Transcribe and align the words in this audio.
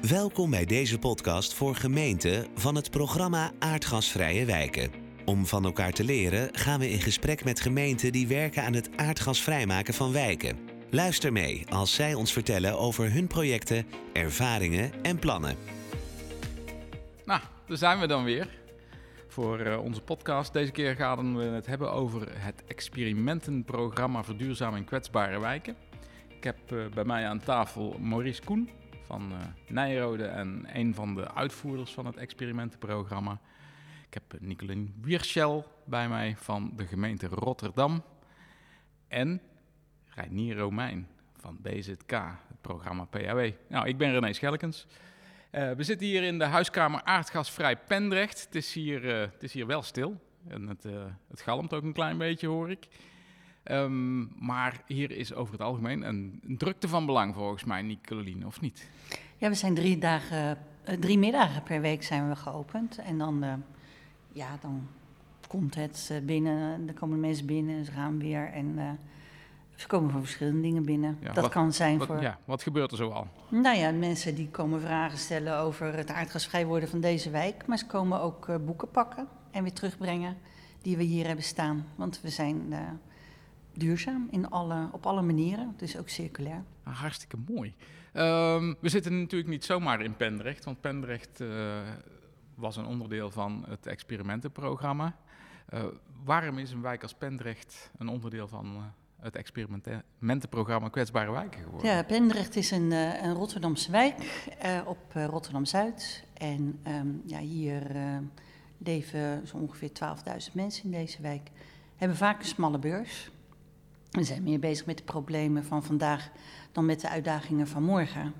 Welkom 0.00 0.50
bij 0.50 0.64
deze 0.64 0.98
podcast 0.98 1.54
voor 1.54 1.74
gemeenten 1.74 2.46
van 2.54 2.74
het 2.74 2.90
programma 2.90 3.52
Aardgasvrije 3.58 4.44
Wijken. 4.44 4.90
Om 5.24 5.46
van 5.46 5.64
elkaar 5.64 5.92
te 5.92 6.04
leren 6.04 6.48
gaan 6.52 6.80
we 6.80 6.90
in 6.90 7.00
gesprek 7.00 7.44
met 7.44 7.60
gemeenten 7.60 8.12
die 8.12 8.28
werken 8.28 8.62
aan 8.62 8.72
het 8.72 8.96
aardgasvrijmaken 8.96 9.94
van 9.94 10.12
wijken. 10.12 10.58
Luister 10.90 11.32
mee 11.32 11.66
als 11.70 11.94
zij 11.94 12.14
ons 12.14 12.32
vertellen 12.32 12.78
over 12.78 13.12
hun 13.12 13.26
projecten, 13.26 13.86
ervaringen 14.12 14.92
en 15.02 15.18
plannen. 15.18 15.56
Nou, 17.24 17.40
daar 17.66 17.76
zijn 17.76 17.98
we 18.00 18.06
dan 18.06 18.24
weer 18.24 18.48
voor 19.28 19.60
uh, 19.60 19.84
onze 19.84 20.00
podcast. 20.00 20.52
Deze 20.52 20.72
keer 20.72 20.96
gaan 20.96 21.36
we 21.36 21.44
het 21.44 21.66
hebben 21.66 21.92
over 21.92 22.42
het 22.42 22.64
experimentenprogramma 22.66 24.24
Verduurzaming 24.24 24.86
Kwetsbare 24.86 25.40
Wijken. 25.40 25.76
Ik 26.28 26.44
heb 26.44 26.72
uh, 26.72 26.86
bij 26.94 27.04
mij 27.04 27.26
aan 27.26 27.40
tafel 27.40 27.96
Maurice 28.00 28.42
Koen 28.42 28.70
van 29.06 29.32
uh, 29.32 29.38
Nijrode 29.68 30.24
en 30.24 30.66
een 30.72 30.94
van 30.94 31.14
de 31.14 31.34
uitvoerders 31.34 31.92
van 31.92 32.06
het 32.06 32.16
experimentenprogramma. 32.16 33.40
Ik 34.06 34.14
heb 34.14 34.40
Nicolien 34.40 34.94
Wierschel 35.00 35.66
bij 35.84 36.08
mij 36.08 36.36
van 36.36 36.72
de 36.76 36.86
gemeente 36.86 37.26
Rotterdam 37.26 38.02
en 39.08 39.40
Reinier 40.08 40.56
Romein 40.56 41.08
van 41.36 41.58
BZK, 41.62 42.10
het 42.48 42.60
programma 42.60 43.04
PAW. 43.04 43.50
Nou, 43.68 43.88
ik 43.88 43.96
ben 43.96 44.12
René 44.12 44.32
Schelkens. 44.32 44.86
Uh, 45.52 45.72
we 45.72 45.82
zitten 45.82 46.06
hier 46.06 46.22
in 46.22 46.38
de 46.38 46.44
huiskamer 46.44 47.02
Aardgasvrij 47.02 47.76
Pendrecht. 47.76 48.44
Het 48.44 48.54
is 48.54 48.72
hier, 48.72 49.04
uh, 49.04 49.20
het 49.20 49.42
is 49.42 49.52
hier 49.52 49.66
wel 49.66 49.82
stil 49.82 50.20
en 50.48 50.68
het, 50.68 50.86
het 51.28 51.40
galmt 51.40 51.74
ook 51.74 51.82
een 51.82 51.92
klein 51.92 52.18
beetje, 52.18 52.46
hoor 52.46 52.70
ik. 52.70 52.88
Um, 53.70 54.32
maar 54.38 54.82
hier 54.86 55.10
is 55.10 55.34
over 55.34 55.52
het 55.52 55.62
algemeen 55.62 56.02
een, 56.02 56.40
een, 56.46 56.56
drukte 56.56 56.88
van 56.88 57.06
belang 57.06 57.34
volgens 57.34 57.64
mij, 57.64 57.82
Nicoline, 57.82 58.46
of 58.46 58.60
niet? 58.60 58.88
Ja, 59.36 59.48
we 59.48 59.54
zijn 59.54 59.74
drie, 59.74 59.98
dagen, 59.98 60.58
drie 61.00 61.18
middagen 61.18 61.62
per 61.62 61.80
week 61.80 62.02
zijn 62.02 62.28
we 62.28 62.36
geopend. 62.36 62.98
En 62.98 63.18
dan, 63.18 63.44
ja, 64.32 64.58
dan 64.60 64.86
komt 65.48 65.74
het 65.74 66.20
binnen, 66.22 66.88
er 66.88 66.94
komen 66.94 67.20
mensen 67.20 67.46
binnen 67.46 67.76
en 67.76 67.84
ze 67.84 67.92
gaan 67.92 68.18
weer. 68.18 68.52
En 68.52 68.98
ze 69.74 69.86
komen 69.86 70.10
voor 70.10 70.20
verschillende 70.20 70.60
dingen 70.60 70.84
binnen. 70.84 71.18
Ja, 71.20 71.32
dat 71.32 71.42
wat, 71.42 71.52
kan 71.52 71.72
zijn 71.72 71.98
wat, 71.98 72.06
voor... 72.06 72.22
Ja, 72.22 72.38
wat 72.44 72.62
gebeurt 72.62 72.90
er 72.90 72.96
zoal? 72.96 73.26
Nou 73.48 73.76
ja, 73.76 73.90
mensen 73.90 74.34
die 74.34 74.48
komen 74.48 74.80
vragen 74.80 75.18
stellen 75.18 75.58
over 75.58 75.96
het 75.96 76.10
aardgasvrij 76.10 76.66
worden 76.66 76.88
van 76.88 77.00
deze 77.00 77.30
wijk. 77.30 77.66
Maar 77.66 77.78
ze 77.78 77.86
komen 77.86 78.20
ook 78.20 78.48
uh, 78.48 78.56
boeken 78.64 78.90
pakken 78.90 79.28
en 79.50 79.62
weer 79.62 79.72
terugbrengen 79.72 80.36
die 80.82 80.96
we 80.96 81.02
hier 81.02 81.26
hebben 81.26 81.44
staan. 81.44 81.86
Want 81.94 82.20
we 82.20 82.28
zijn 82.28 82.66
uh, 82.68 82.78
duurzaam 83.74 84.28
in 84.30 84.50
alle, 84.50 84.88
op 84.92 85.06
alle 85.06 85.22
manieren, 85.22 85.74
dus 85.76 85.98
ook 85.98 86.08
circulair. 86.08 86.62
Ah, 86.82 87.00
hartstikke 87.00 87.36
mooi. 87.46 87.74
Um, 88.12 88.76
we 88.80 88.88
zitten 88.88 89.20
natuurlijk 89.20 89.50
niet 89.50 89.64
zomaar 89.64 90.00
in 90.00 90.16
Pendrecht, 90.16 90.64
want 90.64 90.80
Pendrecht 90.80 91.40
uh, 91.40 91.80
was 92.54 92.76
een 92.76 92.86
onderdeel 92.86 93.30
van 93.30 93.64
het 93.68 93.86
experimentenprogramma. 93.86 95.16
waarom 96.24 96.58
is 96.58 96.70
een 96.70 96.80
wijk 96.80 97.02
als 97.02 97.14
Pendrecht 97.14 97.90
een 97.98 98.08
onderdeel 98.08 98.48
van 98.48 98.92
het 99.20 99.36
experimentenprogramma 99.36 100.88
Kwetsbare 100.88 101.30
Wijken 101.30 101.62
geworden. 101.62 101.90
Ja, 101.90 102.02
Pendrecht 102.02 102.56
is 102.56 102.70
een, 102.70 102.90
een 103.24 103.34
Rotterdamse 103.34 103.90
wijk 103.90 104.46
op 104.86 105.12
Rotterdam-Zuid. 105.12 106.24
En 106.34 106.80
um, 106.86 107.22
ja, 107.26 107.38
hier 107.38 107.82
leven 108.84 109.46
zo 109.46 109.56
ongeveer 109.56 109.90
12.000 110.48 110.52
mensen 110.52 110.84
in 110.84 110.90
deze 110.90 111.22
wijk. 111.22 111.50
Hebben 111.96 112.16
vaak 112.16 112.38
een 112.38 112.46
smalle 112.46 112.78
beurs. 112.78 113.30
We 114.14 114.24
zijn 114.24 114.42
meer 114.42 114.58
bezig 114.58 114.86
met 114.86 114.96
de 114.96 115.04
problemen 115.04 115.64
van 115.64 115.82
vandaag 115.82 116.30
dan 116.72 116.86
met 116.86 117.00
de 117.00 117.08
uitdagingen 117.08 117.66
van 117.66 117.82
morgen. 117.82 118.32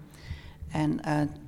En 0.68 1.00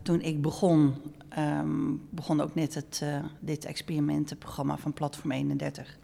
toen 0.02 0.20
ik 0.20 0.42
begon, 0.42 0.94
um, 1.38 2.02
begon 2.10 2.40
ook 2.40 2.54
net 2.54 2.74
het, 2.74 3.04
dit 3.40 3.64
experimentenprogramma 3.64 4.76
van 4.76 4.92
Platform 4.92 5.30
31. 5.30 5.98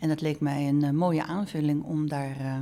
En 0.00 0.08
dat 0.08 0.20
leek 0.20 0.40
mij 0.40 0.68
een 0.68 0.84
uh, 0.84 0.90
mooie 0.90 1.24
aanvulling 1.24 1.82
om 1.82 2.08
daar 2.08 2.40
uh, 2.40 2.56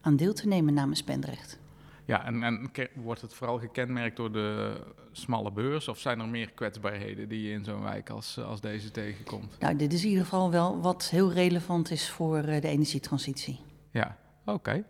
aan 0.00 0.16
deel 0.16 0.32
te 0.32 0.48
nemen 0.48 0.74
namens 0.74 1.02
Pendrecht. 1.02 1.58
Ja, 2.04 2.24
en, 2.24 2.42
en 2.42 2.70
wordt 2.94 3.20
het 3.20 3.34
vooral 3.34 3.58
gekenmerkt 3.58 4.16
door 4.16 4.32
de 4.32 4.80
smalle 5.12 5.52
beurs? 5.52 5.88
Of 5.88 5.98
zijn 5.98 6.20
er 6.20 6.28
meer 6.28 6.50
kwetsbaarheden 6.50 7.28
die 7.28 7.42
je 7.42 7.52
in 7.52 7.64
zo'n 7.64 7.82
wijk 7.82 8.10
als, 8.10 8.38
als 8.38 8.60
deze 8.60 8.90
tegenkomt? 8.90 9.58
Nou, 9.58 9.76
dit 9.76 9.92
is 9.92 10.02
in 10.02 10.08
ieder 10.08 10.24
geval 10.24 10.50
wel 10.50 10.80
wat 10.80 11.08
heel 11.10 11.32
relevant 11.32 11.90
is 11.90 12.10
voor 12.10 12.38
uh, 12.38 12.60
de 12.60 12.68
energietransitie. 12.68 13.60
Ja, 13.90 14.16
oké. 14.44 14.84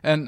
En 0.00 0.22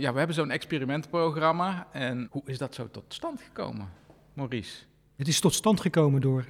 ja, 0.00 0.12
we 0.12 0.18
hebben 0.18 0.34
zo'n 0.34 0.50
experimentprogramma. 0.50 1.86
En 1.92 2.28
hoe 2.30 2.42
is 2.44 2.58
dat 2.58 2.74
zo 2.74 2.88
tot 2.90 3.04
stand 3.08 3.40
gekomen, 3.40 3.88
Maurice? 4.32 4.84
Het 5.16 5.28
is 5.28 5.40
tot 5.40 5.54
stand 5.54 5.80
gekomen 5.80 6.20
door 6.20 6.46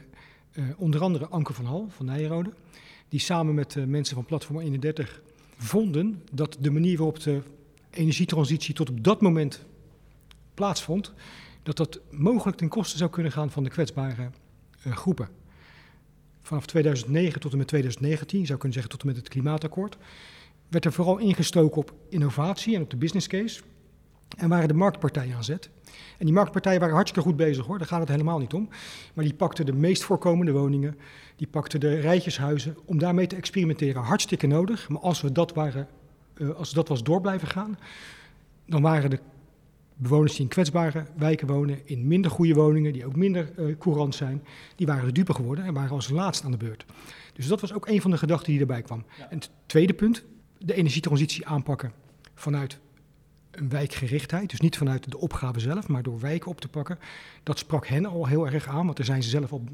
onder 0.77 1.01
andere 1.01 1.29
Anke 1.29 1.53
van 1.53 1.65
Hal 1.65 1.89
van 1.91 2.07
Nijrode 2.07 2.53
die 3.09 3.21
samen 3.21 3.55
met 3.55 3.73
de 3.73 3.87
mensen 3.87 4.15
van 4.15 4.25
Platform 4.25 4.61
31 4.61 5.23
vonden 5.57 6.23
dat 6.33 6.57
de 6.61 6.71
manier 6.71 6.97
waarop 6.97 7.21
de 7.21 7.43
energietransitie 7.91 8.75
tot 8.75 8.91
op 8.91 9.05
dat 9.05 9.21
moment 9.21 9.65
plaatsvond, 10.55 11.13
dat 11.63 11.77
dat 11.77 12.01
mogelijk 12.11 12.57
ten 12.57 12.69
koste 12.69 12.97
zou 12.97 13.11
kunnen 13.11 13.33
gaan 13.33 13.51
van 13.51 13.65
de 13.65 13.71
kwetsbare 13.71 14.31
groepen. 14.79 15.29
Vanaf 16.43 16.67
2009 16.67 17.41
tot 17.41 17.53
en 17.53 17.59
met 17.59 17.69
2019, 17.69 18.41
je 18.41 18.47
zou 18.47 18.59
kunnen 18.59 18.79
zeggen 18.79 18.99
tot 18.99 19.09
en 19.09 19.15
met 19.15 19.25
het 19.25 19.33
klimaatakkoord, 19.33 19.97
werd 20.73 20.85
er 20.85 20.93
vooral 20.93 21.19
ingestoken 21.19 21.77
op 21.77 21.95
innovatie 22.09 22.75
en 22.75 22.83
op 22.83 22.91
de 22.91 22.97
business 22.97 23.27
case. 23.27 23.63
En 24.37 24.49
waren 24.49 24.69
de 24.69 24.75
marktpartijen 24.75 25.37
aan 25.37 25.45
zet. 25.45 25.71
En 26.19 26.25
die 26.27 26.35
marktpartijen 26.35 26.81
waren 26.81 26.95
hartstikke 26.95 27.29
goed 27.29 27.37
bezig 27.37 27.67
hoor, 27.67 27.79
daar 27.79 27.87
gaat 27.87 28.01
het 28.01 28.09
helemaal 28.09 28.39
niet 28.39 28.53
om. 28.53 28.69
Maar 29.15 29.25
die 29.25 29.35
pakten 29.35 29.67
de 29.67 29.73
meest 29.73 30.05
voorkomende 30.05 30.53
woningen, 30.53 30.99
die 31.37 31.47
pakten 31.47 31.81
de 31.81 31.95
rijtjeshuizen 31.95 32.77
om 32.85 32.99
daarmee 32.99 33.27
te 33.27 33.37
experimenteren. 33.37 34.03
Hartstikke 34.03 34.47
nodig, 34.47 34.89
maar 34.89 35.01
als, 35.01 35.21
we 35.21 35.33
dat, 35.33 35.55
waren, 35.55 35.89
uh, 36.37 36.51
als 36.51 36.73
dat 36.73 36.89
was 36.89 37.03
door 37.03 37.21
blijven 37.21 37.49
gaan, 37.49 37.79
dan 38.67 38.83
waren 38.83 39.11
de 39.11 39.19
bewoners 39.97 40.33
die 40.33 40.43
in 40.43 40.49
kwetsbare 40.49 41.05
wijken 41.17 41.47
wonen, 41.47 41.79
in 41.85 42.07
minder 42.07 42.31
goede 42.31 42.55
woningen, 42.55 42.93
die 42.93 43.07
ook 43.07 43.17
minder 43.17 43.53
uh, 43.59 43.77
courant 43.79 44.15
zijn, 44.15 44.43
die 44.77 44.87
waren 44.87 45.05
de 45.05 45.13
dupe 45.13 45.35
geworden 45.35 45.65
en 45.65 45.75
waren 45.75 45.91
als 45.91 46.09
laatst 46.09 46.45
aan 46.45 46.51
de 46.51 46.57
beurt. 46.57 46.85
Dus 47.33 47.47
dat 47.47 47.61
was 47.61 47.73
ook 47.73 47.87
een 47.87 48.01
van 48.01 48.11
de 48.11 48.19
gedachten 48.19 48.51
die 48.53 48.61
erbij 48.61 48.83
kwam. 48.83 49.05
Ja. 49.19 49.31
En 49.31 49.39
het 49.39 49.51
tweede 49.67 49.95
punt, 49.95 50.25
de 50.65 50.75
energietransitie 50.75 51.47
aanpakken 51.47 51.93
vanuit 52.35 52.79
een 53.51 53.69
wijkgerichtheid, 53.69 54.51
dus 54.51 54.61
niet 54.61 54.77
vanuit 54.77 55.11
de 55.11 55.19
opgave 55.19 55.61
zelf, 55.61 55.89
maar 55.89 56.03
door 56.03 56.21
wijken 56.21 56.51
op 56.51 56.61
te 56.61 56.69
pakken. 56.69 56.99
Dat 57.43 57.59
sprak 57.59 57.87
hen 57.87 58.07
al 58.07 58.27
heel 58.27 58.47
erg 58.47 58.69
aan, 58.69 58.85
want 58.85 58.97
daar 58.97 59.07
zijn 59.07 59.23
ze 59.23 59.29
zelf 59.29 59.53
op. 59.53 59.69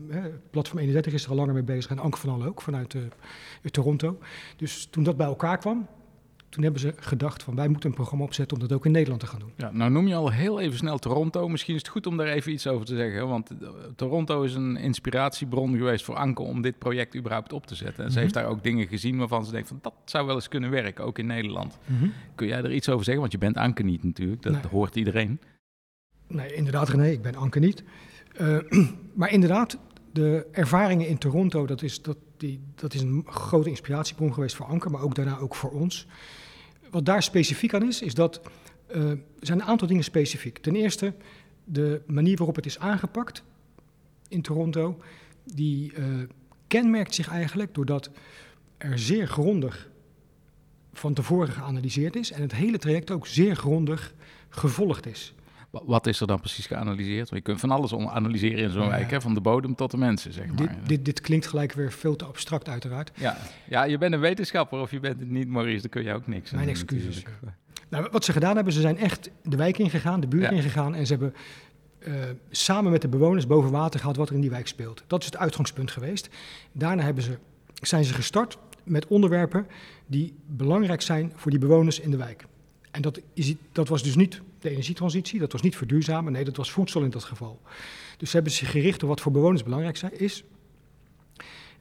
Platform 0.50 0.78
31 0.78 1.12
is 1.12 1.24
er 1.24 1.30
al 1.30 1.36
langer 1.36 1.54
mee 1.54 1.62
bezig 1.62 1.90
en 1.90 1.98
Anke 1.98 2.18
van 2.18 2.30
Al 2.30 2.44
ook 2.44 2.62
vanuit 2.62 2.94
uh, 2.94 3.02
Toronto. 3.62 4.18
Dus 4.56 4.86
toen 4.90 5.02
dat 5.02 5.16
bij 5.16 5.26
elkaar 5.26 5.58
kwam, 5.58 5.86
toen 6.48 6.62
hebben 6.62 6.80
ze 6.80 6.94
gedacht 6.96 7.42
van 7.42 7.54
wij 7.54 7.68
moeten 7.68 7.88
een 7.88 7.94
programma 7.94 8.24
opzetten 8.24 8.56
om 8.56 8.62
dat 8.62 8.76
ook 8.76 8.86
in 8.86 8.90
Nederland 8.90 9.20
te 9.20 9.26
gaan 9.26 9.38
doen. 9.38 9.52
Ja, 9.56 9.70
nou 9.72 9.90
noem 9.90 10.06
je 10.06 10.14
al 10.14 10.30
heel 10.30 10.60
even 10.60 10.78
snel 10.78 10.98
Toronto. 10.98 11.48
Misschien 11.48 11.74
is 11.74 11.80
het 11.80 11.90
goed 11.90 12.06
om 12.06 12.16
daar 12.16 12.26
even 12.26 12.52
iets 12.52 12.66
over 12.66 12.86
te 12.86 12.96
zeggen. 12.96 13.28
Want 13.28 13.50
Toronto 13.96 14.42
is 14.42 14.54
een 14.54 14.76
inspiratiebron 14.76 15.76
geweest 15.76 16.04
voor 16.04 16.14
Anke 16.14 16.42
om 16.42 16.62
dit 16.62 16.78
project 16.78 17.16
überhaupt 17.16 17.52
op 17.52 17.66
te 17.66 17.74
zetten. 17.74 17.94
En 17.96 18.00
mm 18.00 18.04
-hmm. 18.04 18.12
ze 18.12 18.20
heeft 18.20 18.34
daar 18.34 18.46
ook 18.46 18.62
dingen 18.62 18.86
gezien 18.86 19.18
waarvan 19.18 19.44
ze 19.44 19.50
denkt 19.50 19.68
van 19.68 19.78
dat 19.82 19.94
zou 20.04 20.26
wel 20.26 20.34
eens 20.34 20.48
kunnen 20.48 20.70
werken, 20.70 21.04
ook 21.04 21.18
in 21.18 21.26
Nederland. 21.26 21.78
Mm 21.84 21.98
-hmm. 21.98 22.12
Kun 22.34 22.46
jij 22.46 22.62
er 22.62 22.72
iets 22.72 22.88
over 22.88 23.04
zeggen? 23.04 23.20
Want 23.20 23.32
je 23.32 23.38
bent 23.38 23.56
Anke 23.56 23.82
niet 23.82 24.04
natuurlijk, 24.04 24.42
dat 24.42 24.52
nee. 24.52 24.62
hoort 24.70 24.96
iedereen. 24.96 25.40
Nee, 26.26 26.54
inderdaad 26.54 26.88
René, 26.88 27.08
ik 27.08 27.22
ben 27.22 27.34
Anke 27.34 27.58
niet. 27.58 27.84
Uh, 28.40 28.58
maar 29.14 29.32
inderdaad, 29.32 29.78
de 30.12 30.46
ervaringen 30.52 31.08
in 31.08 31.18
Toronto, 31.18 31.66
dat 31.66 31.82
is, 31.82 32.02
dat, 32.02 32.16
die, 32.38 32.60
dat 32.74 32.94
is 32.94 33.00
een 33.00 33.24
grote 33.26 33.68
inspiratiebron 33.68 34.34
geweest 34.34 34.56
voor 34.56 34.66
Anker, 34.66 34.90
maar 34.90 35.02
ook 35.02 35.14
daarna 35.14 35.38
ook 35.38 35.54
voor 35.54 35.70
ons. 35.70 36.06
Wat 36.90 37.06
daar 37.06 37.22
specifiek 37.22 37.74
aan 37.74 37.88
is, 37.88 38.02
is 38.02 38.14
dat 38.14 38.40
uh, 38.90 39.10
er 39.10 39.18
zijn 39.40 39.60
een 39.60 39.66
aantal 39.66 39.88
dingen 39.88 40.04
specifiek. 40.04 40.58
Ten 40.58 40.76
eerste, 40.76 41.14
de 41.64 42.00
manier 42.06 42.36
waarop 42.36 42.56
het 42.56 42.66
is 42.66 42.78
aangepakt 42.78 43.42
in 44.28 44.42
Toronto, 44.42 45.00
die 45.44 45.92
uh, 45.92 46.04
kenmerkt 46.66 47.14
zich 47.14 47.28
eigenlijk 47.28 47.74
doordat 47.74 48.10
er 48.76 48.98
zeer 48.98 49.26
grondig 49.26 49.88
van 50.92 51.14
tevoren 51.14 51.52
geanalyseerd 51.52 52.16
is 52.16 52.30
en 52.30 52.42
het 52.42 52.54
hele 52.54 52.78
traject 52.78 53.10
ook 53.10 53.26
zeer 53.26 53.56
grondig 53.56 54.14
gevolgd 54.48 55.06
is. 55.06 55.34
Wat 55.70 56.06
is 56.06 56.20
er 56.20 56.26
dan 56.26 56.40
precies 56.40 56.66
geanalyseerd? 56.66 57.28
Je 57.28 57.40
kunt 57.40 57.60
van 57.60 57.70
alles 57.70 57.94
analyseren 57.94 58.58
in 58.58 58.70
zo'n 58.70 58.82
ja. 58.82 58.88
wijk, 58.88 59.10
hè? 59.10 59.20
van 59.20 59.34
de 59.34 59.40
bodem 59.40 59.74
tot 59.74 59.90
de 59.90 59.96
mensen, 59.96 60.32
zeg 60.32 60.46
maar. 60.46 60.56
Dit, 60.56 60.70
dit, 60.86 61.04
dit, 61.04 61.20
klinkt 61.20 61.46
gelijk 61.46 61.72
weer 61.72 61.92
veel 61.92 62.16
te 62.16 62.24
abstract, 62.24 62.68
uiteraard. 62.68 63.10
Ja. 63.14 63.36
ja, 63.68 63.84
je 63.84 63.98
bent 63.98 64.12
een 64.12 64.20
wetenschapper 64.20 64.80
of 64.80 64.90
je 64.90 65.00
bent 65.00 65.20
het 65.20 65.30
niet, 65.30 65.48
Maurice, 65.48 65.80
dan 65.80 65.90
kun 65.90 66.02
je 66.02 66.12
ook 66.12 66.26
niks 66.26 66.50
Mijn 66.50 66.68
excuses. 66.68 67.22
Nou, 67.88 68.08
wat 68.10 68.24
ze 68.24 68.32
gedaan 68.32 68.54
hebben, 68.54 68.72
ze 68.72 68.80
zijn 68.80 68.98
echt 68.98 69.30
de 69.42 69.56
wijk 69.56 69.78
ingegaan, 69.78 70.20
de 70.20 70.26
buurt 70.26 70.42
ja. 70.42 70.50
ingegaan 70.50 70.94
en 70.94 71.06
ze 71.06 71.12
hebben 71.12 71.34
uh, 71.98 72.14
samen 72.50 72.92
met 72.92 73.02
de 73.02 73.08
bewoners 73.08 73.46
boven 73.46 73.70
water 73.70 74.00
gehad 74.00 74.16
wat 74.16 74.28
er 74.28 74.34
in 74.34 74.40
die 74.40 74.50
wijk 74.50 74.66
speelt. 74.66 75.04
Dat 75.06 75.20
is 75.20 75.26
het 75.26 75.36
uitgangspunt 75.36 75.90
geweest. 75.90 76.28
Daarna 76.72 77.02
hebben 77.02 77.22
ze, 77.22 77.38
zijn 77.82 78.04
ze 78.04 78.14
gestart 78.14 78.58
met 78.82 79.06
onderwerpen 79.06 79.66
die 80.06 80.34
belangrijk 80.46 81.02
zijn 81.02 81.32
voor 81.34 81.50
die 81.50 81.60
bewoners 81.60 82.00
in 82.00 82.10
de 82.10 82.16
wijk. 82.16 82.46
En 82.90 83.02
dat, 83.02 83.20
is, 83.34 83.54
dat 83.72 83.88
was 83.88 84.02
dus 84.02 84.16
niet 84.16 84.40
de 84.60 84.70
energietransitie. 84.70 85.40
Dat 85.40 85.52
was 85.52 85.62
niet 85.62 85.76
verduurzamen, 85.76 86.32
nee, 86.32 86.44
dat 86.44 86.56
was 86.56 86.70
voedsel 86.70 87.02
in 87.02 87.10
dat 87.10 87.24
geval. 87.24 87.60
Dus 88.16 88.30
ze 88.30 88.36
hebben 88.36 88.54
zich 88.54 88.70
gericht 88.70 89.02
op 89.02 89.08
wat 89.08 89.20
voor 89.20 89.32
bewoners 89.32 89.62
belangrijk 89.62 90.02
is. 90.02 90.44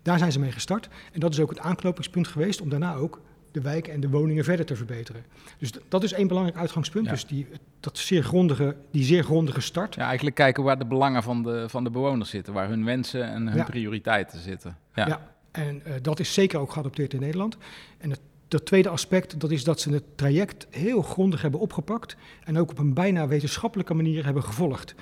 Daar 0.01 0.17
zijn 0.17 0.31
ze 0.31 0.39
mee 0.39 0.51
gestart. 0.51 0.89
En 1.11 1.19
dat 1.19 1.33
is 1.33 1.39
ook 1.39 1.49
het 1.49 1.59
aanknopingspunt 1.59 2.27
geweest 2.27 2.61
om 2.61 2.69
daarna 2.69 2.95
ook 2.95 3.21
de 3.51 3.61
wijken 3.61 3.93
en 3.93 3.99
de 3.99 4.09
woningen 4.09 4.43
verder 4.43 4.65
te 4.65 4.75
verbeteren. 4.75 5.25
Dus 5.57 5.71
dat 5.87 6.03
is 6.03 6.13
één 6.13 6.27
belangrijk 6.27 6.57
uitgangspunt. 6.57 7.09
Dus 7.09 7.25
die, 7.25 7.47
dat 7.79 7.97
zeer 7.97 8.23
grondige, 8.23 8.75
die 8.91 9.03
zeer 9.03 9.23
grondige 9.23 9.61
start. 9.61 9.95
Ja, 9.95 10.05
eigenlijk 10.05 10.35
kijken 10.35 10.63
waar 10.63 10.79
de 10.79 10.85
belangen 10.85 11.23
van 11.23 11.43
de, 11.43 11.69
van 11.69 11.83
de 11.83 11.89
bewoners 11.89 12.29
zitten, 12.29 12.53
waar 12.53 12.67
hun 12.67 12.85
wensen 12.85 13.23
en 13.23 13.47
hun 13.47 13.65
prioriteiten 13.65 14.39
zitten. 14.39 14.77
Ja, 14.93 15.07
ja 15.07 15.35
en 15.51 15.81
uh, 15.87 15.93
dat 16.01 16.19
is 16.19 16.33
zeker 16.33 16.59
ook 16.59 16.71
geadopteerd 16.71 17.13
in 17.13 17.19
Nederland. 17.19 17.57
En 17.97 18.09
het 18.09 18.19
dat 18.47 18.65
tweede 18.65 18.89
aspect 18.89 19.39
dat 19.39 19.51
is 19.51 19.63
dat 19.63 19.79
ze 19.79 19.91
het 19.91 20.03
traject 20.15 20.67
heel 20.69 21.01
grondig 21.01 21.41
hebben 21.41 21.59
opgepakt 21.59 22.15
en 22.43 22.57
ook 22.57 22.71
op 22.71 22.77
een 22.77 22.93
bijna 22.93 23.27
wetenschappelijke 23.27 23.93
manier 23.93 24.25
hebben 24.25 24.43
gevolgd. 24.43 24.95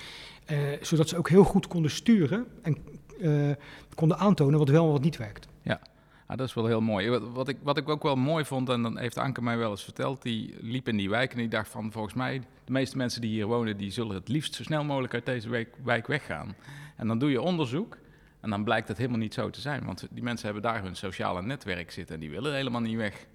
Uh, 0.52 0.58
zodat 0.82 1.10
ze 1.10 1.18
ook 1.18 1.30
heel 1.30 1.44
goed 1.44 1.68
konden 1.68 1.92
sturen 1.92 2.46
en 2.62 2.78
uh, 3.20 3.52
konden 3.96 4.18
aantonen 4.18 4.60
wat 4.60 4.70
wel 4.70 4.86
en 4.86 4.92
wat 4.92 5.02
niet 5.02 5.18
werkt. 5.18 5.48
Ja, 5.62 5.82
ah, 6.26 6.38
dat 6.38 6.48
is 6.48 6.54
wel 6.54 6.66
heel 6.66 6.82
mooi. 6.82 7.20
Wat 7.34 7.48
ik, 7.48 7.58
wat 7.64 7.78
ik 7.78 7.90
ook 7.90 8.04
wel 8.04 8.16
mooi 8.16 8.46
vond, 8.46 8.70
en 8.70 8.82
dan 8.82 8.98
heeft 8.98 9.18
Anke 9.18 9.42
mij 9.42 9.58
wel 9.58 9.72
eens 9.72 9.84
verteld, 9.84 10.22
die 10.22 10.56
liep 10.62 10.88
in 10.88 10.98
die 10.98 11.10
wijk 11.10 11.32
en 11.32 11.38
die 11.38 11.48
dacht 11.48 11.70
van 11.70 11.92
volgens 11.92 12.14
mij, 12.14 12.40
de 12.66 12.72
meeste 12.72 12.98
mensen 12.98 13.22
die 13.22 13.30
hier 13.30 13.46
wonen, 13.46 13.78
die 13.78 13.92
zullen 13.92 14.16
het 14.16 14.28
liefst 14.28 14.56
zo 14.56 14.64
snel 14.64 14.84
mogelijk 14.84 15.14
uit 15.14 15.26
deze 15.26 15.50
wijk, 15.50 15.76
wijk 15.84 16.08
weggaan. 16.08 16.56
En 16.96 17.08
dan 17.08 17.20
doe 17.20 17.32
je 17.32 17.42
onderzoek 17.42 17.98
en 18.40 18.50
dan 18.50 18.64
blijkt 18.64 18.88
het 18.88 18.98
helemaal 18.98 19.20
niet 19.20 19.34
zo 19.34 19.50
te 19.50 19.62
zijn, 19.62 19.86
want 19.86 20.08
die 20.12 20.24
mensen 20.24 20.46
hebben 20.46 20.64
daar 20.64 20.84
hun 20.84 20.96
sociale 20.96 21.42
netwerk 21.42 21.92
zitten 21.92 22.16
en 22.16 22.22
die 22.22 22.30
willen 22.30 22.54
helemaal 22.54 22.82
niet 22.82 22.98
weg. 22.98 23.28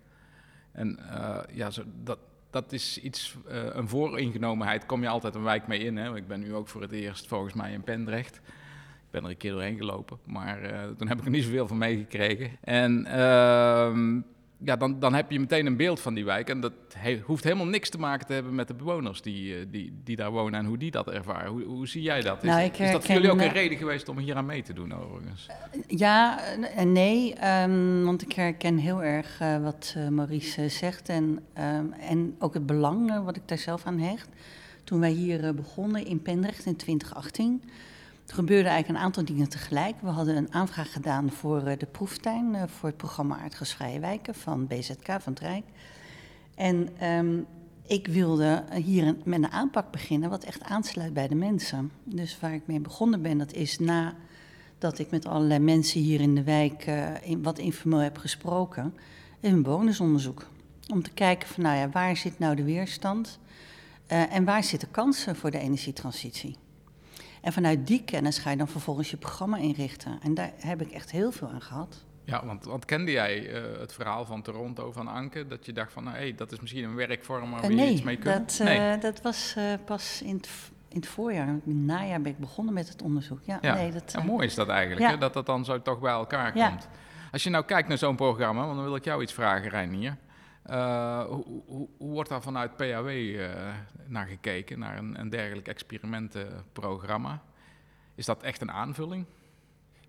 En 0.73 0.99
uh, 1.03 1.39
ja, 1.53 1.71
zo, 1.71 1.83
dat, 2.03 2.19
dat 2.51 2.73
is 2.73 2.99
iets, 2.99 3.37
uh, 3.49 3.53
een 3.73 3.89
vooringenomenheid 3.89 4.87
kom 4.87 5.03
je 5.03 5.09
altijd 5.09 5.35
een 5.35 5.43
wijk 5.43 5.67
mee 5.67 5.79
in. 5.79 5.97
Hè? 5.97 6.17
Ik 6.17 6.27
ben 6.27 6.41
nu 6.41 6.55
ook 6.55 6.69
voor 6.69 6.83
het 6.83 6.93
eerst 6.93 7.27
volgens 7.27 7.55
mij 7.55 7.73
in 7.73 7.83
Pendrecht. 7.83 8.37
Ik 8.37 9.11
ben 9.11 9.25
er 9.25 9.31
een 9.31 9.37
keer 9.37 9.53
doorheen 9.53 9.77
gelopen, 9.77 10.19
maar 10.25 10.73
uh, 10.73 10.83
toen 10.97 11.09
heb 11.09 11.19
ik 11.19 11.25
er 11.25 11.31
niet 11.31 11.45
zoveel 11.45 11.67
van 11.67 11.79
meegekregen. 11.79 12.51
En 12.61 13.07
uh, 13.09 14.21
ja, 14.65 14.77
dan, 14.77 15.01
dan 15.01 15.15
heb 15.15 15.31
je 15.31 15.41
meteen 15.41 15.67
een 15.67 15.77
beeld 15.77 16.01
van 16.01 16.15
die 16.15 16.25
wijk. 16.25 16.49
En 16.49 16.61
dat 16.61 16.73
hoeft 17.25 17.45
helemaal 17.45 17.67
niks 17.67 17.91
te 17.91 17.99
maken 17.99 18.27
te 18.27 18.33
hebben 18.33 18.55
met 18.55 18.69
de 18.69 18.75
bewoners 18.75 19.23
die, 19.23 19.55
eh, 19.55 19.67
die, 19.71 20.01
die 20.05 20.17
daar 20.17 20.31
wonen 20.31 20.61
en 20.61 20.67
hoe 20.67 20.79
die 20.79 20.91
dat 20.91 21.09
ervaren. 21.09 21.51
Hoe, 21.51 21.62
hoe 21.62 21.89
zie 21.89 22.03
jij 22.03 22.21
dat? 22.21 22.43
Is, 22.43 22.49
nou, 22.49 22.71
is 22.79 22.93
dat 22.93 23.05
voor 23.05 23.15
jullie 23.15 23.31
ook 23.31 23.41
een 23.41 23.53
reden 23.53 23.79
geweest 23.79 24.09
om 24.09 24.19
hier 24.19 24.37
aan 24.37 24.47
mee 24.47 24.62
te 24.62 24.73
doen 24.73 24.95
overigens? 24.95 25.47
Ja 25.87 26.41
en 26.77 26.93
nee, 26.93 27.35
um, 27.62 28.05
want 28.05 28.23
ik 28.23 28.33
herken 28.33 28.77
heel 28.77 29.03
erg 29.03 29.41
uh, 29.43 29.62
wat 29.62 29.97
Maurice 30.11 30.69
zegt 30.69 31.09
en, 31.09 31.41
um, 31.59 31.93
en 31.93 32.35
ook 32.39 32.55
het 32.55 32.67
belang 32.67 33.25
wat 33.25 33.37
ik 33.37 33.43
daar 33.49 33.59
zelf 33.59 33.85
aan 33.85 33.99
hecht. 33.99 34.29
Toen 34.85 35.01
wij 35.01 35.11
hier 35.11 35.55
begonnen 35.55 36.07
in 36.07 36.23
Pendrecht 36.23 36.67
in 36.67 36.77
2018 36.77 37.62
er 38.31 38.37
gebeurden 38.37 38.71
eigenlijk 38.73 38.99
een 38.99 39.05
aantal 39.05 39.25
dingen 39.25 39.49
tegelijk. 39.49 39.94
We 40.00 40.09
hadden 40.09 40.37
een 40.37 40.55
aanvraag 40.55 40.93
gedaan 40.93 41.31
voor 41.31 41.69
uh, 41.69 41.73
de 41.79 41.87
proeftuin, 41.87 42.55
uh, 42.55 42.62
voor 42.67 42.88
het 42.88 42.99
programma 42.99 43.38
Aardgasvrije 43.38 44.00
Wijken 44.00 44.35
van 44.35 44.67
BZK 44.67 45.06
van 45.06 45.32
het 45.32 45.41
Rijk. 45.41 45.65
En 46.55 47.06
um, 47.06 47.47
ik 47.87 48.06
wilde 48.06 48.65
hier 48.82 49.17
met 49.25 49.43
een 49.43 49.50
aanpak 49.50 49.91
beginnen 49.91 50.31
wat 50.31 50.44
echt 50.44 50.62
aansluit 50.62 51.15
bij 51.15 51.29
de 51.29 51.35
mensen. 51.35 51.91
Dus 52.05 52.41
waar 52.41 52.55
ik 52.55 52.67
mee 52.67 52.81
begonnen 52.81 53.23
ben, 53.23 53.38
dat 53.38 53.53
is 53.53 53.79
nadat 53.79 54.99
ik 54.99 55.11
met 55.11 55.26
allerlei 55.26 55.61
mensen 55.61 56.00
hier 56.00 56.21
in 56.21 56.35
de 56.35 56.43
wijk 56.43 56.87
uh, 56.87 57.37
wat 57.43 57.59
informeel 57.59 57.99
heb 57.99 58.19
gesproken, 58.19 58.94
een 59.41 59.62
bonusonderzoek. 59.62 60.47
Om 60.88 61.03
te 61.03 61.11
kijken 61.11 61.49
van, 61.49 61.62
nou 61.62 61.76
ja, 61.76 61.88
waar 61.88 62.17
zit 62.17 62.38
nou 62.38 62.56
de 62.56 62.65
weerstand 62.65 63.38
en 64.06 64.44
waar 64.44 64.65
zitten 64.65 64.91
kansen 64.91 65.37
voor 65.37 65.50
de 65.50 65.59
energietransitie. 65.59 66.56
En 67.41 67.53
vanuit 67.53 67.87
die 67.87 68.05
kennis 68.05 68.39
ga 68.39 68.51
je 68.51 68.57
dan 68.57 68.69
vervolgens 68.69 69.11
je 69.11 69.17
programma 69.17 69.57
inrichten. 69.57 70.19
En 70.23 70.35
daar 70.35 70.53
heb 70.57 70.81
ik 70.81 70.91
echt 70.91 71.11
heel 71.11 71.33
veel 71.33 71.49
aan 71.49 71.63
gehad. 71.63 72.05
Ja, 72.25 72.47
want, 72.47 72.65
want 72.65 72.85
kende 72.85 73.11
jij 73.11 73.51
uh, 73.53 73.79
het 73.79 73.93
verhaal 73.93 74.25
van 74.25 74.43
Toronto 74.43 74.93
van 74.93 75.09
Anke? 75.09 75.47
Dat 75.47 75.67
je 75.67 75.73
dacht 75.73 75.93
van, 75.93 76.05
nou, 76.05 76.17
hey, 76.17 76.35
dat 76.35 76.53
is 76.53 76.61
misschien 76.61 76.85
een 76.85 76.95
werkvorm 76.95 77.51
waar 77.51 77.63
uh, 77.63 77.69
we 77.69 77.75
nee, 77.75 77.93
iets 77.93 78.03
mee 78.03 78.17
kunnen? 78.17 78.47
Dat, 78.47 78.59
uh, 78.61 78.67
nee, 78.67 78.99
dat 78.99 79.23
was 79.23 79.57
pas 79.85 80.23
in 80.23 80.35
het, 80.37 80.49
in 80.89 80.97
het 80.97 81.07
voorjaar, 81.07 81.49
in 81.49 81.63
het 81.65 81.75
najaar 81.75 82.21
ben 82.21 82.33
ik 82.33 82.39
begonnen 82.39 82.75
met 82.75 82.89
het 82.89 83.03
onderzoek. 83.03 83.41
Ja, 83.43 83.59
ja. 83.61 83.75
Nee, 83.75 83.93
dat, 83.93 84.15
en 84.19 84.27
mooi 84.27 84.47
is 84.47 84.55
dat 84.55 84.69
eigenlijk, 84.69 85.01
ja. 85.01 85.11
hè? 85.11 85.19
dat 85.19 85.35
dat 85.35 85.47
dan 85.47 85.65
zo 85.65 85.83
toch 85.83 86.01
bij 86.01 86.13
elkaar 86.13 86.57
ja. 86.57 86.69
komt. 86.69 86.89
Als 87.33 87.43
je 87.43 87.51
nou 87.51 87.65
kijkt 87.65 87.89
naar 87.89 87.99
zo'n 87.99 88.17
programma, 88.17 88.65
want 88.65 88.75
dan 88.75 88.85
wil 88.85 88.97
ik 88.97 89.05
jou 89.05 89.23
iets 89.23 89.33
vragen, 89.33 89.71
Reinier. 89.71 90.17
Uh, 90.67 91.25
hoe, 91.67 91.89
wordt 91.99 92.29
daar 92.29 92.43
vanuit 92.43 92.77
PAW 92.77 93.09
uh, 93.09 93.49
naar 94.07 94.27
gekeken, 94.27 94.79
naar 94.79 94.99
een, 94.99 95.21
een 95.21 95.29
dergelijk 95.29 95.69
experimentenprogramma? 95.69 97.43
Is 98.15 98.27
dat 98.27 98.43
echt 98.43 98.61
een 98.61 98.73
aanvulling? 98.73 99.25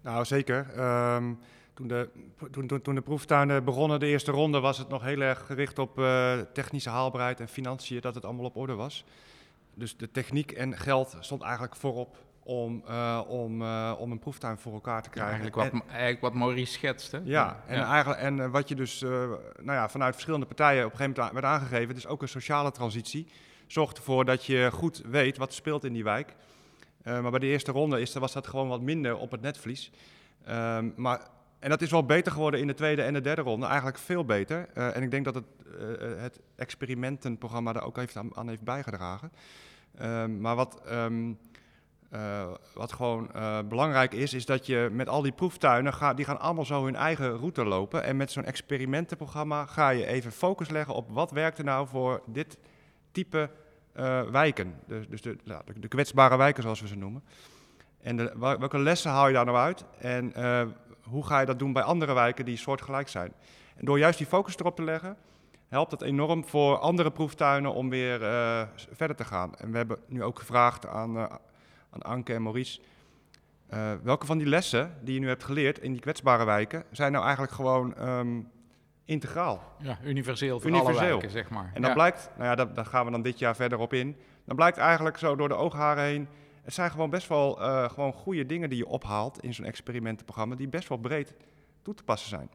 Nou, 0.01 0.25
zeker. 0.25 0.79
Um, 1.15 1.39
toen, 1.73 1.87
de, 1.87 2.09
toen, 2.51 2.81
toen, 2.81 3.03
proeftuinen 3.03 3.63
begonnen, 3.63 3.99
de 3.99 4.05
eerste 4.05 4.31
ronde, 4.31 4.59
was 4.59 4.77
het 4.77 4.89
nog 4.89 5.03
heel 5.03 5.21
erg 5.21 5.45
gericht 5.45 5.79
op 5.79 5.99
uh, 5.99 6.39
technische 6.53 6.89
haalbaarheid 6.89 7.39
en 7.39 7.47
financiën, 7.47 8.01
dat 8.01 8.15
het 8.15 8.25
allemaal 8.25 8.45
op 8.45 8.55
orde 8.55 8.73
was. 8.73 9.05
Dus 9.73 9.97
de 9.97 10.11
techniek 10.11 10.51
en 10.51 10.77
geld 10.77 11.17
stond 11.19 11.41
eigenlijk 11.41 11.75
voorop 11.75 12.17
om, 12.43 12.83
uh, 12.89 13.21
om, 13.27 13.61
uh, 13.61 13.95
om 13.99 14.11
een 14.11 14.19
proeftuin 14.19 14.57
voor 14.57 14.73
elkaar 14.73 15.01
te 15.01 15.09
krijgen. 15.09 15.33
Ja, 15.33 15.41
eigenlijk, 15.41 15.71
wat, 15.73 15.81
en, 15.81 15.89
eigenlijk 15.89 16.21
wat 16.21 16.33
Maurice 16.33 16.73
schetste. 16.73 17.21
Ja, 17.23 17.63
en, 17.67 17.77
ja. 17.77 17.91
Eigenlijk, 17.91 18.21
en 18.21 18.37
uh, 18.37 18.47
wat 18.51 18.69
je 18.69 18.75
dus 18.75 19.01
nou 19.01 19.71
ja, 19.71 19.89
vanuit 19.89 20.13
verschillende 20.13 20.45
partijen 20.45 20.85
op 20.85 20.91
een 20.91 20.97
gegeven 20.97 21.21
moment 21.21 21.41
werd 21.41 21.53
aangegeven, 21.53 21.87
het 21.87 21.97
is 21.97 22.07
ook 22.07 22.21
een 22.21 22.27
sociale 22.27 22.71
transitie. 22.71 23.27
Zorgt 23.67 23.97
ervoor 23.97 24.25
dat 24.25 24.45
je 24.45 24.69
goed 24.73 25.01
weet 25.05 25.37
wat 25.37 25.53
speelt 25.53 25.83
in 25.83 25.93
die 25.93 26.03
wijk. 26.03 26.35
maar 27.03 27.29
bij 27.29 27.39
de 27.39 27.45
eerste 27.45 27.71
ronde 27.71 28.01
is, 28.01 28.13
was 28.13 28.33
dat 28.33 28.47
gewoon 28.47 28.67
wat 28.67 28.81
minder 28.81 29.17
op 29.17 29.31
het 29.31 29.41
netvlies. 29.41 29.91
Um, 30.49 30.93
maar, 30.95 31.27
en 31.59 31.69
dat 31.69 31.81
is 31.81 31.91
wel 31.91 32.05
beter 32.05 32.31
geworden 32.31 32.59
in 32.59 32.67
de 32.67 32.73
tweede 32.73 33.01
en 33.01 33.13
de 33.13 33.21
derde 33.21 33.41
ronde, 33.41 33.65
eigenlijk 33.65 33.97
veel 33.97 34.25
beter. 34.25 34.69
en 34.73 35.03
ik 35.03 35.11
denk 35.11 35.25
dat 35.25 35.35
het, 35.35 35.45
het 36.17 36.39
experimentenprogramma 36.55 37.73
daar 37.73 37.85
ook 37.85 37.97
heeft 37.97 38.17
aan, 38.17 38.35
aan 38.35 38.47
heeft 38.47 38.63
bijgedragen. 38.63 39.31
Um, 40.01 40.41
maar 40.41 40.55
wat... 40.55 40.81
Um, 40.91 41.37
Uh, 42.13 42.43
wat 42.73 42.93
gewoon 42.93 43.29
uh, 43.35 43.59
belangrijk 43.69 44.13
is, 44.13 44.33
is 44.33 44.45
dat 44.45 44.65
je 44.65 44.89
met 44.91 45.09
al 45.09 45.21
die 45.21 45.31
proeftuinen, 45.31 45.93
ga, 45.93 46.13
die 46.13 46.25
gaan 46.25 46.39
allemaal 46.39 46.65
zo 46.65 46.83
hun 46.83 46.95
eigen 46.95 47.37
route 47.37 47.65
lopen. 47.65 48.03
En 48.03 48.17
met 48.17 48.31
zo'n 48.31 48.45
experimentenprogramma 48.45 49.65
ga 49.65 49.89
je 49.89 50.05
even 50.05 50.31
focus 50.31 50.69
leggen 50.69 50.93
op 50.93 51.09
wat 51.09 51.31
werkt 51.31 51.57
er 51.57 51.63
nou 51.63 51.87
voor 51.87 52.21
dit 52.25 52.57
type 53.11 53.49
uh, 53.95 54.21
wijken. 54.21 54.73
Dus, 54.87 55.07
dus 55.07 55.21
de, 55.21 55.37
de, 55.79 55.87
kwetsbare 55.87 56.37
wijken 56.37 56.63
zoals 56.63 56.81
we 56.81 56.87
ze 56.87 56.95
noemen. 56.95 57.23
En 58.01 58.39
welke 58.39 58.79
lessen 58.79 59.11
haal 59.11 59.27
je 59.27 59.33
daar 59.33 59.45
nou 59.45 59.57
uit? 59.57 59.85
En 59.99 60.33
hoe 61.03 61.25
ga 61.25 61.39
je 61.39 61.45
dat 61.45 61.59
doen 61.59 61.73
bij 61.73 61.83
andere 61.83 62.13
wijken 62.13 62.45
die 62.45 62.57
soortgelijk 62.57 63.07
zijn? 63.07 63.33
En 63.75 63.85
door 63.85 63.99
juist 63.99 64.17
die 64.17 64.27
focus 64.27 64.57
erop 64.57 64.75
te 64.75 64.83
leggen, 64.83 65.17
helpt 65.67 65.91
het 65.91 66.01
enorm 66.01 66.45
voor 66.45 66.77
andere 66.77 67.11
proeftuinen 67.11 67.73
om 67.73 67.89
weer 67.89 68.19
verder 68.91 69.15
te 69.15 69.25
gaan. 69.25 69.55
En 69.55 69.71
we 69.71 69.77
hebben 69.77 69.97
nu 70.07 70.23
ook 70.23 70.39
gevraagd 70.39 70.87
aan 70.87 71.39
aan 71.91 72.01
Anke 72.01 72.33
en 72.33 72.41
Maurice. 72.41 72.79
Uh, 73.73 73.91
welke 74.03 74.25
van 74.25 74.37
die 74.37 74.47
lessen 74.47 74.97
die 75.01 75.13
je 75.13 75.19
nu 75.19 75.27
hebt 75.27 75.43
geleerd 75.43 75.79
in 75.79 75.91
die 75.91 76.01
kwetsbare 76.01 76.45
wijken 76.45 76.83
zijn 76.91 77.11
nou 77.11 77.23
eigenlijk 77.23 77.53
gewoon 77.53 78.07
um, 78.07 78.49
integraal? 79.05 79.75
Ja, 79.77 79.97
universeel 80.03 80.59
voor 80.59 80.69
universeel. 80.69 80.99
alle 80.99 81.09
wijken, 81.09 81.29
zeg 81.29 81.49
maar. 81.49 81.71
En 81.73 81.81
dat 81.81 81.89
ja. 81.89 81.93
blijkt, 81.93 82.29
nou 82.37 82.57
ja, 82.57 82.65
daar, 82.65 82.85
gaan 82.85 83.05
we 83.05 83.11
dan 83.11 83.21
dit 83.21 83.39
jaar 83.39 83.55
verder 83.55 83.77
op 83.77 83.93
in. 83.93 84.15
Dan 84.45 84.55
blijkt 84.55 84.77
eigenlijk 84.77 85.17
zo 85.17 85.35
door 85.35 85.47
de 85.47 85.55
oogharen 85.55 86.03
heen, 86.03 86.27
het 86.63 86.73
zijn 86.73 86.91
gewoon 86.91 87.09
best 87.09 87.27
wel 87.27 87.61
uh, 87.61 87.89
gewoon 87.89 88.13
goede 88.13 88.45
dingen 88.45 88.69
die 88.69 88.77
je 88.77 88.87
ophaalt 88.87 89.43
in 89.43 89.53
zo'n 89.53 89.65
experimentenprogramma, 89.65 90.55
die 90.55 90.67
best 90.67 90.87
wel 90.87 90.97
breed 90.97 91.33
toe 91.81 91.93
te 91.93 92.03
passen 92.03 92.29
zijn. 92.29 92.49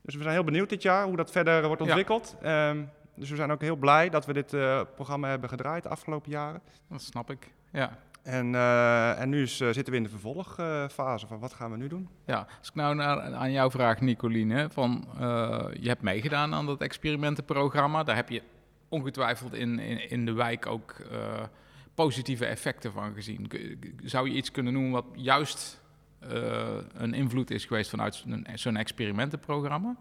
Dus 0.00 0.14
we 0.14 0.22
zijn 0.22 0.34
heel 0.34 0.44
benieuwd 0.44 0.68
dit 0.68 0.82
jaar 0.82 1.06
hoe 1.06 1.16
dat 1.16 1.30
verder 1.30 1.66
wordt 1.66 1.82
ontwikkeld. 1.82 2.36
Ja. 2.42 2.70
Um, 2.70 2.90
dus 3.14 3.30
we 3.30 3.36
zijn 3.36 3.50
ook 3.50 3.60
heel 3.60 3.76
blij 3.76 4.08
dat 4.08 4.26
we 4.26 4.32
dit 4.32 4.52
uh, 4.52 4.80
programma 4.94 5.28
hebben 5.28 5.48
gedraaid 5.48 5.82
de 5.82 5.88
afgelopen 5.88 6.30
jaren. 6.30 6.62
Dat 6.88 7.02
snap 7.02 7.30
ik, 7.30 7.52
ja. 7.72 7.98
En, 8.24 8.52
uh, 8.52 9.20
en 9.20 9.28
nu 9.28 9.40
uh, 9.40 9.46
zitten 9.46 9.90
we 9.90 9.96
in 9.96 10.02
de 10.02 10.08
vervolgfase 10.08 11.26
van 11.26 11.38
wat 11.38 11.52
gaan 11.52 11.70
we 11.70 11.76
nu 11.76 11.88
doen? 11.88 12.08
Ja, 12.26 12.46
als 12.58 12.68
ik 12.68 12.74
nou 12.74 12.94
naar, 12.94 13.34
aan 13.34 13.52
jou 13.52 13.70
vraag, 13.70 14.00
Nicoline, 14.00 14.68
van 14.70 15.04
uh, 15.14 15.20
je 15.80 15.88
hebt 15.88 16.02
meegedaan 16.02 16.54
aan 16.54 16.66
dat 16.66 16.80
experimentenprogramma. 16.80 18.02
Daar 18.02 18.16
heb 18.16 18.28
je 18.28 18.42
ongetwijfeld 18.88 19.54
in, 19.54 19.78
in, 19.78 20.10
in 20.10 20.24
de 20.24 20.32
wijk 20.32 20.66
ook 20.66 20.96
positieve 21.94 22.46
effecten 22.46 22.92
van 22.92 23.14
gezien. 23.14 23.50
Zou 24.04 24.28
je 24.28 24.34
iets 24.34 24.50
kunnen 24.50 24.72
noemen 24.72 24.90
wat 24.90 25.06
juist 25.14 25.82
een 26.92 27.14
invloed 27.14 27.50
is 27.50 27.64
geweest 27.64 27.90
vanuit 27.90 28.24
zo'n 28.54 28.76
experimentenprogramma? 28.76 29.96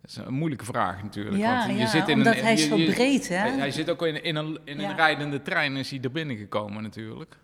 Dat 0.00 0.10
is 0.10 0.16
een 0.16 0.34
moeilijke 0.34 0.64
vraag 0.64 1.02
natuurlijk. 1.02 1.36
Ja, 1.36 1.58
want 1.58 1.70
je 1.70 1.76
ja, 1.76 1.86
zit 1.86 2.08
in 2.08 2.16
omdat 2.16 2.36
een, 2.36 2.42
hij 2.42 2.52
is 2.52 2.68
zo 2.68 2.76
breed, 2.76 3.28
hè? 3.28 3.36
Hij, 3.36 3.58
hij 3.58 3.70
zit 3.70 3.90
ook 3.90 4.06
in, 4.06 4.22
in 4.22 4.36
een, 4.36 4.58
in 4.64 4.80
een 4.80 4.96
rijdende 4.96 5.42
trein 5.42 5.76
is 5.76 5.90
hij 5.90 6.00
er 6.00 6.10
binnen 6.10 6.36
gekomen 6.36 6.82
natuurlijk. 6.82 7.36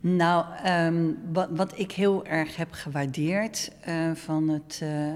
Nou, 0.00 0.44
ehm, 0.62 1.12
wat, 1.32 1.48
wat, 1.50 1.78
ik 1.78 1.92
heel 1.92 2.26
erg 2.26 2.56
heb 2.56 2.72
gewaardeerd 2.72 3.72
uh, 3.88 4.14
van 4.14 4.48
het 4.48 4.80
uh, 4.82 5.06
uh, 5.08 5.14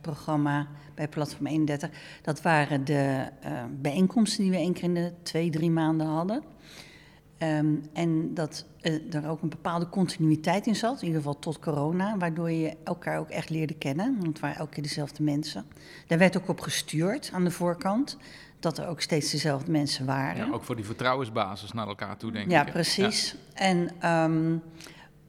programma 0.00 0.68
bij 0.94 1.08
Platform 1.08 1.46
31, 1.46 1.90
dat 2.22 2.42
waren 2.42 2.84
de 2.84 3.28
bijeenkomsten 3.80 4.42
die 4.42 4.50
we 4.52 4.56
één 4.56 4.72
keer 4.72 4.82
in 4.82 4.94
de 4.94 5.12
twee, 5.22 5.50
drie 5.50 5.70
maanden 5.70 6.06
hadden. 6.06 6.42
Um, 7.42 7.82
en 7.92 8.34
dat 8.34 8.64
er 9.10 9.28
ook 9.28 9.42
een 9.42 9.48
bepaalde 9.48 9.88
continuïteit 9.88 10.66
in 10.66 10.76
zat, 10.76 11.00
in 11.00 11.06
ieder 11.06 11.20
geval 11.20 11.38
tot 11.38 11.58
corona, 11.58 12.16
waardoor 12.16 12.50
je 12.50 12.76
elkaar 12.84 13.18
ook 13.18 13.28
echt 13.28 13.50
leerde 13.50 13.74
kennen. 13.74 14.14
Want 14.14 14.26
het 14.26 14.40
waren 14.40 14.56
elke 14.56 14.72
keer 14.72 14.82
dezelfde 14.82 15.22
mensen. 15.22 15.64
Daar 16.06 16.18
werd 16.18 16.36
ook 16.36 16.48
op 16.48 16.60
gestuurd 16.60 17.30
aan 17.32 17.44
de 17.44 17.50
voorkant 17.50 18.16
dat 18.60 18.78
er 18.78 18.88
ook 18.88 19.00
steeds 19.00 19.30
dezelfde 19.30 19.70
mensen 19.70 20.06
waren. 20.06 20.46
Ja, 20.46 20.52
ook 20.52 20.64
voor 20.64 20.76
die 20.76 20.84
vertrouwensbasis 20.84 21.72
naar 21.72 21.86
elkaar 21.86 22.16
toe, 22.16 22.32
denk 22.32 22.50
ja, 22.50 22.66
ik. 22.66 22.72
Precies. 22.72 22.96
Ja, 22.96 23.06
precies. 23.06 23.36
En 23.54 24.10
um, 24.10 24.62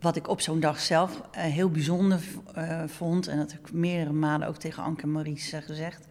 wat 0.01 0.15
ik 0.15 0.27
op 0.27 0.41
zo'n 0.41 0.59
dag 0.59 0.79
zelf 0.79 1.21
uh, 1.21 1.41
heel 1.41 1.69
bijzonder 1.69 2.19
uh, 2.57 2.83
vond, 2.87 3.27
en 3.27 3.37
dat 3.37 3.51
heb 3.51 3.67
ik 3.67 3.73
meerdere 3.73 4.13
malen 4.13 4.47
ook 4.47 4.57
tegen 4.57 4.83
Anke 4.83 5.01
en 5.01 5.11
Maurice 5.11 5.61
gezegd, 5.61 6.07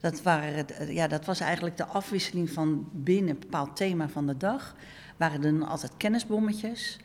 dat, 0.00 0.22
waren 0.22 0.66
ja, 0.88 1.08
dat 1.08 1.24
was 1.24 1.40
eigenlijk 1.40 1.76
de 1.76 1.86
afwisseling 1.86 2.50
van 2.50 2.88
binnen 2.92 3.30
een 3.30 3.38
bepaald 3.38 3.76
thema 3.76 4.08
van 4.08 4.26
de 4.26 4.36
dag. 4.36 4.74
Waren 5.16 5.44
er 5.44 5.58
dan 5.58 5.68
altijd 5.68 5.96
kennisbommetjes. 5.96 6.98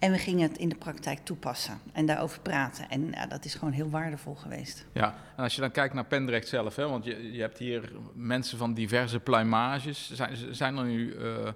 En 0.00 0.12
we 0.12 0.18
gingen 0.18 0.48
het 0.48 0.58
in 0.58 0.68
de 0.68 0.74
praktijk 0.74 1.18
toepassen 1.18 1.78
en 1.92 2.06
daarover 2.06 2.40
praten. 2.40 2.88
En 2.88 3.10
ja, 3.10 3.26
dat 3.26 3.44
is 3.44 3.54
gewoon 3.54 3.72
heel 3.72 3.90
waardevol 3.90 4.34
geweest. 4.34 4.86
Ja, 4.92 5.14
en 5.36 5.42
als 5.42 5.54
je 5.54 5.60
dan 5.60 5.70
kijkt 5.70 5.94
naar 5.94 6.04
Pendrecht 6.04 6.48
zelf, 6.48 6.76
hè, 6.76 6.88
want 6.88 7.04
je, 7.04 7.32
je 7.32 7.40
hebt 7.40 7.58
hier 7.58 7.92
mensen 8.14 8.58
van 8.58 8.74
diverse 8.74 9.20
pluimages. 9.20 10.12
Zijn, 10.12 10.36
zijn 10.54 10.76
er 10.76 10.84
nu 10.84 11.14
uh, 11.14 11.48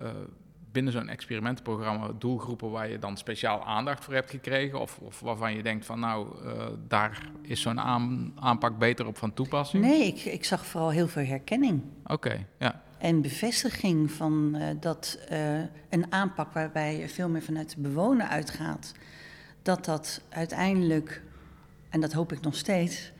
uh, 0.00 0.08
binnen 0.72 0.92
zo'n 0.92 1.08
experimentenprogramma 1.08 2.10
doelgroepen 2.18 2.70
waar 2.70 2.90
je 2.90 2.98
dan 2.98 3.16
speciaal 3.16 3.64
aandacht 3.64 4.04
voor 4.04 4.14
hebt 4.14 4.30
gekregen? 4.30 4.80
Of, 4.80 4.98
of 4.98 5.20
waarvan 5.20 5.56
je 5.56 5.62
denkt 5.62 5.86
van 5.86 6.00
nou, 6.00 6.44
uh, 6.44 6.66
daar 6.88 7.28
is 7.42 7.60
zo'n 7.60 7.80
aan, 7.80 8.32
aanpak 8.40 8.78
beter 8.78 9.06
op 9.06 9.18
van 9.18 9.32
toepassing? 9.32 9.84
Nee, 9.84 10.06
ik, 10.06 10.24
ik 10.24 10.44
zag 10.44 10.66
vooral 10.66 10.90
heel 10.90 11.08
veel 11.08 11.24
herkenning. 11.24 11.82
Oké, 12.02 12.12
okay, 12.12 12.46
ja 12.58 12.82
en 13.04 13.20
bevestiging 13.20 14.10
van 14.10 14.54
uh, 14.54 14.66
dat 14.80 15.18
uh, 15.32 15.58
een 15.88 16.12
aanpak 16.12 16.52
waarbij 16.52 16.98
je 16.98 17.08
veel 17.08 17.28
meer 17.28 17.42
vanuit 17.42 17.70
de 17.70 17.80
bewoner 17.80 18.26
uitgaat, 18.26 18.92
dat 19.62 19.84
dat 19.84 20.20
uiteindelijk, 20.28 21.22
en 21.88 22.00
dat 22.00 22.12
hoop 22.12 22.32
ik 22.32 22.40
nog 22.40 22.56
steeds, 22.56 23.12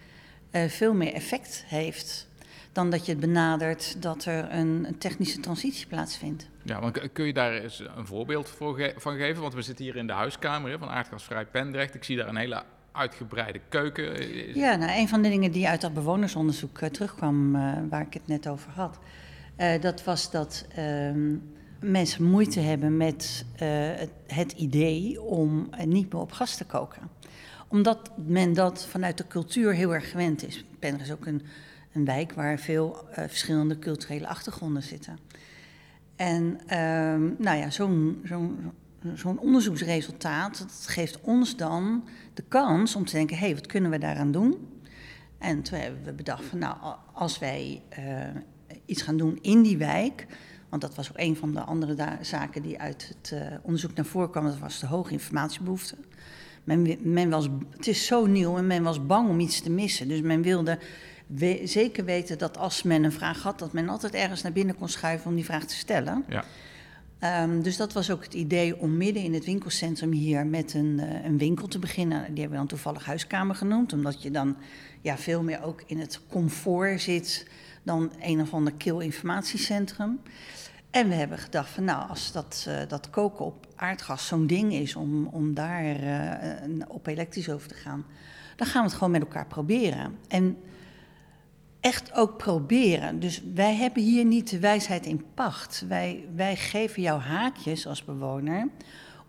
uh, 0.53 0.64
veel 0.64 0.95
meer 0.95 1.12
effect 1.12 1.64
heeft 1.67 2.29
dan 2.73 2.91
dat 2.91 3.07
je 3.07 3.12
het 3.12 3.21
benadert 3.21 4.03
dat 4.03 4.25
er 4.25 4.53
een, 4.53 4.85
een, 4.87 4.99
technische 4.99 5.41
transitie 5.41 5.87
plaatsvindt. 5.87 6.49
Ja, 6.62 6.81
want 6.81 7.12
kun 7.12 7.26
je 7.26 7.33
daar 7.33 7.53
eens 7.53 7.83
een 7.97 8.07
voorbeeld 8.07 8.49
voor 8.49 8.75
ge 8.75 8.95
van 8.97 9.17
geven? 9.17 9.43
Want 9.43 9.55
we 9.55 9.62
zitten 9.62 9.85
hier 9.85 9.97
in 9.97 10.07
de 10.07 10.12
huiskamer 10.12 10.71
hè, 10.71 10.79
van 10.79 10.88
Aardgasvrij 10.88 11.47
Pendrecht. 11.47 11.95
Ik 11.95 12.05
zie 12.05 12.17
daar 12.17 12.29
een 12.29 12.37
hele 12.37 12.62
uitgebreide 12.93 13.61
keuken. 13.69 14.55
Ja, 14.55 14.76
nou, 14.76 14.99
een 14.99 15.09
van 15.09 15.23
de 15.23 15.29
dingen 15.29 15.53
die 15.53 15.69
uit 15.69 15.81
dat 15.81 15.95
bewonersonderzoek 15.95 16.79
terugkwam, 16.79 17.53
waar 17.88 18.00
ik 18.00 18.14
het 18.14 18.26
net 18.26 18.49
over 18.49 18.71
had. 18.71 18.99
Uh, 19.59 19.81
dat 19.81 20.05
was 20.05 20.31
dat 20.31 20.67
uh, 20.79 21.11
mensen 21.81 22.25
moeite 22.25 22.61
hebben 22.61 22.97
met 22.97 23.45
uh, 23.63 23.91
het, 24.27 24.53
idee 24.53 25.23
om 25.23 25.71
niet 25.85 26.13
meer 26.13 26.23
op 26.23 26.33
gas 26.33 26.57
te 26.57 26.65
koken. 26.65 27.03
Omdat 27.69 28.11
men 28.27 28.53
dat 28.53 28.87
vanuit 28.87 29.19
de 29.19 29.27
cultuur 29.27 29.75
heel 29.75 29.95
erg 29.95 30.11
gewend 30.11 30.47
is. 30.47 30.65
Penner 30.79 31.01
is 31.01 31.13
ook 31.13 31.27
een, 31.27 31.43
een 31.93 32.05
wijk 32.05 32.33
waar 32.33 32.59
veel 32.59 33.09
verschillende 33.17 33.79
culturele 33.79 34.27
achtergronden 34.27 34.83
zitten. 34.83 35.19
En 36.17 36.61
ehm, 36.67 37.23
nou 37.39 37.59
ja, 37.59 37.71
zo'n 37.71 38.23
zo'n 39.15 39.39
onderzoeksresultaat 39.39 40.67
geeft 40.87 41.21
ons 41.21 41.57
dan 41.57 42.05
de 42.35 42.45
kans 42.49 42.97
om 42.97 43.05
te 43.05 43.13
denken: 43.13 43.37
hé, 43.37 43.45
hey, 43.47 43.55
wat 43.55 43.67
kunnen 43.67 43.91
we 43.91 43.99
daaraan 43.99 44.33
doen? 44.33 44.69
En 45.39 45.63
toen 45.63 45.79
hebben 45.79 46.05
we 46.05 46.13
bedacht 46.13 46.45
van, 46.45 46.59
nou, 46.59 46.77
als 47.13 47.39
wij 47.39 47.83
iets 48.87 49.03
gaan 49.03 49.17
doen 49.17 49.38
in 49.41 49.62
die 49.62 49.76
wijk. 49.76 50.26
Want 50.69 50.83
dat 50.83 50.95
was 50.95 51.11
ook 51.11 51.19
een 51.19 51.37
van 51.37 51.55
de 51.55 51.61
andere 51.61 52.19
zaken 52.21 52.62
die 52.62 52.81
uit 52.81 53.14
het 53.17 53.31
uh, 53.35 53.41
onderzoek 53.62 53.95
naar 53.95 54.05
voren 54.05 54.31
kwam. 54.31 54.45
Dat 54.45 54.59
was 54.59 54.81
de 54.81 54.87
hoge 54.87 55.12
informatiebehoefte. 55.12 55.97
Men, 56.64 56.97
men, 57.03 57.31
was, 57.31 57.49
het 57.71 57.87
is 57.87 58.07
zo 58.07 58.26
nieuw 58.26 58.57
en 58.57 58.67
men 58.67 58.83
was 58.83 59.07
bang 59.07 59.29
om 59.29 59.41
iets 59.41 59.61
te 59.61 59.71
missen. 59.71 60.09
Dus 60.09 60.21
men 60.21 60.43
wilde 60.43 60.79
we, 61.26 61.61
zeker 61.64 62.05
weten 62.05 62.38
dat 62.38 62.59
als 62.59 62.83
men 62.83 63.05
een 63.05 63.12
vraag 63.12 63.43
had, 63.43 63.59
dat 63.59 63.73
men 63.73 63.88
altijd 63.88 64.14
ergens 64.14 64.43
naar 64.43 64.53
binnen 64.53 64.76
kon 64.76 64.88
schuiven 64.88 65.31
om 65.31 65.35
die 65.37 65.45
vraag 65.45 65.64
te 65.64 65.76
stellen. 65.76 66.25
Ja. 66.29 66.45
Um, 67.43 67.62
dus 67.62 67.76
dat 67.76 67.93
was 67.93 68.11
ook 68.11 68.25
het 68.25 68.35
idee 68.35 68.79
om 68.79 68.97
midden 68.97 69.23
in 69.23 69.35
het 69.35 69.45
winkelcentrum 69.45 70.12
hier 70.12 70.47
met 70.47 70.75
een, 70.75 71.00
uh, 71.00 71.25
een 71.25 71.38
winkel 71.38 71.67
te 71.67 71.79
beginnen. 71.79 72.19
Die 72.19 72.41
hebben 72.41 72.50
we 72.50 72.57
dan 72.57 72.67
toevallig 72.67 73.05
huiskamer 73.05 73.55
genoemd, 73.55 73.93
omdat 73.93 74.23
je 74.23 74.31
dan 74.31 74.57
ja, 75.00 75.19
veel 75.19 75.43
meer 75.43 75.62
ook 75.62 75.83
in 75.87 75.99
het 75.99 76.21
comfort 76.29 77.00
zit 77.00 77.47
dan 77.85 78.12
een 78.21 78.41
of 78.41 78.55
ander 78.55 78.73
kil 78.75 79.00
informatiecentrum. 79.00 80.21
En 80.91 81.09
we 81.09 81.14
hebben 81.14 81.38
gedacht 81.38 81.71
van 81.71 81.85
nou, 81.85 82.09
als 82.09 82.33
dat, 82.33 82.67
uh, 82.69 82.76
dat 82.88 83.11
koken 83.11 83.45
op 83.45 83.67
aardgas 83.76 84.26
zo'n 84.26 84.47
ding 84.47 84.73
is 84.73 84.97
om, 84.97 85.26
om 85.26 85.55
daar 85.55 86.00
uh, 86.69 86.85
op 86.88 87.07
elektrisch 87.07 87.50
over 87.50 87.69
te 87.69 87.75
gaan, 87.75 88.05
dan 88.57 88.67
gaan 88.67 88.83
we 88.83 88.88
het 88.88 88.97
gewoon 88.97 89.12
met 89.12 89.21
elkaar 89.21 89.47
proberen. 89.47 90.19
En 90.29 90.57
echt 91.81 92.12
ook 92.14 92.37
proberen. 92.37 93.21
Dus 93.21 93.43
wij 93.55 93.75
hebben 93.75 94.03
hier 94.03 94.25
niet 94.25 94.50
de 94.50 94.59
wijsheid 94.59 95.07
in 95.07 95.25
pacht. 95.35 95.85
Wij, 95.88 96.25
wij 96.35 96.57
geven 96.57 97.03
jou 97.03 97.21
haakjes 97.21 97.87
als 97.87 98.05
bewoner 98.05 98.69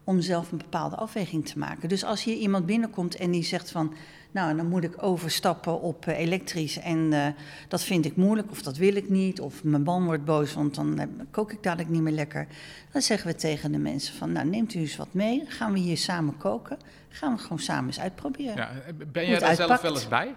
om 0.04 0.22
zelf 0.22 0.52
een 0.52 0.58
bepaalde 0.58 0.96
afweging 0.96 1.48
te 1.48 1.60
maken. 1.60 1.90
Dus 1.90 2.04
als 2.04 2.24
hier 2.24 2.36
iemand 2.36 2.66
binnenkomt 2.66 3.16
en 3.16 3.32
die 3.32 3.44
zegt 3.44 3.72
van... 3.72 3.94
nou, 4.36 4.56
dan 4.56 4.68
moet 4.68 4.84
ik 4.84 5.04
overstappen 5.04 5.82
op 5.82 6.06
uh, 6.06 6.20
elektrisch 6.20 6.80
en 6.80 7.12
uh, 7.12 7.28
dat 7.68 7.84
vind 7.84 8.06
ik 8.06 8.16
moeilijk... 8.16 8.52
of 8.52 8.62
dat 8.62 8.78
wil 8.78 8.96
ik 8.96 9.10
niet, 9.10 9.42
of 9.42 9.64
mijn 9.64 9.84
man 9.84 10.06
wordt 10.06 10.26
boos, 10.26 10.54
want 10.54 10.76
dan 10.76 11.00
uh, 11.00 11.06
kook 11.32 11.52
ik 11.52 11.64
dadelijk 11.64 11.90
niet 11.90 12.02
meer 12.02 12.14
lekker. 12.14 12.48
Dan 12.92 13.02
zeggen 13.02 13.28
we 13.28 13.36
tegen 13.36 13.72
de 13.72 13.78
mensen 13.78 14.16
van, 14.16 14.32
nou, 14.32 14.48
neemt 14.48 14.74
u 14.74 14.80
eens 14.80 14.96
wat 14.96 15.14
mee... 15.14 15.44
gaan 15.48 15.74
we 15.74 15.80
hier 15.80 15.98
samen 15.98 16.38
koken, 16.38 16.78
gaan 17.10 17.36
we 17.36 17.42
gewoon 17.42 17.60
samen 17.60 17.86
eens 17.86 18.00
uitproberen. 18.00 18.56
Ja, 18.56 18.72
ben 19.12 19.28
jij 19.28 19.40
daar 19.40 19.56
zelf 19.56 19.82
wel 19.82 19.94
eens 19.94 20.08
bij? 20.08 20.36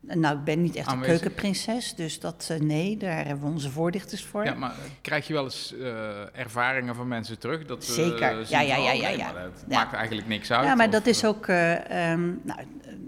Nou, 0.00 0.38
ik 0.38 0.44
ben 0.44 0.62
niet 0.62 0.76
echt 0.76 0.92
een 0.92 1.00
keukenprinses, 1.00 1.94
dus 1.94 2.20
dat 2.20 2.48
uh, 2.52 2.58
nee, 2.58 2.96
daar 2.96 3.26
hebben 3.26 3.44
we 3.44 3.50
onze 3.52 3.70
voordichters 3.70 4.24
voor. 4.24 4.44
Ja, 4.44 4.54
maar 4.54 4.74
krijg 5.00 5.26
je 5.26 5.32
wel 5.32 5.44
eens 5.44 5.74
uh, 5.78 6.38
ervaringen 6.38 6.94
van 6.94 7.08
mensen 7.08 7.38
terug? 7.38 7.66
Dat, 7.66 7.82
uh, 7.88 7.94
Zeker, 7.94 8.46
ja, 8.48 8.60
ja, 8.60 8.76
ja, 8.76 8.92
ja. 8.92 9.08
ja. 9.08 9.32
ja. 9.32 9.50
maakt 9.68 9.92
eigenlijk 9.92 10.28
niks 10.28 10.52
uit. 10.52 10.66
Ja, 10.66 10.74
maar 10.74 10.86
of, 10.86 10.92
dat 10.92 11.06
is 11.06 11.24
ook, 11.24 11.46
um, 11.46 12.40
nou, 12.42 12.58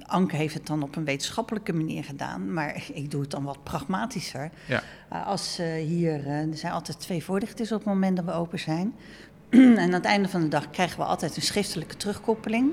Anke 0.06 0.37
heeft 0.37 0.54
het 0.54 0.66
dan 0.66 0.82
op 0.82 0.97
een 0.97 1.04
wetenschappelijke 1.04 1.73
manier 1.73 2.04
gedaan, 2.04 2.52
maar 2.52 2.82
ik 2.92 3.11
doe 3.11 3.20
het 3.20 3.30
dan 3.30 3.44
wat 3.44 3.62
pragmatischer. 3.62 4.50
Ja. 4.66 4.82
als 5.25 5.56
hier, 5.87 6.26
er 6.26 6.49
zijn 6.52 6.73
altijd 6.73 7.00
twee 7.00 7.25
voorlichters 7.25 7.73
op 7.73 7.78
het 7.78 7.88
moment 7.88 8.16
dat 8.16 8.25
we 8.25 8.32
open 8.32 8.59
zijn. 8.59 8.94
en 9.50 9.78
aan 9.78 9.92
het 9.92 10.04
einde 10.04 10.28
van 10.28 10.40
de 10.40 10.49
dag 10.49 10.70
krijgen 10.70 10.99
we 10.99 11.04
altijd 11.04 11.37
een 11.37 11.42
schriftelijke 11.42 11.97
terugkoppeling 11.97 12.73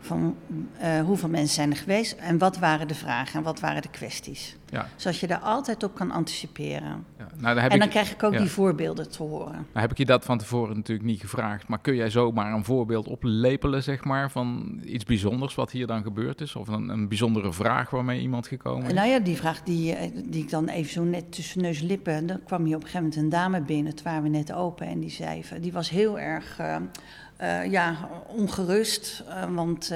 van 0.00 0.36
uh, 0.82 1.00
hoeveel 1.00 1.28
mensen 1.28 1.54
zijn 1.54 1.70
er 1.70 1.76
geweest 1.76 2.12
en 2.12 2.38
wat 2.38 2.58
waren 2.58 2.88
de 2.88 2.94
vragen 2.94 3.38
en 3.38 3.42
wat 3.42 3.60
waren 3.60 3.82
de 3.82 3.90
kwesties. 3.90 4.56
Ja. 4.68 4.88
Zodat 4.96 5.18
je 5.18 5.26
daar 5.26 5.38
altijd 5.38 5.82
op 5.82 5.94
kan 5.94 6.10
anticiperen. 6.10 7.04
Ja. 7.20 7.26
Nou, 7.40 7.54
dan 7.54 7.64
en 7.64 7.68
dan 7.68 7.82
ik, 7.82 7.90
krijg 7.90 8.12
ik 8.12 8.22
ook 8.22 8.32
ja. 8.32 8.38
die 8.38 8.50
voorbeelden 8.50 9.10
te 9.10 9.22
horen. 9.22 9.52
Nou 9.52 9.66
heb 9.72 9.90
ik 9.90 9.98
je 9.98 10.04
dat 10.04 10.24
van 10.24 10.38
tevoren 10.38 10.76
natuurlijk 10.76 11.08
niet 11.08 11.20
gevraagd, 11.20 11.68
maar 11.68 11.78
kun 11.80 11.94
jij 11.94 12.10
zomaar 12.10 12.52
een 12.52 12.64
voorbeeld 12.64 13.08
oplepelen, 13.08 13.82
zeg 13.82 14.04
maar, 14.04 14.30
van 14.30 14.80
iets 14.84 15.04
bijzonders 15.04 15.54
wat 15.54 15.70
hier 15.70 15.86
dan 15.86 16.02
gebeurd 16.02 16.40
is? 16.40 16.56
Of 16.56 16.68
een, 16.68 16.88
een 16.88 17.08
bijzondere 17.08 17.52
vraag 17.52 17.90
waarmee 17.90 18.20
iemand 18.20 18.46
gekomen 18.46 18.86
is? 18.86 18.92
Nou 18.92 19.08
ja, 19.08 19.18
die 19.18 19.36
vraag 19.36 19.62
die, 19.62 20.12
die 20.28 20.42
ik 20.42 20.50
dan 20.50 20.68
even 20.68 20.92
zo 20.92 21.02
net 21.02 21.32
tussen 21.32 21.60
neus 21.62 21.80
en 21.80 21.86
lippen, 21.86 22.26
dan 22.26 22.40
kwam 22.44 22.64
hier 22.64 22.76
op 22.76 22.82
een 22.82 22.88
gegeven 22.88 23.08
moment 23.08 23.22
een 23.22 23.38
dame 23.38 23.60
binnen, 23.60 23.92
het 23.92 24.02
waren 24.02 24.22
we 24.22 24.28
net 24.28 24.52
open, 24.52 24.86
en 24.86 25.00
die 25.00 25.10
zei, 25.10 25.42
die 25.60 25.72
was 25.72 25.90
heel 25.90 26.18
erg... 26.18 26.58
Uh, 26.60 26.76
uh, 27.42 27.70
ja, 27.70 28.08
ongerust. 28.26 29.24
Uh, 29.28 29.54
want 29.54 29.94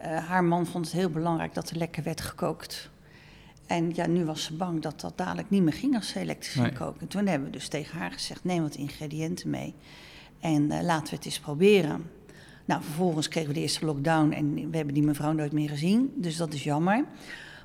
haar 0.00 0.44
man 0.44 0.66
vond 0.66 0.84
het 0.84 0.94
heel 0.94 1.10
belangrijk 1.10 1.54
dat 1.54 1.70
er 1.70 1.76
lekker 1.76 2.02
werd 2.02 2.20
gekookt. 2.20 2.90
En 3.66 3.92
ja, 3.94 4.06
nu 4.06 4.24
was 4.24 4.44
ze 4.44 4.54
bang 4.54 4.82
dat 4.82 5.00
dat 5.00 5.12
dadelijk 5.16 5.50
niet 5.50 5.62
meer 5.62 5.72
ging 5.72 5.94
als 5.94 6.08
ze 6.08 6.20
elektrisch 6.20 6.54
nee. 6.54 6.64
ging 6.64 6.78
koken. 6.78 7.08
Toen 7.08 7.26
hebben 7.26 7.48
we 7.48 7.54
dus 7.54 7.68
tegen 7.68 7.98
haar 7.98 8.12
gezegd: 8.12 8.44
neem 8.44 8.62
wat 8.62 8.74
ingrediënten 8.74 9.50
mee. 9.50 9.74
En 10.40 10.84
laten 10.84 11.10
we 11.10 11.16
het 11.16 11.24
eens 11.24 11.40
proberen. 11.40 12.10
Nou, 12.64 12.82
vervolgens 12.82 13.28
kregen 13.28 13.48
we 13.48 13.54
de 13.54 13.60
eerste 13.60 13.84
lockdown 13.84 14.30
en 14.30 14.70
we 14.70 14.76
hebben 14.76 14.94
die 14.94 15.02
mevrouw 15.02 15.32
nooit 15.32 15.52
meer 15.52 15.68
gezien. 15.68 16.12
Dus 16.14 16.36
dat 16.36 16.54
is 16.54 16.64
jammer. 16.64 17.04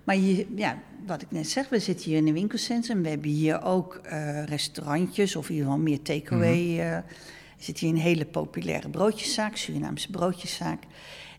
Maar 0.03 0.17
je, 0.17 0.47
ja, 0.55 0.77
wat 1.05 1.21
ik 1.21 1.31
net 1.31 1.49
zeg, 1.49 1.69
we 1.69 1.79
zitten 1.79 2.05
hier 2.05 2.17
in 2.17 2.27
een 2.27 2.33
winkelcentrum. 2.33 3.01
We 3.01 3.09
hebben 3.09 3.29
hier 3.29 3.63
ook 3.63 4.01
restaurantjes 4.45 5.35
of 5.35 5.49
in 5.49 5.55
ieder 5.55 5.69
geval 5.69 5.83
meer 5.83 6.01
takeaway. 6.01 6.63
Mm 6.63 6.77
-hmm. 6.77 6.79
Er 6.79 7.03
zit 7.57 7.79
hier 7.79 7.89
een 7.89 7.97
hele 7.97 8.25
populaire 8.25 8.89
broodjeszaak, 8.89 9.55
Surinaamse 9.55 10.09
broodjeszaak. 10.09 10.83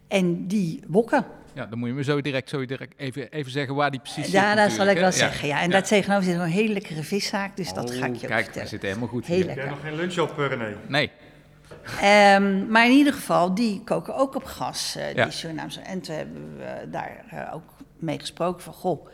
En 0.09 0.47
die 0.47 0.81
wokken. 0.87 1.27
Ja, 1.55 1.67
dan 1.67 1.79
moet 1.79 1.89
je 1.89 1.95
me 1.95 2.05
zo 2.05 2.21
direct, 2.21 2.49
zo 2.49 2.65
direct 2.65 2.95
even, 2.97 3.31
even 3.31 3.53
zeggen 3.53 3.75
waar 3.75 3.91
die 3.91 4.01
precies 4.01 4.25
zit. 4.25 4.33
Ja, 4.33 4.55
dat 4.55 4.73
zal 4.73 4.87
ik 4.87 4.95
wel 4.95 5.05
ja. 5.05 5.11
zeggen. 5.11 5.49
Ja. 5.49 5.59
En 5.61 5.65
ja. 5.67 5.71
daar 5.73 5.83
tegenover 5.83 6.25
zit 6.25 6.35
een 6.35 6.47
hele 6.47 6.73
lekkere 6.73 7.03
viszaak, 7.03 7.57
dus 7.57 7.69
oh, 7.69 7.75
dat 7.75 7.91
ga 7.91 8.07
ik 8.07 8.15
je 8.17 8.27
kijk, 8.27 8.45
vertellen. 8.45 8.69
zit 8.69 8.83
helemaal 8.83 9.09
goed 9.09 9.27
Heel 9.27 9.47
Heb 9.47 9.57
jij 9.57 9.69
nog 9.69 9.81
geen 9.81 9.95
lunch 9.95 10.19
op, 10.19 10.37
René? 10.37 10.77
Nee. 10.87 11.11
Ehm, 12.01 12.67
maar 12.71 12.87
in 12.87 12.93
ieder 12.93 13.13
geval, 13.13 13.55
die 13.55 13.83
koken 13.85 14.17
ook 14.17 14.35
op 14.35 14.45
gas, 14.45 14.97
eh, 14.97 15.25
die. 15.25 15.33
Surinaamse. 15.33 15.81
En 15.81 16.01
toen 16.01 16.15
hebben 16.15 16.57
we 16.59 16.91
daar 16.91 17.25
eh, 17.31 17.55
ook 17.55 17.63
mee 17.99 18.19
gesproken 18.19 18.63
van, 18.63 18.73
goh, 18.73 19.07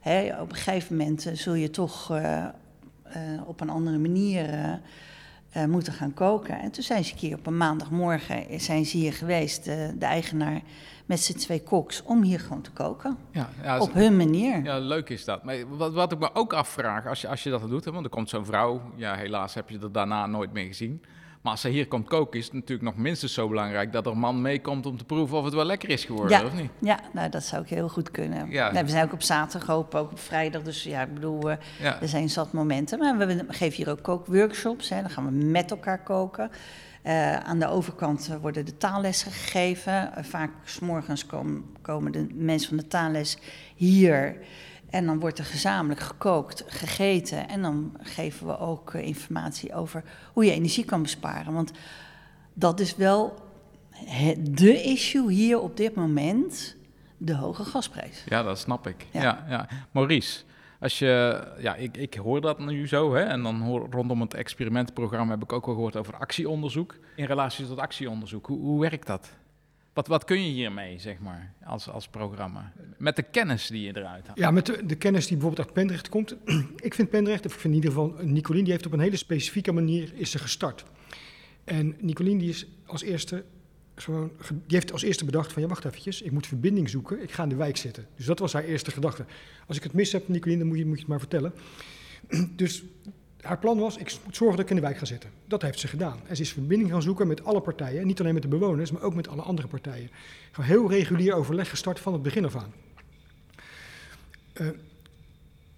hè, 0.00 0.40
op 0.40 0.50
een 0.50 0.56
gegeven 0.56 0.96
moment 0.96 1.26
eh, 1.26 1.34
zul 1.34 1.54
je 1.54 1.70
toch 1.70 2.10
eh, 2.10 2.44
eh, 2.44 2.50
op 3.44 3.60
een 3.60 3.70
andere 3.70 3.98
manier 3.98 4.48
eh, 4.48 4.72
eh, 5.50 5.64
moeten 5.64 5.92
gaan 5.92 6.14
koken. 6.14 6.60
En 6.60 6.70
toen 6.70 6.82
zijn 6.82 7.04
ze 7.04 7.12
een 7.12 7.18
keer 7.18 7.36
op 7.36 7.46
een 7.46 7.56
maandagmorgen 7.56 8.48
eh, 8.48 8.58
zijn 8.58 8.84
ze 8.86 8.96
hier 8.96 9.12
geweest, 9.12 9.66
eh, 9.66 9.76
de 9.98 10.06
eigenaar 10.06 10.60
met 11.10 11.20
zijn 11.20 11.38
twee 11.38 11.62
koks, 11.62 12.02
om 12.02 12.22
hier 12.22 12.40
gewoon 12.40 12.62
te 12.62 12.70
koken. 12.70 13.16
Ja, 13.30 13.48
ja, 13.62 13.78
Op 13.80 13.92
hun 13.92 14.16
manier. 14.16 14.62
Ja, 14.64 14.78
leuk 14.78 15.08
is 15.08 15.24
dat. 15.24 15.44
Maar 15.44 15.56
wat, 15.76 15.92
wat 15.92 16.12
ik 16.12 16.18
me 16.18 16.30
ook 16.34 16.52
afvraag, 16.52 17.06
als 17.06 17.20
je, 17.20 17.28
als 17.28 17.42
je 17.42 17.50
dat 17.50 17.68
doet, 17.68 17.84
hè, 17.84 17.92
want 17.92 18.04
er 18.04 18.10
komt 18.10 18.28
zo'n 18.28 18.44
vrouw, 18.44 18.80
ja, 18.96 19.14
helaas 19.14 19.54
heb 19.54 19.68
je 19.70 19.78
er 19.78 19.92
daarna 19.92 20.26
nooit 20.26 20.52
meer 20.52 20.66
gezien. 20.66 21.02
Maar 21.42 21.52
als 21.52 21.60
ze 21.60 21.68
hier 21.68 21.88
komt 21.88 22.08
koken, 22.08 22.38
is 22.38 22.44
het 22.44 22.54
natuurlijk 22.54 22.82
nog 22.82 22.96
minstens 22.96 23.34
zo 23.34 23.48
belangrijk 23.48 23.92
dat 23.92 24.06
er 24.06 24.12
een 24.12 24.18
man 24.18 24.42
meekomt 24.42 24.86
om 24.86 24.96
te 24.96 25.04
proeven 25.04 25.38
of 25.38 25.44
het 25.44 25.54
wel 25.54 25.64
lekker 25.64 25.88
is 25.88 26.04
geworden, 26.04 26.38
Ja. 26.38 26.44
of 26.44 26.54
niet? 26.54 26.70
Ja, 26.78 26.98
nou, 27.12 27.30
dat 27.30 27.42
zou 27.42 27.62
ik 27.62 27.68
heel 27.68 27.88
goed 27.88 28.10
kunnen. 28.10 28.50
Ja. 28.50 28.70
Nou, 28.72 28.84
we 28.84 28.90
zijn 28.90 29.04
ook 29.04 29.12
op 29.12 29.22
zaterdag 29.22 29.70
open, 29.70 30.00
ook 30.00 30.10
op 30.10 30.18
vrijdag. 30.18 30.62
Dus 30.62 30.82
ja, 30.82 31.02
ik 31.02 31.14
bedoel, 31.14 31.50
eh, 31.50 31.56
Ja. 31.80 32.00
er 32.00 32.08
zijn 32.08 32.28
zat 32.30 32.52
momenten. 32.52 32.98
Maar 32.98 33.18
we 33.18 33.44
geven 33.48 33.76
hier 33.76 33.90
ook 33.90 34.02
kookworkshops. 34.02 34.88
Hè. 34.88 35.00
Dan 35.00 35.10
gaan 35.10 35.24
we 35.24 35.30
met 35.44 35.70
elkaar 35.70 36.02
koken. 36.02 36.50
Eh, 37.02 37.36
aan 37.36 37.58
de 37.58 37.68
overkant 37.68 38.30
worden 38.40 38.64
de 38.64 38.76
taallessen 38.76 39.32
gegeven. 39.32 40.14
Eh, 40.14 40.24
vaak 40.24 40.50
s'morgens 40.64 41.26
komen, 41.26 41.64
komen 41.82 42.12
de 42.12 42.26
mensen 42.34 42.68
van 42.68 42.76
de 42.76 42.86
taalles 42.86 43.38
hier. 43.76 44.36
En 44.90 45.06
dan 45.06 45.20
wordt 45.20 45.38
er 45.38 45.44
gezamenlijk 45.44 46.00
gekookt, 46.00 46.64
gegeten. 46.66 47.48
En 47.48 47.62
dan 47.62 47.96
geven 48.00 48.46
we 48.46 48.58
ook 48.58 48.94
eh, 48.94 49.06
informatie 49.06 49.74
over 49.74 50.04
hoe 50.32 50.44
je 50.44 50.52
energie 50.52 50.84
kan 50.84 51.02
besparen. 51.02 51.52
Want 51.52 51.72
dat 52.54 52.80
is 52.80 52.96
wel 52.96 53.48
het, 53.94 54.56
de 54.56 54.82
issue 54.82 55.32
hier 55.32 55.60
op 55.60 55.76
dit 55.76 55.94
moment. 55.94 56.76
De 57.16 57.34
hoge 57.34 57.64
gasprijs. 57.64 58.24
Ja, 58.28 58.42
dat 58.42 58.58
snap 58.58 58.86
ik. 58.86 59.06
Ja. 59.10 59.22
Ja. 59.22 59.44
Ja, 59.48 59.68
Maurice, 59.90 60.42
als 60.80 60.98
je, 60.98 61.42
ja, 61.58 61.74
ik, 61.74 61.96
ik 61.96 62.14
hoor 62.14 62.40
dat 62.40 62.58
nu 62.58 62.88
zo, 62.88 63.14
hè, 63.14 63.22
en 63.22 63.42
dan 63.42 63.60
hoor, 63.60 63.86
rondom 63.90 64.20
het 64.20 64.34
experimentenprogramma 64.34 65.32
heb 65.32 65.42
ik 65.42 65.52
ook 65.52 65.66
wel 65.66 65.74
gehoord 65.74 65.96
over 65.96 66.16
actieonderzoek. 66.16 66.96
In 67.16 67.24
relatie 67.24 67.66
tot 67.66 67.78
actieonderzoek, 67.78 68.46
hoe, 68.46 68.58
hoe 68.58 68.80
werkt 68.80 69.06
dat? 69.06 69.30
Wat, 69.92 70.06
wat 70.06 70.24
kun 70.24 70.44
je 70.44 70.50
hiermee, 70.50 70.98
zeg 70.98 71.18
maar, 71.18 71.52
als, 71.64 71.88
als 71.88 72.08
programma? 72.08 72.72
Met 72.98 73.16
de 73.16 73.22
kennis 73.22 73.66
die 73.66 73.82
je 73.82 73.96
eruit 73.96 74.26
haalt. 74.26 74.38
Ja, 74.38 74.50
met 74.50 74.66
de, 74.66 74.86
de 74.86 74.94
kennis 74.94 75.26
die 75.26 75.36
bijvoorbeeld 75.36 75.66
uit 75.66 75.76
Pendrecht 75.76 76.08
komt. 76.08 76.36
ik 76.88 76.94
vind 76.94 77.10
Pendrecht, 77.10 77.46
of 77.46 77.54
ik 77.54 77.60
vind 77.60 77.74
in 77.74 77.82
ieder 77.82 77.90
geval 77.90 78.14
Nicolien, 78.20 78.64
die 78.64 78.72
heeft 78.72 78.86
op 78.86 78.92
een 78.92 79.00
hele 79.00 79.16
specifieke 79.16 79.72
manier 79.72 80.12
is 80.14 80.30
ze 80.30 80.38
gestart. 80.38 80.84
En 81.64 81.96
Nicolien 81.98 82.38
die 82.38 82.48
is 82.48 82.66
als 82.86 83.02
eerste 83.02 83.44
die 84.48 84.60
heeft 84.66 84.92
als 84.92 85.02
eerste 85.02 85.24
bedacht 85.24 85.52
van 85.52 85.62
ja, 85.62 85.68
wacht 85.68 85.84
eventjes, 85.84 86.22
ik 86.22 86.30
moet 86.30 86.46
verbinding 86.46 86.90
zoeken, 86.90 87.22
ik 87.22 87.32
ga 87.32 87.42
in 87.42 87.48
de 87.48 87.54
wijk 87.54 87.76
zitten. 87.76 88.06
Dus 88.16 88.26
dat 88.26 88.38
was 88.38 88.52
haar 88.52 88.64
eerste 88.64 88.90
gedachte. 88.90 89.24
Als 89.66 89.76
ik 89.76 89.82
het 89.82 89.92
mis 89.92 90.12
heb, 90.12 90.28
Nicolien, 90.28 90.58
dan 90.58 90.68
moet 90.68 90.78
je, 90.78 90.86
moet 90.86 90.94
je 90.94 91.00
het 91.00 91.10
maar 91.10 91.18
vertellen. 91.18 91.52
dus 92.56 92.84
haar 93.40 93.58
plan 93.58 93.78
was, 93.78 93.96
ik 93.96 94.18
moet 94.24 94.36
zorgen 94.36 94.56
dat 94.56 94.64
ik 94.64 94.70
in 94.70 94.76
de 94.76 94.86
wijk 94.86 94.98
ga 94.98 95.04
zitten. 95.04 95.30
Dat 95.46 95.62
heeft 95.62 95.78
ze 95.78 95.88
gedaan. 95.88 96.20
En 96.26 96.36
ze 96.36 96.42
is 96.42 96.52
verbinding 96.52 96.90
gaan 96.90 97.02
zoeken 97.02 97.26
met 97.26 97.44
alle 97.44 97.60
partijen, 97.60 98.06
niet 98.06 98.20
alleen 98.20 98.34
met 98.34 98.42
de 98.42 98.48
bewoners, 98.48 98.90
maar 98.90 99.02
ook 99.02 99.14
met 99.14 99.28
alle 99.28 99.42
andere 99.42 99.68
partijen. 99.68 100.10
Gewoon 100.50 100.70
heel 100.70 100.90
regulier 100.90 101.34
overleg 101.34 101.68
gestart 101.70 102.00
van 102.00 102.12
het 102.12 102.22
begin 102.22 102.44
af 102.44 102.56
aan. 102.56 102.72
Eh, 104.52 104.66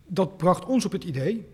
dat 0.07 0.37
bracht 0.37 0.65
ons 0.65 0.85
op 0.85 0.93
het 0.93 1.05
idee 1.05 1.47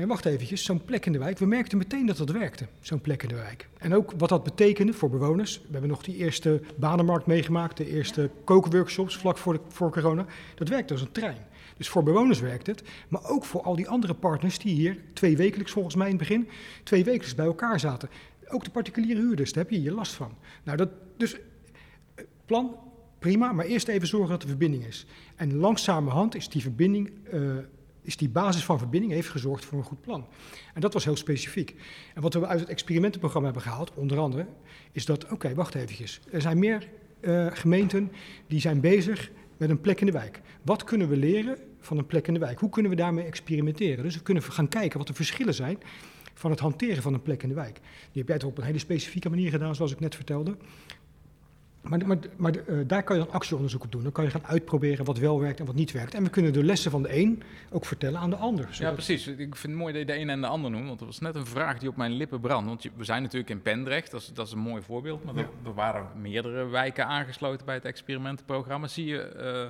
ja, 0.00 0.06
wacht 0.06 0.24
eventjes, 0.24 0.64
zo'n 0.64 0.84
plek 0.84 1.06
in 1.06 1.12
de 1.12 1.18
wijk. 1.18 1.38
We 1.38 1.46
merkten 1.46 1.78
meteen 1.78 2.06
dat 2.06 2.16
dat 2.16 2.30
werkte, 2.30 2.66
zo'n 2.80 3.00
plek 3.00 3.22
in 3.22 3.28
de 3.28 3.34
wijk. 3.34 3.68
En 3.78 3.94
ook 3.94 4.12
wat 4.16 4.28
dat 4.28 4.42
betekende 4.44 4.92
voor 4.92 5.10
bewoners. 5.10 5.58
We 5.58 5.72
hebben 5.72 5.90
nog 5.90 6.02
die 6.02 6.16
eerste 6.16 6.60
banenmarkt 6.76 7.26
meegemaakt, 7.26 7.76
de 7.76 7.90
eerste 7.90 8.30
kookworkshops 8.44 9.16
vlak 9.16 9.38
voor, 9.38 9.52
de, 9.52 9.60
voor 9.68 9.90
corona. 9.90 10.26
Dat 10.54 10.68
werkte 10.68 10.92
als 10.92 11.02
een 11.02 11.12
trein. 11.12 11.46
Dus 11.76 11.88
voor 11.88 12.02
bewoners 12.02 12.40
werkt 12.40 12.66
het, 12.66 12.82
maar 13.08 13.28
ook 13.28 13.44
voor 13.44 13.62
al 13.62 13.76
die 13.76 13.88
andere 13.88 14.14
partners 14.14 14.58
die 14.58 14.74
hier 14.74 14.98
twee 15.12 15.36
wekelijks 15.36 15.72
volgens 15.72 15.94
mij 15.94 16.06
in 16.06 16.16
het 16.16 16.28
begin, 16.28 16.48
twee 16.82 17.04
wekelijks 17.04 17.34
bij 17.34 17.46
elkaar 17.46 17.80
zaten. 17.80 18.08
Ook 18.48 18.64
de 18.64 18.70
particuliere 18.70 19.20
huurders, 19.20 19.52
daar 19.52 19.64
heb 19.64 19.72
je 19.72 19.78
hier 19.78 19.92
last 19.92 20.12
van. 20.12 20.32
Nou, 20.62 20.76
dat, 20.76 20.88
dus 21.16 21.34
eh, 21.34 22.24
plan, 22.46 22.76
prima, 23.18 23.52
maar 23.52 23.64
eerst 23.64 23.88
even 23.88 24.08
zorgen 24.08 24.30
dat 24.30 24.42
er 24.42 24.48
verbinding 24.48 24.84
is. 24.84 25.06
En 25.36 25.56
langzamerhand 25.56 26.34
is 26.34 26.48
die 26.48 26.62
verbinding, 26.62 27.10
eh, 27.30 27.40
is 28.08 28.16
die 28.16 28.28
basis 28.28 28.64
van 28.64 28.78
verbinding 28.78 29.12
heeft 29.12 29.28
gezorgd 29.28 29.64
voor 29.64 29.78
een 29.78 29.84
goed 29.84 30.00
plan. 30.00 30.26
En 30.74 30.80
dat 30.80 30.92
was 30.92 31.04
heel 31.04 31.16
specifiek. 31.16 31.74
En 32.14 32.22
wat 32.22 32.34
we 32.34 32.46
uit 32.46 32.60
het 32.60 32.68
experimentenprogramma 32.68 33.46
hebben 33.46 33.66
gehaald, 33.66 33.92
onder 33.94 34.18
andere, 34.18 34.46
is 34.92 35.04
dat, 35.04 35.30
oké, 35.30 35.54
wacht 35.54 35.74
eventjes. 35.74 36.20
Er 36.30 36.40
zijn 36.40 36.58
meer 36.58 36.88
eh, 37.20 37.46
gemeenten 37.50 38.12
die 38.46 38.60
zijn 38.60 38.80
bezig 38.80 39.30
met 39.56 39.70
een 39.70 39.80
plek 39.80 40.00
in 40.00 40.06
de 40.06 40.12
wijk. 40.12 40.40
Wat 40.62 40.84
kunnen 40.84 41.08
we 41.08 41.16
leren 41.16 41.58
van 41.80 41.98
een 41.98 42.06
plek 42.06 42.26
in 42.26 42.34
de 42.34 42.40
wijk? 42.40 42.60
Hoe 42.60 42.70
kunnen 42.70 42.90
we 42.90 42.96
daarmee 42.96 43.24
experimenteren? 43.24 44.04
Dus 44.04 44.14
we 44.14 44.22
kunnen 44.22 44.42
gaan 44.42 44.68
kijken 44.68 44.98
wat 44.98 45.06
de 45.06 45.14
verschillen 45.14 45.54
zijn 45.54 45.78
van 46.34 46.50
het 46.50 46.60
hanteren 46.60 47.02
van 47.02 47.14
een 47.14 47.22
plek 47.22 47.42
in 47.42 47.48
de 47.48 47.54
wijk. 47.54 47.80
Die 48.12 48.22
heb 48.22 48.28
jij 48.28 48.38
toch 48.38 48.50
op 48.50 48.58
een 48.58 48.64
hele 48.64 48.78
specifieke 48.78 49.30
manier 49.30 49.50
gedaan, 49.50 49.74
zoals 49.74 49.92
ik 49.92 50.00
net 50.00 50.14
vertelde. 50.14 50.56
Maar, 51.80 52.06
maar, 52.06 52.16
maar 52.36 52.52
eh, 52.54 52.74
daar 52.86 53.02
kan 53.02 53.18
je 53.18 53.24
dan 53.24 53.32
actieonderzoek 53.32 53.84
op 53.84 53.92
doen. 53.92 54.02
Dan 54.02 54.12
kan 54.12 54.24
je 54.24 54.30
gaan 54.30 54.46
uitproberen 54.46 55.04
wat 55.04 55.18
wel 55.18 55.40
werkt 55.40 55.60
en 55.60 55.66
wat 55.66 55.74
niet 55.74 55.92
werkt. 55.92 56.14
En 56.14 56.22
we 56.24 56.30
kunnen 56.30 56.52
de 56.52 56.64
lessen 56.64 56.90
van 56.90 57.02
de 57.02 57.16
een 57.16 57.42
ook 57.70 57.84
vertellen 57.84 58.20
aan 58.20 58.30
de 58.30 58.36
ander. 58.36 58.68
Ja, 58.72 58.90
precies. 58.92 59.26
Ik 59.26 59.36
vind 59.36 59.62
het 59.62 59.72
mooi 59.82 59.92
dat 59.92 60.00
je 60.02 60.06
de 60.06 60.18
een 60.18 60.30
en 60.30 60.40
de 60.40 60.46
ander 60.46 60.70
noemt. 60.70 60.86
Want 60.86 61.00
er 61.00 61.06
was 61.06 61.18
net 61.20 61.34
een 61.34 61.46
vraag 61.46 61.78
die 61.78 61.88
op 61.88 61.96
mijn 61.96 62.12
lippen 62.12 62.40
brandt. 62.40 62.66
Want 62.68 62.86
we 62.96 63.04
zijn 63.04 63.22
natuurlijk 63.22 63.50
in 63.50 63.62
Pendrecht, 63.62 64.10
dat 64.10 64.20
is, 64.20 64.30
dat 64.34 64.46
is 64.46 64.52
een 64.52 64.58
mooi 64.58 64.82
voorbeeld. 64.82 65.24
Maar 65.24 65.36
er, 65.36 65.48
er 65.64 65.74
waren 65.74 66.06
meerdere 66.20 66.66
wijken 66.68 67.06
aangesloten 67.06 67.66
bij 67.66 67.74
het 67.74 67.84
experimentenprogramma. 67.84 68.86
Zie 68.86 69.06
je 69.06 69.20
eh, 69.20 69.62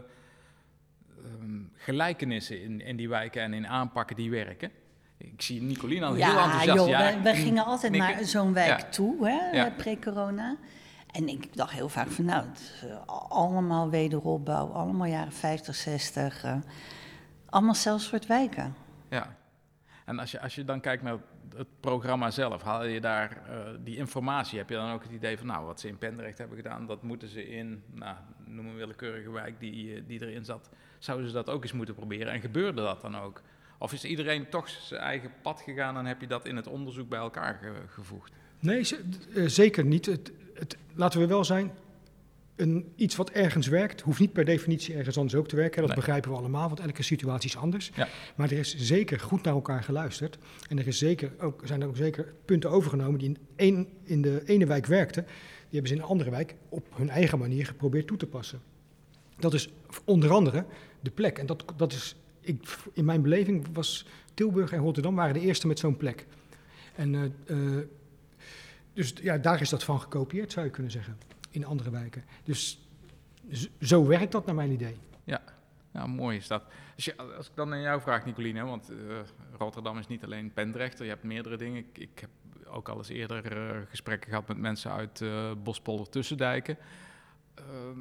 ehm, 1.24 1.60
gelijkenissen 1.74 2.62
in, 2.62 2.80
in 2.80 2.96
die 2.96 3.08
wijken 3.08 3.42
en 3.42 3.52
in 3.54 3.66
aanpakken 3.66 4.16
die 4.16 4.30
werken? 4.30 4.70
Ik 5.16 5.42
zie 5.42 5.62
Nicolien 5.62 6.02
al 6.02 6.10
heel 6.14 6.18
Ja, 6.18 6.44
enthousiast. 6.44 6.78
joh, 6.78 6.88
ja, 6.88 6.98
wij, 6.98 7.22
wij 7.22 7.34
gingen 7.34 7.64
altijd 7.64 7.92
naar 7.92 8.24
zo'n 8.24 8.52
wijk 8.52 8.80
Ja. 8.80 8.88
toe, 8.88 9.26
hè, 9.28 9.56
Ja. 9.58 9.70
pre-corona. 9.76 10.56
En 11.18 11.28
ik 11.28 11.57
dacht 11.57 11.72
heel 11.72 11.88
vaak 11.88 12.09
van, 12.09 12.24
nou, 12.24 12.46
het 12.48 12.59
is 12.59 12.85
eh, 12.88 12.96
allemaal 13.28 13.90
wederopbouw, 13.90 14.66
allemaal 14.66 15.07
jaren 15.07 15.33
50, 15.33 15.74
60. 15.74 16.44
eh, 16.44 16.57
allemaal 17.48 17.74
zelfs 17.74 18.07
soort 18.07 18.26
wijken. 18.26 18.74
Ja. 19.11 19.37
En 20.04 20.18
als 20.18 20.31
je, 20.31 20.40
als 20.40 20.54
je 20.54 20.64
dan 20.64 20.81
kijkt 20.81 21.02
naar 21.02 21.18
het 21.57 21.66
programma 21.81 22.31
zelf, 22.31 22.62
haal 22.62 22.85
je 22.85 23.00
daar 23.00 23.31
eh, 23.48 23.59
die 23.85 23.96
informatie? 23.96 24.59
Heb 24.59 24.68
je 24.68 24.74
dan 24.74 24.92
ook 24.92 25.02
het 25.02 25.12
idee 25.12 25.38
van, 25.38 25.46
nou, 25.46 25.64
wat 25.66 25.81
ze 25.81 25.88
in 25.88 25.98
Pendrecht 25.98 26.38
hebben 26.38 26.57
gedaan, 26.57 26.87
dat 26.87 27.02
moeten 27.02 27.28
ze 27.28 27.48
in, 27.48 27.83
nou, 27.94 28.16
noem 28.44 28.66
een 28.66 28.76
willekeurige 28.76 29.31
wijk 29.31 29.61
die, 29.61 30.07
die 30.07 30.22
erin 30.26 30.44
zat, 30.44 30.70
zouden 30.98 31.26
ze 31.28 31.33
dat 31.35 31.50
ook 31.50 31.62
eens 31.62 31.72
moeten 31.72 31.94
proberen? 31.94 32.33
En 32.33 32.40
gebeurde 32.40 32.83
dat 32.83 33.00
dan 33.00 33.16
ook? 33.16 33.42
Of 33.78 33.92
is 33.92 34.04
iedereen 34.04 34.48
toch 34.48 34.68
zijn 34.68 35.00
eigen 35.00 35.31
pad 35.42 35.61
gegaan 35.61 35.96
en 35.96 36.07
heb 36.07 36.20
je 36.20 36.26
dat 36.26 36.46
in 36.46 36.57
het 36.57 36.66
onderzoek 36.66 37.09
bij 37.09 37.18
elkaar 37.18 37.59
ge- 37.62 37.83
gevoegd? 37.88 38.33
Nee, 38.61 38.85
zeker 39.46 39.85
niet. 39.85 40.07
Het, 40.07 40.33
het, 40.58 40.76
laten 40.94 41.20
we 41.20 41.26
wel 41.26 41.44
zijn, 41.44 41.70
een, 42.56 42.92
iets 42.96 43.16
wat 43.16 43.30
ergens 43.30 43.66
werkt, 43.66 44.00
hoeft 44.00 44.20
niet 44.20 44.32
per 44.32 44.44
definitie 44.44 44.94
ergens 44.94 45.16
anders 45.16 45.34
ook 45.34 45.48
te 45.48 45.56
werken. 45.56 45.76
Dat 45.78 45.86
Nee. 45.86 45.96
begrijpen 45.96 46.30
we 46.30 46.36
allemaal, 46.36 46.68
want 46.68 46.80
elke 46.80 47.02
situatie 47.02 47.48
is 47.48 47.56
anders. 47.56 47.90
Ja. 47.94 48.08
Maar 48.36 48.50
er 48.50 48.58
is 48.58 48.76
zeker 48.76 49.20
goed 49.20 49.42
naar 49.42 49.54
elkaar 49.54 49.82
geluisterd. 49.82 50.38
En 50.68 50.78
er 50.78 50.86
is 50.86 50.98
zeker 50.98 51.32
ook, 51.40 51.62
zijn 51.64 51.82
er 51.82 51.88
ook 51.88 51.96
zeker 51.96 52.32
punten 52.44 52.70
overgenomen 52.70 53.18
die 53.18 53.28
in, 53.28 53.38
één, 53.56 53.86
in 54.02 54.22
de 54.22 54.42
ene 54.46 54.66
wijk 54.66 54.86
werkten. 54.86 55.24
Die 55.24 55.80
hebben 55.80 55.88
ze 55.88 55.94
in 55.94 56.00
een 56.02 56.08
andere 56.08 56.30
wijk 56.30 56.54
op 56.68 56.86
hun 56.94 57.10
eigen 57.10 57.38
manier 57.38 57.66
geprobeerd 57.66 58.06
toe 58.06 58.16
te 58.16 58.26
passen. 58.26 58.60
Dat 59.38 59.54
is 59.54 59.70
onder 60.04 60.30
andere 60.30 60.64
de 61.00 61.10
plek. 61.10 61.38
En 61.38 61.46
dat, 61.46 61.64
dat 61.76 61.92
is, 61.92 62.16
ik, 62.40 62.76
in 62.92 63.04
mijn 63.04 63.22
beleving 63.22 63.66
was 63.72 64.06
Tilburg 64.34 64.72
en 64.72 64.78
Rotterdam 64.78 65.14
waren 65.14 65.34
de 65.34 65.40
eerste 65.40 65.66
met 65.66 65.78
zo'n 65.78 65.96
plek. 65.96 66.26
En 66.94 67.14
eh, 67.14 67.22
eh, 67.46 67.84
dus 68.98 69.12
ja, 69.22 69.38
daar 69.38 69.61
is 69.61 69.68
dat 69.68 69.84
van 69.84 70.00
gekopieerd, 70.00 70.52
zou 70.52 70.66
je 70.66 70.72
kunnen 70.72 70.92
zeggen, 70.92 71.18
in 71.50 71.64
andere 71.64 71.90
wijken. 71.90 72.24
Dus 72.44 72.78
zo 73.80 74.06
werkt 74.06 74.32
dat 74.32 74.46
naar 74.46 74.54
mijn 74.54 74.70
idee. 74.70 74.96
Ja, 75.92 76.06
mooi 76.06 76.37
is 76.37 76.46
dat. 76.46 76.64
Als, 76.94 77.04
je, 77.04 77.16
als 77.16 77.46
ik 77.46 77.52
dan 77.54 77.68
naar 77.68 77.80
jou 77.80 78.00
vraag, 78.00 78.24
Nicoline, 78.24 78.64
want 78.64 78.90
eh, 78.90 78.96
Rotterdam 79.58 79.98
is 79.98 80.06
niet 80.06 80.24
alleen 80.24 80.52
Pendrecht, 80.52 80.98
je 80.98 81.04
hebt 81.04 81.22
meerdere 81.22 81.56
dingen. 81.56 81.76
Ik, 81.76 81.98
ik 81.98 82.18
heb 82.18 82.30
ook 82.66 82.88
al 82.88 82.96
eens 82.96 83.08
eerder 83.08 83.52
eh, 83.52 83.76
gesprekken 83.88 84.28
gehad 84.28 84.48
met 84.48 84.58
mensen 84.58 84.90
uit 84.90 85.20
eh 85.20 85.52
Bospolder 85.62 86.08
Tussendijken. 86.08 86.76
Ehm, 87.54 87.98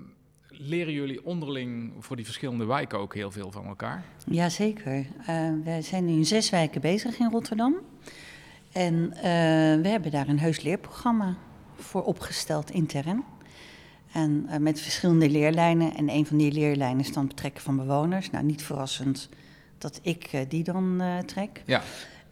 leren 0.48 0.94
jullie 0.94 1.26
onderling 1.26 1.94
voor 2.00 2.16
die 2.16 2.26
verschillende 2.26 2.66
wijken 2.66 3.00
ook 3.00 3.14
heel 3.14 3.32
veel 3.32 3.52
van 3.52 3.66
elkaar? 3.66 4.04
Jazeker. 4.26 4.98
Uh, 5.20 5.52
we 5.64 5.78
zijn 5.82 6.06
nu 6.06 6.12
in 6.12 6.26
zes 6.26 6.50
wijken 6.50 6.82
bezig 6.82 7.20
in 7.20 7.30
Rotterdam. 7.30 7.76
En 8.78 9.14
eh, 9.14 9.22
we 9.82 9.88
hebben 9.88 10.12
daar 10.12 10.28
een 10.28 10.40
heus 10.40 10.62
leerprogramma 10.62 11.36
voor 11.76 12.04
opgesteld 12.04 12.72
intern. 12.72 13.24
En 14.12 14.46
eh, 14.50 14.60
met 14.60 14.82
verschillende 14.82 15.30
leerlijnen. 15.30 15.96
En 15.96 16.10
een 16.10 16.26
van 16.26 16.38
die 16.38 16.52
leerlijnen 16.52 17.00
is 17.00 17.14
dan 17.14 17.28
betrekken 17.28 17.64
van 17.64 17.78
bewoners. 17.78 18.30
Nou, 18.30 18.46
niet 18.46 18.64
verrassend 18.64 19.30
dat 19.78 20.00
ik 20.02 20.24
eh, 20.24 20.42
die 20.48 20.64
dan 20.64 21.02
trek. 21.26 21.64
Ja. 21.66 21.82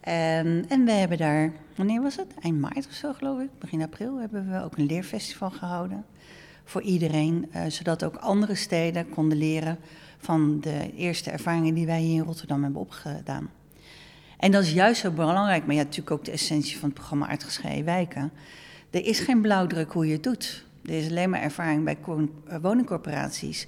En, 0.00 0.64
en 0.68 0.84
we 0.84 0.92
hebben 0.92 1.18
daar, 1.18 1.52
wanneer 1.74 2.02
was 2.02 2.16
het? 2.16 2.34
Eind 2.42 2.60
maart 2.60 2.86
of 2.86 2.92
zo 2.92 3.12
geloof 3.12 3.40
ik, 3.40 3.58
begin 3.58 3.82
april, 3.82 4.18
hebben 4.18 4.50
we 4.50 4.62
ook 4.62 4.76
een 4.76 4.86
leerfestival 4.86 5.50
gehouden. 5.50 6.04
Voor 6.64 6.82
iedereen, 6.82 7.50
zodat 7.68 8.04
ook 8.04 8.16
andere 8.16 8.54
steden 8.54 9.08
konden 9.08 9.38
leren 9.38 9.78
van 10.18 10.60
de 10.60 10.92
eerste 10.96 11.30
ervaringen 11.30 11.74
die 11.74 11.86
wij 11.86 12.00
hier 12.00 12.14
in 12.14 12.26
Rotterdam 12.26 12.62
hebben 12.62 12.80
opgedaan. 12.80 13.50
En 14.36 14.50
dat 14.50 14.62
is 14.62 14.72
juist 14.72 15.00
zo 15.00 15.10
belangrijk, 15.10 15.66
maar 15.66 15.74
ja, 15.74 15.82
natuurlijk 15.82 16.10
ook 16.10 16.24
de 16.24 16.30
essentie 16.30 16.78
van 16.78 16.88
het 16.88 16.98
programma 16.98 17.28
Aardgescheiden 17.28 17.84
Wijken. 17.84 18.32
Er 18.90 19.06
is 19.06 19.20
geen 19.20 19.40
blauwdruk 19.40 19.92
hoe 19.92 20.06
je 20.06 20.12
het 20.12 20.22
doet. 20.22 20.64
Er 20.84 20.92
is 20.92 21.08
alleen 21.08 21.30
maar 21.30 21.40
ervaring 21.40 21.84
bij 21.84 21.96
eh, 22.46 22.56
woningcorporaties 22.60 23.66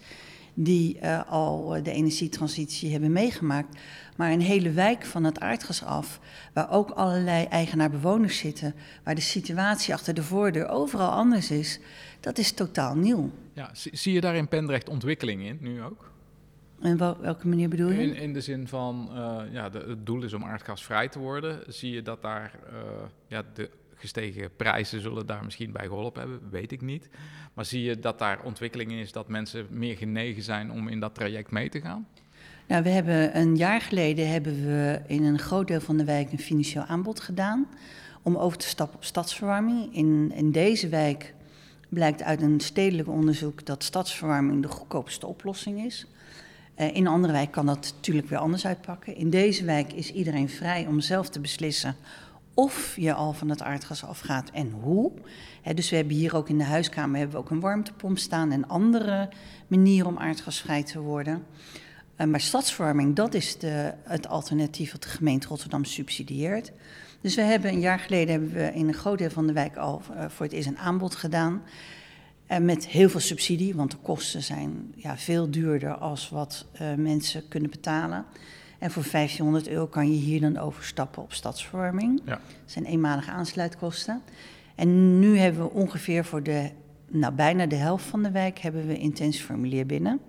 die 0.61 0.99
uh, 1.03 1.21
al 1.29 1.83
de 1.83 1.93
energietransitie 1.93 2.91
hebben 2.91 3.13
meegemaakt. 3.13 3.79
Maar 4.17 4.33
een 4.33 4.41
hele 4.41 4.71
wijk 4.71 5.05
van 5.05 5.25
het 5.25 5.41
aardgas 5.41 5.85
af, 5.85 6.21
waar 6.53 6.71
ook 6.71 6.91
allerlei 6.91 7.45
eigenaar-bewoners 7.45 8.39
zitten, 8.39 8.75
waar 9.05 9.15
de 9.15 9.21
situatie 9.21 9.95
achter 9.95 10.15
de 10.15 10.23
voordeur 10.23 10.69
overal 10.69 11.11
anders 11.11 11.51
is, 11.51 11.79
dat 12.21 12.39
is 12.39 12.53
totaal 12.53 12.97
nieuw. 12.97 13.31
Ja, 13.53 13.71
zie 13.73 14.13
je 14.13 14.21
daar 14.21 14.37
in 14.37 14.49
Pendrecht 14.49 14.89
ontwikkeling 14.89 15.43
in, 15.43 15.59
nu 15.61 15.83
ook? 15.83 16.11
En 16.81 16.97
welke 16.97 17.49
manier 17.49 17.69
bedoel 17.69 17.91
je? 17.91 18.03
In, 18.03 18.15
in 18.15 18.33
de 18.33 18.41
zin 18.41 18.69
van, 18.69 19.09
uh, 19.13 19.41
ja, 19.53 19.69
de, 19.69 19.79
het 19.79 20.07
doel 20.07 20.23
is 20.23 20.33
om 20.33 20.45
aardgasvrij 20.45 21.09
te 21.09 21.19
worden. 21.19 21.61
Zie 21.69 21.93
je 21.93 22.03
dat 22.03 22.23
daar 22.23 22.59
uh, 22.73 22.79
ja, 23.27 23.43
de 23.55 23.71
gestegen 23.95 24.51
prijzen 24.57 25.01
zullen 25.01 25.27
daar 25.27 25.45
misschien 25.45 25.73
bij 25.73 25.87
geholpen 25.87 26.21
hebben, 26.21 26.51
weet 26.51 26.73
ik 26.73 26.81
niet. 26.81 27.09
Maar 27.55 27.65
zie 27.65 27.83
je 27.83 27.99
dat 27.99 28.19
daar 28.19 28.41
ontwikkeling 28.43 28.93
is 28.93 29.13
dat 29.13 29.29
mensen 29.29 29.67
meer 29.71 29.97
genegen 29.97 30.43
zijn 30.43 30.71
om 30.71 30.89
in 30.89 31.01
dat 31.01 31.15
traject 31.15 31.51
mee 31.51 31.69
te 31.69 31.81
gaan? 31.81 32.07
Nou, 32.69 32.83
we 32.83 32.89
hebben 32.89 33.37
een 33.39 33.57
jaar 33.57 33.81
geleden 33.81 34.31
hebben 34.31 34.65
we 34.65 35.01
in 35.07 35.25
een 35.25 35.39
groot 35.39 35.67
deel 35.67 35.81
van 35.81 35.97
de 35.97 36.05
wijk 36.05 36.33
een 36.33 36.39
financieel 36.39 36.83
aanbod 36.83 37.21
gedaan 37.21 37.69
om 38.23 38.37
over 38.37 38.59
te 38.59 38.67
stappen 38.67 38.97
op 38.97 39.05
stadsverwarming. 39.05 39.95
In, 39.95 40.33
in 40.35 40.53
deze 40.53 40.89
wijk 40.89 41.35
blijkt 41.89 42.23
uit 42.23 42.43
een 42.43 42.61
stedelijk 42.61 43.09
onderzoek 43.09 43.67
dat 43.67 43.85
stadsverwarming 43.85 44.63
de 44.63 44.69
goedkoopste 44.69 45.27
oplossing 45.27 45.85
is. 45.85 46.07
Uh, 46.81 46.95
in 46.95 47.07
andere 47.07 47.33
wijk 47.33 47.51
kan 47.51 47.67
dat 47.67 47.93
natuurlijk 47.97 48.29
weer 48.29 48.39
anders 48.39 48.67
uitpakken. 48.67 49.17
In 49.17 49.31
deze 49.31 49.65
wijk 49.65 49.93
is 49.93 50.13
iedereen 50.13 50.49
vrij 50.49 50.87
om 50.87 51.01
zelf 51.01 51.29
te 51.29 51.41
beslissen 51.41 51.97
of 52.59 52.97
je 52.97 53.15
al 53.15 53.33
van 53.33 53.49
het 53.49 53.63
aardgas 53.63 54.05
afgaat 54.05 54.51
en 54.51 54.71
hoe. 54.71 55.13
dus 55.75 55.91
we 55.91 55.97
hebben 55.97 56.15
hier 56.15 56.37
ook 56.37 56.49
in 56.49 56.59
de 56.59 56.65
huiskamer 56.65 57.19
hebben 57.19 57.37
we 57.37 57.43
ook 57.43 57.51
een 57.51 57.61
warmtepomp 57.61 58.19
staan 58.19 58.53
en 58.53 58.69
andere 58.69 59.29
manieren 59.67 60.07
om 60.07 60.19
aardgasvrij 60.19 60.83
te 60.83 61.01
worden. 61.01 61.45
Uh, 62.17 62.27
maar 62.27 62.41
stadsverwarming, 62.41 63.15
dat 63.15 63.35
is 63.35 63.59
de, 63.59 63.95
het 64.03 64.29
alternatief 64.29 64.93
wat 64.93 65.03
de 65.03 65.09
gemeente 65.09 65.49
Rotterdam 65.49 65.85
subsidieert. 65.85 66.73
Dus 67.21 67.35
we 67.35 67.43
hebben 67.43 67.71
een 67.71 67.81
jaar 67.81 67.99
geleden 67.99 68.31
hebben 68.31 68.53
we 68.53 68.73
in 68.75 68.89
een 68.89 68.95
groot 68.95 69.19
deel 69.19 69.31
van 69.31 69.47
de 69.47 69.53
wijk 69.53 69.77
al 69.77 70.03
uh, 70.11 70.25
voor 70.29 70.47
het 70.47 70.55
eerst 70.55 70.69
een 70.69 70.79
aanbod 70.79 71.15
gedaan. 71.15 71.63
En 72.49 72.65
met 72.65 72.87
heel 72.87 73.09
veel 73.09 73.21
subsidie, 73.21 73.75
want 73.75 73.91
de 73.91 73.97
kosten 73.97 74.43
zijn 74.43 74.93
ja, 74.97 75.17
veel 75.17 75.51
duurder 75.51 75.95
als 75.95 76.29
wat 76.29 76.67
uh, 76.83 76.95
mensen 76.95 77.49
kunnen 77.49 77.71
betalen. 77.71 78.25
En 78.79 78.91
voor 78.91 79.05
1500 79.11 79.69
euro 79.69 79.87
kan 79.87 80.11
je 80.11 80.19
hier 80.19 80.41
dan 80.41 80.59
overstappen 80.59 81.23
op 81.23 81.33
stadsverwarming. 81.33 82.21
Ja. 82.25 82.31
Dat 82.31 82.41
zijn 82.65 82.85
eenmalige 82.85 83.31
aansluitkosten. 83.31 84.23
En 84.75 85.19
nu 85.19 85.39
hebben 85.39 85.63
we 85.63 85.71
ongeveer 85.71 86.25
voor 86.25 86.43
de, 86.43 86.71
nou, 87.09 87.33
bijna 87.33 87.67
de 87.67 87.77
helft 87.77 88.05
van 88.05 88.23
de 88.23 88.31
wijk 88.31 88.59
hebben 88.59 88.87
we 88.87 88.99
intensief 88.99 89.45
formulier 89.45 89.87
binnen. 89.87 90.21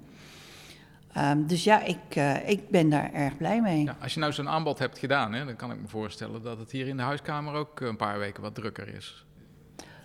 Um, 1.18 1.48
dus 1.48 1.64
ja, 1.64 1.84
ik, 1.84 2.16
uh, 2.18 2.50
ik 2.50 2.70
ben 2.70 2.90
daar 2.90 3.14
erg 3.14 3.38
blij 3.38 3.62
mee. 3.62 3.84
Ja, 3.84 3.96
als 4.02 4.14
je 4.14 4.20
nou 4.20 4.34
zo'n 4.34 4.50
aanbod 4.50 4.80
hebt 4.80 4.98
gedaan, 4.98 5.34
hè, 5.34 5.46
dan 5.46 5.56
kan 5.56 5.72
ik 5.72 5.82
me 5.82 5.88
voorstellen 5.88 6.44
dat 6.44 6.60
het 6.60 6.72
hier 6.72 6.88
in 6.88 6.98
de 6.98 7.04
huiskamer 7.04 7.54
ook 7.54 7.80
een 7.80 7.96
paar 7.96 8.20
weken 8.20 8.42
wat 8.42 8.56
drukker 8.56 8.96
is. 8.96 9.26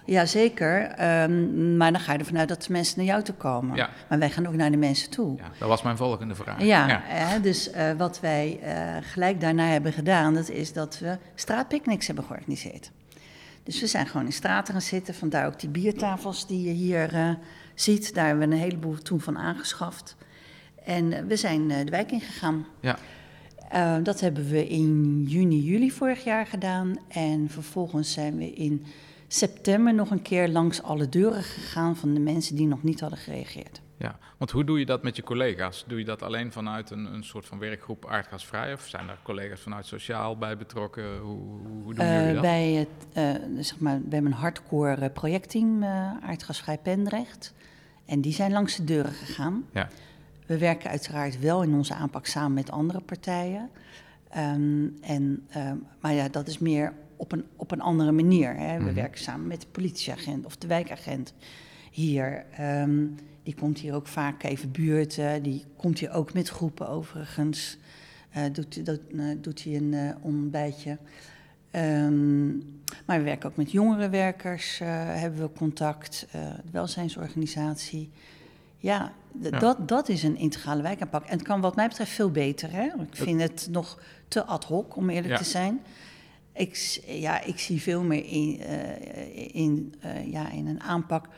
Jazeker, 0.07 1.03
um, 1.23 1.77
maar 1.77 1.93
dan 1.93 2.01
ga 2.01 2.13
je 2.13 2.19
ervan 2.19 2.39
uit 2.39 2.49
dat 2.49 2.63
de 2.63 2.73
mensen 2.73 2.97
naar 2.97 3.07
jou 3.07 3.23
toe 3.23 3.35
komen. 3.35 3.77
Ja. 3.77 3.91
Maar 4.09 4.19
wij 4.19 4.31
gaan 4.31 4.47
ook 4.47 4.55
naar 4.55 4.71
de 4.71 4.77
mensen 4.77 5.11
toe. 5.11 5.37
Ja, 5.37 5.51
dat 5.59 5.69
was 5.69 5.83
mijn 5.83 5.97
volgende 5.97 6.35
vraag. 6.35 6.63
Ja, 6.63 6.89
ja. 6.89 7.09
Eh, 7.09 7.43
dus 7.43 7.73
uh, 7.73 7.93
wat 7.93 8.21
wij 8.21 8.61
uh, 8.63 8.97
gelijk 9.01 9.41
daarna 9.41 9.67
hebben 9.67 9.93
gedaan, 9.93 10.35
dat 10.35 10.49
is 10.49 10.73
dat 10.73 10.99
we 10.99 11.19
straatpicknicks 11.35 12.07
hebben 12.07 12.25
georganiseerd. 12.25 12.91
Dus 13.63 13.81
we 13.81 13.87
zijn 13.87 14.07
gewoon 14.07 14.27
in 14.27 14.33
straten 14.33 14.73
gaan 14.73 14.83
zitten, 14.83 15.15
vandaar 15.15 15.47
ook 15.47 15.61
die 15.61 15.69
biertafels 15.69 16.47
die 16.47 16.65
je 16.65 16.73
hier 16.73 17.39
ziet. 17.75 18.15
Daar 18.15 18.27
hebben 18.27 18.49
we 18.49 18.55
een 18.55 18.61
heleboel 18.61 18.99
toen 18.99 19.21
van 19.21 19.39
aangeschaft. 19.39 20.17
En 20.85 21.27
we 21.27 21.37
zijn 21.37 21.69
de 21.69 21.85
wijk 21.85 22.13
ingegaan. 22.13 22.67
Ja. 22.81 22.99
dat 24.03 24.21
hebben 24.21 24.49
we 24.49 24.69
in 24.69 25.23
juni, 25.29 25.61
juli 25.63 25.91
vorig 25.91 26.25
jaar 26.25 26.47
gedaan. 26.47 26.97
En 27.09 27.47
vervolgens 27.51 28.13
zijn 28.13 28.37
we 28.37 28.53
in 28.53 28.87
september 29.35 29.95
nog 29.95 30.11
een 30.11 30.23
keer 30.23 30.49
langs 30.49 30.83
alle 30.83 31.09
deuren 31.09 31.43
gegaan 31.43 31.97
van 31.97 32.15
de 32.15 32.21
mensen 32.21 32.57
die 32.57 32.67
nog 32.67 32.83
niet 32.83 33.01
hadden 33.01 33.19
gereageerd. 33.19 33.81
Ja, 33.99 34.19
want 34.39 34.51
hoe 34.51 34.65
doe 34.65 34.79
je 34.79 34.87
dat 34.87 35.03
met 35.03 35.17
je 35.17 35.23
collega's? 35.23 35.85
Doe 35.87 35.99
je 35.99 36.05
dat 36.05 36.23
alleen 36.23 36.53
vanuit 36.53 36.91
een, 36.91 37.15
een 37.15 37.25
soort 37.25 37.47
van 37.47 37.59
werkgroep 37.59 38.07
aardgasvrij? 38.07 38.73
Of 38.73 38.87
zijn 38.87 39.09
er 39.09 39.19
collega's 39.23 39.61
vanuit 39.61 39.87
sociaal 39.87 40.37
bij 40.39 40.57
betrokken? 40.57 41.19
Hoe, 41.19 41.39
hoe 41.83 41.95
doen 41.95 42.07
jullie 42.07 42.27
uh, 42.27 42.33
dat? 42.33 42.43
Bij 42.43 42.73
het, 42.73 42.89
uh, 43.17 43.63
zeg 43.63 43.79
maar, 43.79 43.97
we 43.97 44.15
hebben 44.15 44.33
een 44.33 44.39
hardcore 44.39 45.11
projectteam 45.11 45.83
uh, 45.83 45.89
aardgasvrij 46.21 46.79
Pendrecht. 46.79 47.55
En 48.07 48.21
die 48.21 48.33
zijn 48.33 48.53
langs 48.53 48.77
de 48.77 48.85
deuren 48.85 49.13
gegaan. 49.13 49.65
Ja. 49.73 49.89
We 50.47 50.59
werken 50.59 50.91
uiteraard 50.91 51.41
wel 51.41 51.63
in 51.63 51.75
onze 51.75 51.95
aanpak 51.95 52.27
samen 52.27 52.55
met 52.55 52.71
andere 52.71 53.01
partijen. 53.01 53.71
Um, 54.37 54.97
en, 55.01 55.47
maar 56.01 56.13
ja, 56.13 56.29
dat 56.29 56.49
is 56.49 56.59
meer 56.59 56.93
op 57.17 57.33
een, 57.33 57.45
op 57.57 57.71
een 57.71 57.81
andere 57.81 58.13
manier. 58.13 58.57
Hè. 58.57 58.79
We 58.79 58.85
mhm. 58.85 58.95
werken 58.95 59.21
samen 59.21 59.47
met 59.47 59.61
de 59.61 59.67
politieagent 59.67 60.47
of 60.47 60.57
de 60.57 60.67
wijkagent 60.67 61.35
hier. 61.91 62.45
Um, 62.61 63.17
die 63.43 63.55
komt 63.55 63.79
hier 63.79 63.95
ook 63.95 64.07
vaak 64.07 64.43
even 64.43 64.71
buurten. 64.71 65.43
Die 65.43 65.65
komt 65.77 65.99
hier 65.99 66.11
ook 66.11 66.33
met 66.33 66.49
groepen 66.49 66.89
overigens. 66.89 67.79
Uh, 68.37 68.43
doet, 68.53 68.87
dat, 68.87 69.01
uh, 69.09 69.37
doet 69.41 69.65
hij 69.65 69.77
een 69.77 69.93
uh, 69.93 70.11
ontbijtje. 70.21 70.99
Um, 71.73 72.81
maar 73.07 73.19
we 73.19 73.25
werken 73.25 73.51
ook 73.51 73.57
met 73.57 73.71
jongerenwerkers, 73.71 74.79
hebben 74.79 75.41
we 75.41 75.53
contact, 75.53 76.27
de 76.31 76.71
welzijnsorganisatie. 76.71 78.11
Ja, 78.79 79.13
ja, 79.41 79.59
Dat, 79.59 79.89
dat 79.89 80.09
is 80.09 80.23
een 80.23 80.37
integrale 80.37 80.83
wijkaanpak. 80.83 81.25
En 81.25 81.37
het 81.37 81.47
kan 81.47 81.61
wat 81.61 81.77
mij 81.77 81.89
betreft 81.89 82.11
veel 82.11 82.31
beter. 82.31 82.73
Hè? 82.73 82.85
Ik 82.85 83.17
vind 83.17 83.41
het 83.41 83.69
nog 83.71 84.01
te 84.29 84.45
ad 84.45 84.65
hoc, 84.65 84.97
om 84.97 85.11
eerlijk 85.11 85.33
ja. 85.33 85.37
te 85.39 85.45
zijn. 85.45 85.81
Ik, 86.55 87.01
ja, 87.07 87.43
ik 87.43 87.59
zie 87.59 87.83
veel 87.83 88.03
meer 88.03 88.25
in, 88.25 88.61
uh, 88.61 89.55
in, 89.55 89.95
uh, 90.05 90.33
ja, 90.33 90.51
in 90.51 90.67
een 90.67 90.81
aanpak 90.81 91.29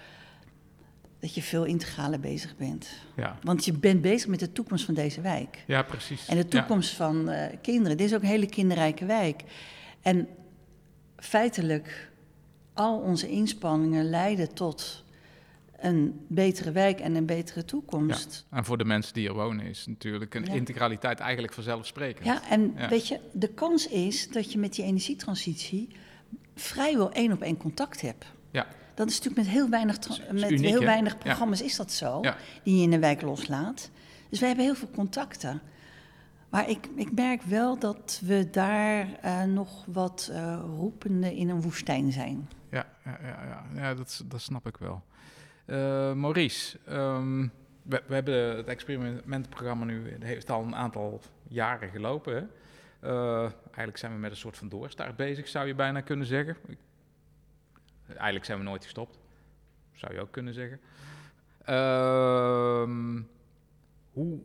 dat 1.20 1.34
je 1.34 1.42
veel 1.42 1.64
integraler 1.64 2.20
bezig 2.20 2.56
bent. 2.56 2.88
Ja. 3.16 3.38
Want 3.42 3.64
je 3.64 3.72
bent 3.72 4.00
bezig 4.00 4.28
met 4.28 4.40
de 4.40 4.52
toekomst 4.52 4.84
van 4.84 4.94
deze 4.94 5.20
wijk. 5.20 5.64
Ja, 5.66 5.82
precies. 5.82 6.28
En 6.28 6.36
de 6.36 6.48
toekomst 6.48 6.90
ja. 6.90 6.96
van 6.96 7.30
uh, 7.30 7.44
kinderen. 7.62 7.96
Dit 7.96 8.06
is 8.06 8.14
ook 8.14 8.22
een 8.22 8.28
hele 8.28 8.46
kinderrijke 8.46 9.04
wijk. 9.04 9.42
En 10.02 10.28
feitelijk, 11.16 12.10
al 12.72 12.98
onze 12.98 13.28
inspanningen 13.28 14.10
leiden 14.10 14.54
tot 14.54 15.04
een 15.86 16.24
betere 16.28 16.72
wijk 16.72 17.00
en 17.00 17.14
een 17.14 17.26
betere 17.26 17.64
toekomst. 17.64 18.46
Ja, 18.50 18.56
en 18.56 18.64
voor 18.64 18.78
de 18.78 18.84
mensen 18.84 19.14
die 19.14 19.28
er 19.28 19.34
wonen 19.34 19.66
is 19.66 19.86
natuurlijk 19.86 20.34
een 20.34 20.46
integraliteit 20.46 21.20
eigenlijk 21.20 21.52
vanzelfsprekend. 21.52 22.24
Ja, 22.24 22.48
en 22.48 22.88
weet 22.88 23.08
je, 23.08 23.20
de 23.32 23.48
kans 23.48 23.88
is 23.88 24.30
dat 24.30 24.52
je 24.52 24.58
met 24.58 24.74
die 24.74 24.84
energietransitie 24.84 25.88
vrijwel 26.54 27.12
één 27.12 27.32
op 27.32 27.42
één 27.42 27.56
contact 27.56 28.00
hebt. 28.00 28.24
Ja. 28.50 28.66
Dat 28.94 29.08
is 29.08 29.16
natuurlijk 29.16 29.46
met 29.46 29.54
heel 29.54 29.68
weinig, 29.68 29.98
met 30.32 30.50
uniek, 30.50 30.68
heel 30.68 30.80
weinig 30.80 31.18
programma's 31.18 31.62
is 31.62 31.76
dat 31.76 31.92
zo, 31.92 32.20
die 32.62 32.76
je 32.76 32.82
in 32.82 32.90
de 32.90 32.98
wijk 32.98 33.22
loslaat. 33.22 33.90
Dus 34.28 34.38
wij 34.38 34.48
hebben 34.48 34.66
heel 34.66 34.74
veel 34.74 34.90
contacten. 34.90 35.60
Maar 36.48 36.68
ik, 36.68 36.88
ik 36.94 37.12
merk 37.12 37.42
wel 37.42 37.78
dat 37.78 38.20
we 38.24 38.48
daar 38.50 39.08
uh, 39.24 39.42
nog 39.42 39.84
wat 39.86 40.28
uh, 40.32 40.60
roepende 40.76 41.36
in 41.36 41.48
een 41.48 41.62
woestijn 41.62 42.12
zijn. 42.12 42.48
Ja, 42.70 42.86
ja, 43.04 43.18
ja, 43.22 43.44
ja. 43.44 43.64
ja 43.74 43.94
dat, 43.94 44.24
dat 44.26 44.40
snap 44.40 44.66
ik 44.66 44.76
wel. 44.76 45.02
Uh, 45.66 46.12
Maurice, 46.12 46.78
um, 46.88 47.52
we, 47.82 48.02
hebben 48.08 48.56
het 48.56 48.66
experimentenprogramma 48.66 49.84
nu, 49.84 50.16
heeft 50.20 50.50
al 50.50 50.62
een 50.62 50.74
aantal 50.74 51.20
jaren 51.48 51.90
gelopen. 51.90 52.50
Uh, 53.04 53.40
eigenlijk 53.64 53.96
zijn 53.96 54.12
we 54.12 54.18
met 54.18 54.30
een 54.30 54.36
soort 54.36 54.56
van 54.56 54.68
doorstart 54.68 55.16
bezig, 55.16 55.48
zou 55.48 55.66
je 55.66 55.74
bijna 55.74 56.00
kunnen 56.00 56.26
zeggen. 56.26 56.56
Eigenlijk 58.06 58.44
zijn 58.44 58.58
we 58.58 58.64
nooit 58.64 58.84
gestopt, 58.84 59.18
zou 59.92 60.14
je 60.14 60.20
ook 60.20 60.30
kunnen 60.30 60.54
zeggen. 60.54 60.80
Uh, 61.68 62.88
hoe 64.12 64.40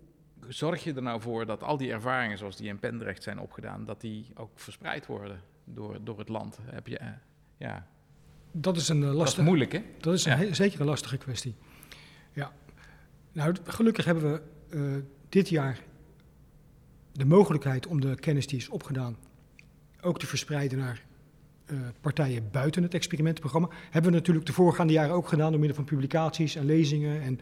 zorg 0.48 0.84
je 0.84 0.94
er 0.94 1.02
nou 1.02 1.22
voor 1.22 1.46
dat 1.46 1.64
al 1.64 1.78
die 1.78 1.92
ervaringen 1.92 2.38
zoals 2.38 2.56
die 2.56 2.68
in 2.68 2.80
Pendrecht 2.80 3.24
zijn 3.24 3.40
opgedaan, 3.40 3.86
dat 3.86 4.02
die 4.02 4.26
ook 4.36 4.60
verspreid 4.60 5.06
worden 5.06 5.42
door, 5.64 5.98
door 6.04 6.20
het 6.20 6.30
land? 6.30 6.60
Heb 6.62 6.88
je, 6.88 7.00
ja, 7.58 7.88
dat 8.52 8.78
is 8.78 8.90
een 8.90 9.00
lastige... 9.00 9.24
Dat 9.24 9.38
is 9.38 9.44
moeilijk, 9.44 9.72
hè? 9.72 9.82
Dat 10.00 10.14
is 10.14 10.26
een 10.26 10.56
zeker 10.56 10.80
een 10.80 10.86
lastige 10.86 11.18
kwestie. 11.18 11.56
Ja. 12.34 12.52
Nou, 13.32 13.56
gelukkig 13.64 14.06
hebben 14.06 14.32
we 14.32 14.42
uh, 14.76 15.04
dit 15.30 15.50
jaar 15.50 15.80
de 17.12 17.26
mogelijkheid 17.26 17.88
om 17.88 18.02
de 18.02 18.16
kennis 18.16 18.48
die 18.48 18.58
is 18.58 18.70
opgedaan 18.70 19.18
ook 20.02 20.20
te 20.20 20.28
verspreiden 20.28 20.78
naar 20.78 21.02
uh, 21.66 21.80
partijen 22.02 22.50
buiten 22.52 22.84
het 22.84 22.94
experimentenprogramma. 22.94 23.70
Hebben 23.90 24.12
we 24.12 24.18
natuurlijk 24.18 24.46
de 24.46 24.54
voorgaande 24.54 24.94
jaren 24.94 25.16
ook 25.16 25.28
gedaan 25.28 25.50
door 25.50 25.60
middel 25.60 25.78
van 25.78 25.86
publicaties 25.86 26.56
en 26.56 26.66
lezingen 26.66 27.22
en, 27.22 27.40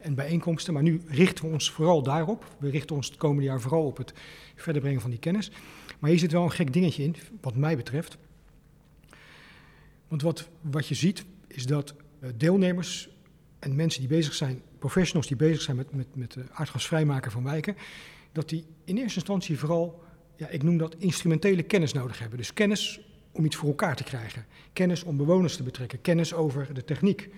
en 0.00 0.14
bijeenkomsten. 0.14 0.74
Maar 0.74 0.82
nu 0.82 1.00
richten 1.06 1.44
we 1.44 1.52
ons 1.52 1.70
vooral 1.70 2.02
daarop. 2.02 2.56
We 2.58 2.70
richten 2.70 2.96
ons 2.96 3.06
het 3.06 3.16
komende 3.16 3.42
jaar 3.42 3.60
vooral 3.60 3.86
op 3.86 3.96
het 3.96 4.12
verder 4.54 4.82
brengen 4.82 5.00
van 5.00 5.10
die 5.10 5.18
kennis. 5.18 5.50
Maar 5.98 6.10
hier 6.10 6.18
zit 6.18 6.32
wel 6.32 6.42
een 6.42 6.50
gek 6.50 6.72
dingetje 6.72 7.02
in, 7.02 7.16
wat 7.40 7.56
mij 7.56 7.76
betreft. 7.76 8.18
Want 10.12 10.24
wat, 10.24 10.48
wat 10.60 10.86
je 10.86 10.94
ziet, 10.94 11.24
is 11.46 11.66
dat 11.66 11.94
uh, 12.20 12.30
deelnemers 12.36 13.08
en 13.58 13.74
mensen 13.74 14.00
die 14.00 14.08
bezig 14.08 14.34
zijn, 14.34 14.62
professionals 14.78 15.26
die 15.26 15.36
bezig 15.36 15.62
zijn 15.62 15.76
met, 15.76 15.94
met, 15.94 16.16
met 16.16 16.36
aardgasvrijmaken 16.50 17.30
van 17.30 17.44
wijken, 17.44 17.76
dat 18.32 18.48
die 18.48 18.64
in 18.84 18.96
eerste 18.96 19.18
instantie 19.18 19.58
vooral, 19.58 20.02
ja, 20.36 20.48
ik 20.48 20.62
noem 20.62 20.76
dat 20.76 20.94
instrumentele 20.98 21.62
kennis 21.62 21.92
nodig 21.92 22.18
hebben. 22.18 22.38
Dus 22.38 22.52
kennis 22.52 23.00
om 23.30 23.44
iets 23.44 23.56
voor 23.56 23.68
elkaar 23.68 23.96
te 23.96 24.04
krijgen. 24.04 24.46
Kennis 24.72 25.02
om 25.02 25.16
bewoners 25.16 25.56
te 25.56 25.62
betrekken. 25.62 26.00
Kennis 26.00 26.34
over 26.34 26.74
de 26.74 26.84
techniek. 26.84 27.28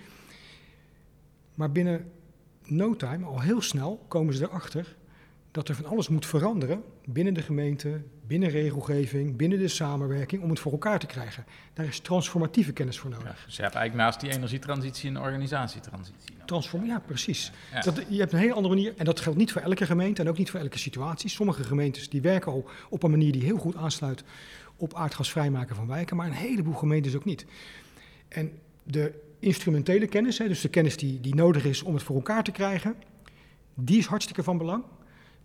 Maar 1.53 1.71
binnen 1.71 2.11
no 2.63 2.95
time, 2.95 3.25
al 3.25 3.41
heel 3.41 3.61
snel, 3.61 4.05
komen 4.07 4.33
ze 4.33 4.43
erachter 4.43 4.95
dat 5.55 5.69
er 5.69 5.75
van 5.75 5.85
alles 5.85 6.07
moet 6.07 6.25
veranderen 6.25 6.83
binnen 7.05 7.33
de 7.33 7.41
gemeente, 7.41 8.01
binnen 8.27 8.49
regelgeving, 8.49 9.35
binnen 9.35 9.59
de 9.59 9.67
samenwerking 9.67 10.41
om 10.43 10.49
het 10.49 10.59
voor 10.59 10.71
elkaar 10.71 10.99
te 10.99 11.05
krijgen. 11.05 11.45
Daar 11.73 11.85
is 11.85 11.99
transformatieve 11.99 12.73
kennis 12.73 12.99
voor 12.99 13.09
nodig. 13.09 13.27
Ja, 13.27 13.45
dus 13.45 13.55
je 13.55 13.61
hebt 13.61 13.75
eigenlijk 13.75 14.05
naast 14.05 14.19
die 14.19 14.31
energietransitie 14.31 15.09
een 15.09 15.19
organisatietransitie. 15.19 16.35
Transform, 16.45 16.85
ja, 16.85 16.99
precies. 16.99 17.51
Dat, 17.83 18.01
je 18.09 18.19
hebt 18.19 18.33
een 18.33 18.39
hele 18.39 18.53
andere 18.53 18.75
manier, 18.75 18.93
en 18.97 19.05
dat 19.05 19.19
geldt 19.19 19.37
niet 19.37 19.51
voor 19.51 19.61
elke 19.61 19.85
gemeente 19.85 20.21
en 20.21 20.29
ook 20.29 20.37
niet 20.37 20.49
voor 20.49 20.59
elke 20.59 20.77
situatie. 20.77 21.29
Sommige 21.29 21.63
gemeentes 21.63 22.09
die 22.09 22.21
werken 22.21 22.51
al 22.51 22.69
op 22.89 23.03
een 23.03 23.11
manier 23.11 23.31
die 23.31 23.43
heel 23.43 23.57
goed 23.57 23.75
aansluit 23.75 24.23
op 24.75 24.93
aardgasvrijmaken 24.93 25.75
van 25.75 25.87
wijken, 25.87 26.15
maar 26.15 26.27
een 26.27 26.33
heleboel 26.33 26.73
gemeentes 26.73 27.15
ook 27.15 27.25
niet. 27.25 27.45
En 28.27 28.51
de 28.83 29.21
instrumentele 29.39 30.07
kennis, 30.07 30.37
hè, 30.37 30.47
dus 30.47 30.61
de 30.61 30.69
kennis 30.69 30.97
die, 30.97 31.21
die 31.21 31.35
nodig 31.35 31.65
is 31.65 31.83
om 31.83 31.93
het 31.93 32.03
voor 32.03 32.15
elkaar 32.15 32.43
te 32.43 32.51
krijgen, 32.51 32.95
die 33.73 33.97
is 33.97 34.05
hartstikke 34.05 34.43
van 34.43 34.57
belang. 34.57 34.83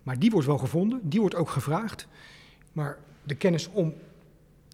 Maar 0.03 0.19
die 0.19 0.31
wordt 0.31 0.47
wel 0.47 0.57
gevonden, 0.57 0.99
die 1.03 1.19
wordt 1.19 1.35
ook 1.35 1.49
gevraagd. 1.49 2.07
Maar 2.71 2.97
de 3.23 3.35
kennis 3.35 3.69
om 3.71 3.93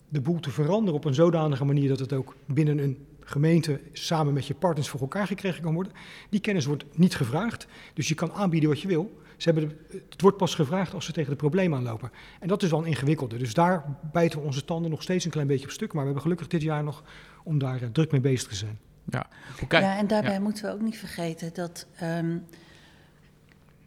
de 0.09 0.21
boel 0.21 0.39
te 0.39 0.51
veranderen 0.51 0.93
op 0.93 1.05
een 1.05 1.13
zodanige 1.13 1.65
manier 1.65 1.89
dat 1.89 1.99
het 1.99 2.13
ook 2.13 2.35
binnen 2.45 2.77
een 2.77 3.05
gemeente 3.19 3.79
samen 3.93 4.33
met 4.33 4.47
je 4.47 4.53
partners 4.53 4.89
voor 4.89 4.99
elkaar 4.99 5.27
gekregen 5.27 5.63
kan 5.63 5.73
worden, 5.73 5.93
die 6.29 6.39
kennis 6.39 6.65
wordt 6.65 6.85
niet 6.93 7.15
gevraagd. 7.15 7.67
Dus 7.93 8.07
je 8.07 8.15
kan 8.15 8.31
aanbieden 8.31 8.69
wat 8.69 8.81
je 8.81 8.87
wil. 8.87 9.21
Ze 9.37 9.49
hebben, 9.51 9.77
het 10.09 10.21
wordt 10.21 10.37
pas 10.37 10.55
gevraagd 10.55 10.93
als 10.93 11.05
ze 11.05 11.11
tegen 11.11 11.29
de 11.29 11.35
problemen 11.35 11.77
aanlopen. 11.77 12.11
En 12.39 12.47
dat 12.47 12.63
is 12.63 12.69
wel 12.69 12.79
een 12.79 12.85
ingewikkelde. 12.85 13.37
Dus 13.37 13.53
daar 13.53 13.97
bijten 14.11 14.39
we 14.39 14.45
onze 14.45 14.65
tanden 14.65 14.91
nog 14.91 15.01
steeds 15.01 15.25
een 15.25 15.31
klein 15.31 15.47
beetje 15.47 15.65
op 15.65 15.71
stuk. 15.71 15.87
Maar 15.87 15.99
we 15.99 16.05
hebben 16.05 16.21
gelukkig 16.21 16.47
dit 16.47 16.61
jaar 16.61 16.83
nog 16.83 17.03
om 17.43 17.57
daar 17.57 17.81
eh, 17.81 17.87
druk 17.91 18.11
mee 18.11 18.21
bezig 18.21 18.47
te 18.47 18.55
zijn. 18.55 18.79
Ja, 19.09 19.27
ja 19.69 19.97
en 19.97 20.07
daarbij 20.07 20.39
moeten 20.39 20.65
we 20.65 20.71
ook 20.71 20.81
niet 20.81 20.97
vergeten 20.97 21.53
dat 21.53 21.87
um, 22.03 22.45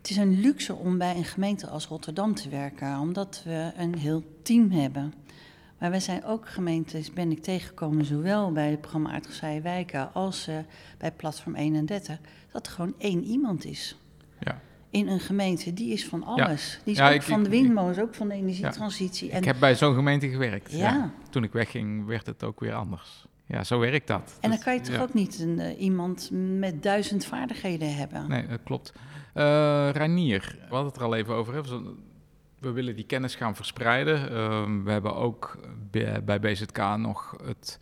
het 0.00 0.10
is 0.10 0.16
een 0.16 0.40
luxe 0.40 0.74
om 0.74 0.98
bij 0.98 1.16
een 1.16 1.24
gemeente 1.24 1.66
als 1.66 1.86
Rotterdam 1.86 2.34
te 2.34 2.48
werken, 2.48 2.98
omdat 2.98 3.42
we 3.44 3.70
een 3.76 3.98
heel 3.98 4.22
team 4.42 4.70
hebben. 4.70 5.14
Maar 5.78 5.90
wij 5.90 6.00
zijn 6.00 6.24
ook 6.24 6.48
gemeentes, 6.48 7.12
ben 7.12 7.30
ik 7.30 7.42
tegengekomen, 7.42 8.04
zowel 8.04 8.52
bij 8.52 8.70
het 8.70 8.80
programma 8.80 9.20
Wijken 9.62 10.12
als 10.12 10.48
uh, 10.48 10.56
bij 10.98 11.12
Platform 11.12 11.54
31, 11.54 12.18
dat 12.52 12.66
er 12.66 12.72
gewoon 12.72 12.94
één 12.98 13.24
iemand 13.24 13.64
is. 13.64 13.98
Ja. 14.38 14.60
In 14.90 15.08
een 15.08 15.20
gemeente, 15.20 15.74
die 15.74 15.92
is 15.92 16.06
van 16.06 16.24
alles. 16.24 16.80
Die 16.84 16.94
is 16.94 17.00
ook 17.00 17.22
van 17.22 17.42
de 17.42 17.48
windmolens, 17.48 17.98
ook 17.98 18.14
van 18.14 18.28
de 18.28 18.34
energietransitie. 18.34 19.30
En 19.30 19.38
ik 19.38 19.44
heb 19.44 19.56
bij 19.58 19.74
zo'n 19.74 19.94
gemeente 19.94 20.28
gewerkt. 20.28 20.72
Ja. 20.72 21.12
Toen 21.30 21.44
ik 21.44 21.52
wegging, 21.52 22.06
werd 22.06 22.26
het 22.26 22.44
ook 22.44 22.60
weer 22.60 22.74
anders. 22.74 23.26
Ja, 23.46 23.64
zo 23.64 23.78
werkt 23.78 24.06
dat. 24.06 24.38
En 24.40 24.50
dan 24.50 24.58
kan 24.58 24.74
je 24.74 24.80
toch 24.80 25.00
ook 25.00 25.14
niet 25.14 25.38
een, 25.38 25.58
uh, 25.58 25.80
iemand 25.80 26.30
met 26.58 26.82
duizend 26.82 27.24
vaardigheden 27.24 27.94
hebben? 27.94 28.28
Nee, 28.28 28.46
dat 28.46 28.60
klopt. 28.64 28.92
Uh, 29.34 29.90
Reinier, 29.90 30.56
we 30.58 30.74
hadden 30.74 30.86
het 30.86 30.96
er 30.96 31.02
al 31.02 31.14
even 31.14 31.34
over. 31.34 31.54
Hè? 31.54 31.60
We 32.58 32.70
willen 32.70 32.96
die 32.96 33.04
kennis 33.04 33.34
gaan 33.34 33.56
verspreiden. 33.56 34.32
Uh, 34.32 34.84
we 34.84 34.90
hebben 34.90 35.14
ook 35.14 35.58
bij 36.24 36.40
BZK 36.40 36.96
nog 36.96 37.36
het, 37.44 37.78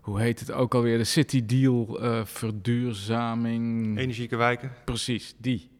hoe 0.00 0.20
heet 0.20 0.40
het 0.40 0.52
ook 0.52 0.74
alweer, 0.74 0.98
de 0.98 1.04
City 1.04 1.46
Deal 1.46 2.04
uh, 2.04 2.24
verduurzaming. 2.24 3.98
Energieke 3.98 4.36
wijken. 4.36 4.72
Precies, 4.84 5.34
die. 5.38 5.70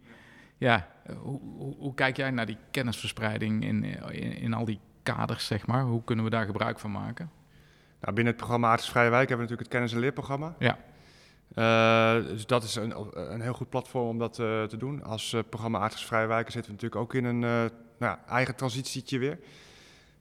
Ja, 0.59 0.89
hoe, 1.19 1.41
hoe, 1.41 1.77
hoe, 1.77 1.95
kijk 1.95 2.17
jij 2.17 2.31
naar 2.31 2.47
die 2.47 2.59
kennisverspreiding 2.71 3.65
in, 3.65 3.85
in, 3.85 4.37
in, 4.37 4.55
al 4.55 4.65
die 4.65 4.81
kaders, 5.03 5.47
zeg 5.47 5.67
maar? 5.67 5.83
Hoe 5.83 6.05
kunnen 6.05 6.25
we 6.25 6.31
daar 6.31 6.47
gebruik 6.47 6.79
van 6.79 6.91
maken? 6.91 7.31
Nou, 8.01 8.15
binnen 8.15 8.33
het 8.33 8.37
programma 8.37 8.79
Vrije 8.79 9.11
Wijk 9.11 9.29
hebben 9.29 9.47
we 9.47 9.53
natuurlijk 9.53 9.61
het 9.61 9.69
kennis- 9.69 9.93
en 9.93 9.99
leerprogramma. 9.99 10.55
Ja. 10.59 10.79
Uh, 11.55 12.15
dus 12.15 12.47
dat 12.47 12.63
is 12.63 12.75
een, 12.75 12.95
een, 13.33 13.41
heel 13.41 13.53
goed 13.53 13.69
platform 13.69 14.09
om 14.09 14.19
dat 14.19 14.39
uh, 14.39 14.63
te 14.63 14.77
doen. 14.77 15.05
Als 15.05 15.33
uh, 15.33 15.41
programma 15.49 15.79
Aardgasvrije 15.79 16.27
Wijken 16.27 16.53
zitten 16.53 16.75
we 16.75 16.83
natuurlijk 16.83 17.03
ook 17.03 17.15
in 17.15 17.25
een 17.25 17.39
nou 17.39 17.71
ja, 17.99 18.21
eigen 18.29 18.57
transitietje 18.57 19.19
weer. 19.19 19.39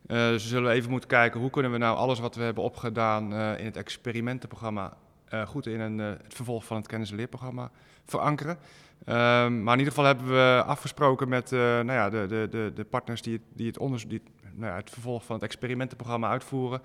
dus 0.07 0.43
we 0.43 0.49
zullen 0.49 0.71
even 0.71 0.89
moeten 0.89 1.09
kijken 1.09 1.39
hoe 1.39 1.49
kunnen 1.49 1.71
we 1.71 1.77
nou 1.77 1.97
alles 1.97 2.19
wat 2.19 2.35
we 2.35 2.43
hebben 2.43 2.63
opgedaan 2.63 3.33
in 3.33 3.65
het 3.65 3.77
experimentenprogramma 3.77 4.97
goed 5.45 5.65
in 5.65 5.79
een, 5.79 5.97
het 5.97 6.33
vervolg 6.33 6.65
van 6.65 6.77
het 6.77 6.87
kennis- 6.87 7.09
en 7.09 7.15
leerprogramma 7.15 7.71
verankeren. 8.05 8.57
Ehm, 9.05 9.63
maar 9.63 9.73
in 9.73 9.79
ieder 9.79 9.93
geval 9.93 10.05
hebben 10.05 10.27
we 10.27 10.63
afgesproken 10.65 11.29
met 11.29 11.51
nou 11.51 11.91
ja, 11.91 12.09
de, 12.09 12.25
de, 12.27 12.47
de, 12.49 12.71
de, 12.75 12.83
partners 12.83 13.21
die, 13.21 13.41
die, 13.53 13.67
het, 13.67 14.09
die 14.09 14.21
nou 14.53 14.71
ja, 14.71 14.77
het 14.77 14.89
vervolg 14.89 15.25
van 15.25 15.35
het 15.35 15.45
experimentenprogramma 15.45 16.29
uitvoeren. 16.29 16.81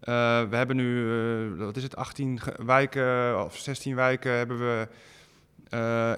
Uh, 0.00 0.42
we 0.48 0.56
hebben 0.56 0.76
nu, 0.76 1.04
uh, 1.04 1.64
wat 1.64 1.76
is 1.76 1.82
het, 1.82 1.96
18 1.96 2.40
wijken 2.64 3.44
of 3.44 3.56
16 3.56 3.94
wijken 3.94 4.32
hebben 4.32 4.58
we 4.58 4.88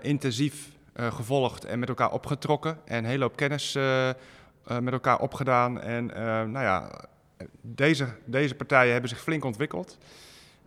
intensief 0.02 0.70
gevolgd 0.94 1.64
en 1.64 1.78
met 1.78 1.88
elkaar 1.88 2.12
opgetrokken. 2.12 2.78
En 2.84 2.98
een 2.98 3.04
hele 3.04 3.22
hoop 3.22 3.36
kennis 3.36 3.78
met 4.80 4.92
elkaar 4.92 5.20
opgedaan. 5.20 5.80
En 5.80 6.06
nou 6.50 6.64
ja, 6.64 6.90
deze, 7.60 8.08
deze 8.24 8.54
partijen 8.54 8.92
hebben 8.92 9.10
zich 9.10 9.20
flink 9.20 9.44
ontwikkeld. 9.44 9.98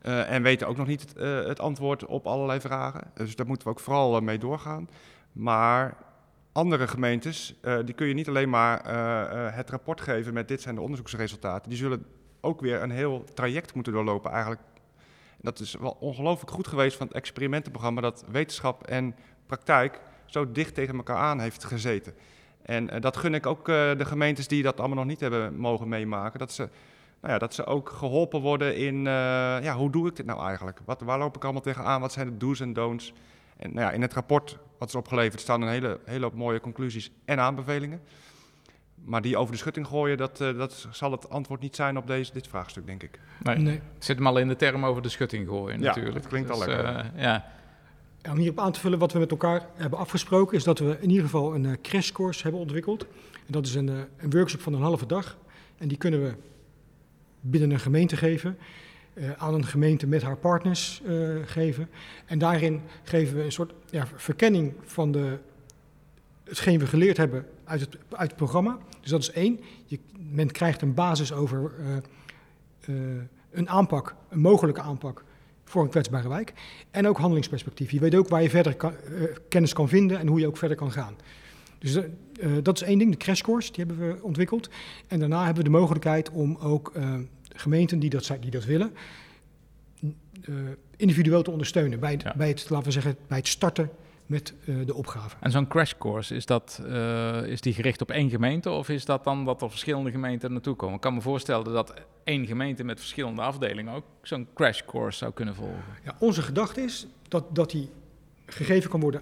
en 0.01 0.43
weten 0.43 0.67
ook 0.67 0.77
nog 0.77 0.87
niet 0.87 1.01
het, 1.01 1.47
het, 1.47 1.59
antwoord 1.59 2.05
op 2.05 2.27
allerlei 2.27 2.59
vragen. 2.59 3.11
Dus 3.13 3.35
daar 3.35 3.47
moeten 3.47 3.67
we 3.67 3.73
ook 3.73 3.79
vooral 3.79 4.21
mee 4.21 4.37
doorgaan. 4.37 4.89
Maar 5.31 5.97
andere 6.51 6.87
gemeentes, 6.87 7.59
die 7.85 7.95
kun 7.95 8.07
je 8.07 8.13
niet 8.13 8.27
alleen 8.27 8.49
maar 8.49 8.93
het 9.53 9.69
rapport 9.69 10.01
geven 10.01 10.33
met 10.33 10.47
dit 10.47 10.61
zijn 10.61 10.75
de 10.75 10.81
onderzoeksresultaten. 10.81 11.69
Die 11.69 11.77
zullen 11.77 12.05
ook 12.45 12.61
weer 12.61 12.81
een 12.81 12.91
heel 12.91 13.23
traject 13.33 13.73
moeten 13.73 13.93
doorlopen 13.93 14.31
eigenlijk. 14.31 14.61
Dat 15.41 15.59
is 15.59 15.75
wel 15.75 15.97
ongelooflijk 15.99 16.51
goed 16.51 16.67
geweest 16.67 16.97
van 16.97 17.07
het 17.07 17.15
experimentenprogramma, 17.15 18.01
dat 18.01 18.25
wetenschap 18.31 18.87
en 18.87 19.15
praktijk 19.45 19.99
zo 20.25 20.51
dicht 20.51 20.73
tegen 20.73 20.95
elkaar 20.95 21.17
aan 21.17 21.39
heeft 21.39 21.63
gezeten. 21.63 22.13
En 22.61 22.93
uh, 22.93 23.01
dat 23.01 23.17
gun 23.17 23.33
ik 23.33 23.45
ook 23.45 23.69
uh, 23.69 23.75
de 23.97 24.05
gemeentes 24.05 24.47
die 24.47 24.63
dat 24.63 24.79
allemaal 24.79 24.97
nog 24.97 25.05
niet 25.05 25.19
hebben 25.19 25.55
mogen 25.55 25.87
meemaken. 25.87 26.39
Dat 26.39 26.51
ze, 26.51 26.69
nou 27.21 27.33
ja, 27.33 27.39
dat 27.39 27.53
ze 27.53 27.65
ook 27.65 27.89
geholpen 27.89 28.41
worden 28.41 28.75
in, 28.75 28.95
uh, 28.95 29.03
ja, 29.61 29.75
hoe 29.75 29.91
doe 29.91 30.07
ik 30.07 30.15
dit 30.15 30.25
nou 30.25 30.47
eigenlijk? 30.47 30.79
Wat, 30.85 31.01
waar 31.01 31.19
loop 31.19 31.35
ik 31.35 31.43
allemaal 31.43 31.61
tegenaan? 31.61 32.01
Wat 32.01 32.11
zijn 32.11 32.29
de 32.29 32.37
do's 32.37 32.59
en 32.59 32.73
don'ts? 32.73 33.13
En 33.57 33.73
nou 33.73 33.85
ja, 33.85 33.91
in 33.91 34.01
het 34.01 34.13
rapport 34.13 34.57
wat 34.77 34.87
is 34.87 34.95
opgeleverd 34.95 35.41
staan 35.41 35.61
een 35.61 35.67
hele, 35.67 35.99
hele 36.05 36.23
hoop 36.23 36.33
mooie 36.33 36.59
conclusies 36.59 37.11
en 37.25 37.39
aanbevelingen. 37.39 38.01
Maar 39.03 39.21
die 39.21 39.37
over 39.37 39.51
de 39.51 39.59
schutting 39.59 39.87
gooien, 39.87 40.17
dat, 40.17 40.41
uh, 40.41 40.57
dat 40.57 40.87
zal 40.91 41.11
het 41.11 41.29
antwoord 41.29 41.61
niet 41.61 41.75
zijn 41.75 41.97
op 41.97 42.07
deze, 42.07 42.33
dit 42.33 42.47
vraagstuk, 42.47 42.85
denk 42.85 43.03
ik. 43.03 43.19
Nee, 43.43 43.57
nee. 43.57 43.81
zit 43.99 44.17
hem 44.17 44.27
al 44.27 44.37
in 44.37 44.47
de 44.47 44.55
term 44.55 44.85
over 44.85 45.01
de 45.01 45.09
schutting 45.09 45.47
gooien 45.47 45.79
ja, 45.79 45.85
natuurlijk. 45.85 46.15
dat 46.15 46.27
klinkt 46.27 46.47
dus, 46.47 46.61
al 46.61 46.67
lekker. 46.67 46.85
Uh, 46.85 47.21
ja. 47.21 47.45
ja. 48.21 48.31
Om 48.31 48.37
hierop 48.37 48.59
aan 48.59 48.71
te 48.71 48.79
vullen, 48.79 48.99
wat 48.99 49.13
we 49.13 49.19
met 49.19 49.31
elkaar 49.31 49.65
hebben 49.75 49.99
afgesproken... 49.99 50.57
is 50.57 50.63
dat 50.63 50.79
we 50.79 50.97
in 50.99 51.09
ieder 51.09 51.23
geval 51.23 51.55
een 51.55 51.63
uh, 51.63 51.71
crashcourse 51.81 52.43
hebben 52.43 52.61
ontwikkeld. 52.61 53.01
En 53.31 53.51
dat 53.51 53.65
is 53.65 53.75
een, 53.75 53.87
een 54.17 54.29
workshop 54.29 54.61
van 54.61 54.73
een 54.73 54.81
halve 54.81 55.05
dag. 55.05 55.37
En 55.77 55.87
die 55.87 55.97
kunnen 55.97 56.23
we 56.23 56.33
binnen 57.39 57.71
een 57.71 57.79
gemeente 57.79 58.17
geven... 58.17 58.57
aan 59.37 59.53
een 59.53 59.65
gemeente 59.65 60.07
met 60.07 60.21
haar 60.21 60.37
partners 60.37 61.01
geven. 61.45 61.89
En 62.25 62.39
daarin 62.39 62.81
geven 63.03 63.37
we 63.37 63.43
een 63.43 63.51
soort 63.51 63.73
ja, 63.89 64.07
verkenning 64.15 64.73
van 64.83 65.11
de 65.11 65.37
hetgeen 66.45 66.79
we 66.79 66.87
geleerd 66.87 67.17
hebben 67.17 67.45
uit 67.63 67.79
het, 67.79 67.97
uit 68.09 68.27
het 68.27 68.35
programma. 68.35 68.77
Dus 69.01 69.09
dat 69.09 69.21
is 69.21 69.31
één. 69.31 69.59
Je, 69.85 69.99
men 70.17 70.51
krijgt 70.51 70.81
een 70.81 70.93
basis 70.93 71.33
over 71.33 71.71
uh, 71.79 72.95
uh, 72.95 73.21
een 73.51 73.69
aanpak, 73.69 74.15
een 74.29 74.39
mogelijke 74.39 74.81
aanpak 74.81 75.23
voor 75.63 75.83
een 75.83 75.89
kwetsbare 75.89 76.29
wijk. 76.29 76.53
En 76.91 77.07
ook 77.07 77.17
handelingsperspectief. 77.17 77.91
Je 77.91 77.99
weet 77.99 78.15
ook 78.15 78.27
waar 78.27 78.41
je 78.41 78.49
verder 78.49 78.75
kan, 78.75 78.93
uh, 79.09 79.23
kennis 79.49 79.73
kan 79.73 79.89
vinden 79.89 80.19
en 80.19 80.27
hoe 80.27 80.39
je 80.39 80.47
ook 80.47 80.57
verder 80.57 80.77
kan 80.77 80.91
gaan. 80.91 81.15
Dus 81.79 81.99
dat 82.61 82.81
is 82.81 82.87
één 82.87 82.97
ding, 82.97 83.11
de 83.11 83.17
crashcourse, 83.17 83.71
die 83.71 83.85
hebben 83.85 84.07
we 84.07 84.23
ontwikkeld. 84.23 84.69
En 85.07 85.19
daarna 85.19 85.45
hebben 85.45 85.63
we 85.63 85.69
de 85.69 85.77
mogelijkheid 85.77 86.29
om 86.29 86.55
ook 86.55 86.91
gemeenten 87.53 87.99
die 87.99 88.09
dat, 88.09 88.37
die 88.39 88.51
dat 88.51 88.65
willen, 88.65 88.93
individueel 90.95 91.43
te 91.43 91.51
ondersteunen. 91.51 91.99
Bij 91.99 92.11
het, 92.11 92.21
ja. 92.21 92.33
bij 92.37 92.47
het, 92.47 92.69
laten 92.69 92.85
we 92.85 92.91
zeggen, 92.91 93.15
bij 93.27 93.37
het 93.37 93.47
starten 93.47 93.89
met 94.25 94.53
eh, 94.65 94.75
de 94.85 94.93
opgave. 94.93 95.35
En 95.39 95.51
zo'n 95.51 95.67
crash 95.67 95.93
course, 95.97 96.35
is, 96.35 96.45
dat, 96.45 96.81
eh, 96.87 97.45
is 97.45 97.61
die 97.61 97.73
gericht 97.73 98.01
op 98.01 98.11
één 98.11 98.29
gemeente 98.29 98.69
of 98.69 98.89
is 98.89 99.05
dat 99.05 99.23
dan 99.23 99.45
dat 99.45 99.61
er 99.61 99.69
verschillende 99.69 100.11
gemeenten 100.11 100.51
naartoe 100.51 100.75
komen? 100.75 100.95
Ik 100.95 101.01
kan 101.01 101.13
me 101.13 101.21
voorstellen 101.21 101.73
dat 101.73 101.93
één 102.23 102.45
gemeente 102.45 102.83
met 102.83 102.99
verschillende 102.99 103.41
afdelingen 103.41 103.93
ook 103.93 104.05
zo'n 104.21 104.47
crash 104.53 104.81
course 104.85 105.17
zou 105.17 105.31
kunnen 105.33 105.55
volgen. 105.55 105.83
Ja, 106.03 106.15
onze 106.19 106.41
gedachte 106.41 106.81
is 106.81 107.07
dat, 107.27 107.55
dat 107.55 107.71
die 107.71 107.89
gegeven 108.45 108.89
kan 108.89 108.99
worden 108.99 109.21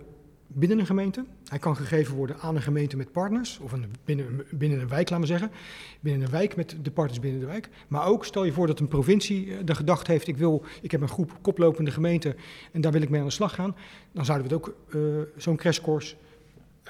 binnen 0.54 0.80
een 0.80 0.86
gemeente. 0.86 1.26
Hij 1.50 1.60
kan 1.60 1.76
gegeven 1.76 2.16
worden 2.16 2.40
aan 2.40 2.56
een 2.56 2.62
gemeente 2.62 2.98
met 2.98 3.12
partners, 3.12 3.60
of 3.60 3.72
een, 3.72 3.86
binnen, 4.06 4.44
binnen 4.52 4.80
een 4.80 4.88
wijk, 4.88 5.10
laten 5.10 5.26
we 5.28 5.32
zeggen. 5.32 5.52
Binnen 6.00 6.22
een 6.26 6.32
wijk 6.32 6.56
met 6.56 6.76
de 6.82 6.92
partners 6.92 7.20
binnen 7.20 7.40
de 7.40 7.46
wijk. 7.46 7.70
Maar 7.88 8.06
ook 8.06 8.26
stel 8.26 8.44
je 8.44 8.52
voor 8.52 8.68
dat 8.68 8.80
een 8.80 8.88
provincie 8.88 9.52
eh, 9.54 9.58
de 9.66 9.76
gedachte 9.76 10.12
heeft: 10.12 10.28
ik, 10.28 10.38
wil, 10.38 10.66
ik 10.82 10.92
heb 10.92 11.02
een 11.02 11.08
groep 11.08 11.32
koplopende 11.42 11.92
gemeenten 11.92 12.36
en 12.72 12.82
daar 12.82 12.92
wil 12.92 13.02
ik 13.02 13.10
mee 13.10 13.20
aan 13.20 13.28
de 13.28 13.34
slag 13.34 13.56
gaan. 13.56 13.76
Dan 14.12 14.26
zouden 14.26 14.48
we 14.48 14.54
het 14.54 14.64
ook 14.66 14.76
uh, 14.96 15.02
zo'n 15.38 15.56
crashcourse 15.56 16.16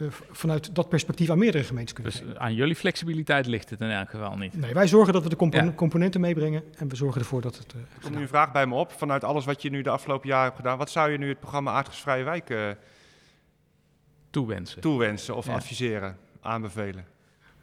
uh, 0.01 0.07
vanuit 0.31 0.75
dat 0.75 0.89
perspectief 0.89 1.29
aan 1.29 1.37
meerdere 1.37 1.63
gemeentes 1.63 1.93
kunnen 1.93 2.11
Dus 2.11 2.21
geven. 2.21 2.39
aan 2.39 2.53
jullie 2.53 2.75
flexibiliteit 2.75 3.45
ligt 3.47 3.69
het 3.69 3.81
in 3.81 3.89
elk 3.89 4.09
geval 4.09 4.37
niet. 4.37 4.59
Nee, 4.59 4.73
wij 4.73 4.87
zorgen 4.87 5.13
dat 5.13 5.23
we 5.23 5.29
de 5.29 5.35
compon 5.35 5.65
Ja. 5.65 5.71
componenten 5.71 6.21
meebrengen 6.21 6.63
en 6.77 6.87
we 6.89 6.95
zorgen 6.95 7.21
ervoor 7.21 7.41
dat 7.41 7.57
het. 7.57 7.73
Uh, 7.75 7.81
Er 7.81 8.01
komt 8.01 8.15
nu 8.15 8.21
een 8.21 8.27
vraag 8.27 8.51
bij 8.51 8.65
me 8.67 8.75
op, 8.75 8.91
vanuit 8.91 9.23
alles 9.23 9.45
wat 9.45 9.61
je 9.61 9.69
nu 9.69 9.81
de 9.81 9.89
afgelopen 9.89 10.27
jaren 10.29 10.43
hebt 10.45 10.55
gedaan. 10.55 10.77
Wat 10.77 10.89
zou 10.89 11.11
je 11.11 11.17
nu 11.17 11.27
het 11.29 11.39
programma 11.39 11.71
Aardgasvrije 11.71 12.23
Wijk 12.23 12.49
eh, 12.49 12.57
Toewensen. 14.33 14.81
toewensen 14.81 15.35
of 15.35 15.45
Ja. 15.45 15.53
adviseren, 15.53 16.17
aanbevelen? 16.41 17.05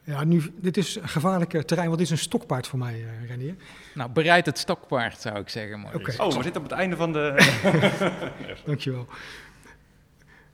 ja, 0.03 0.23
nu, 0.23 0.41
dit 0.61 0.77
is 0.77 0.95
een 0.95 1.07
gevaarlijk 1.09 1.53
eh, 1.53 1.61
terrein, 1.61 1.87
want 1.87 1.99
dit 1.99 2.07
is 2.11 2.13
een 2.17 2.23
stokpaard 2.23 2.67
voor 2.67 2.79
mij, 2.79 2.99
uh, 3.01 3.27
Renier. 3.29 3.55
Nou, 3.93 4.11
bereid 4.11 4.45
het 4.45 4.57
stokpaard 4.57 5.19
zou 5.21 5.39
ik 5.39 5.49
zeggen. 5.49 5.85
Oké. 5.93 6.13
Oh, 6.21 6.27
we 6.35 6.43
zitten 6.43 6.61
op 6.63 6.69
het 6.69 6.77
einde 6.79 6.95
van 6.95 7.13
de... 7.13 7.35
Dankjewel. 8.65 9.07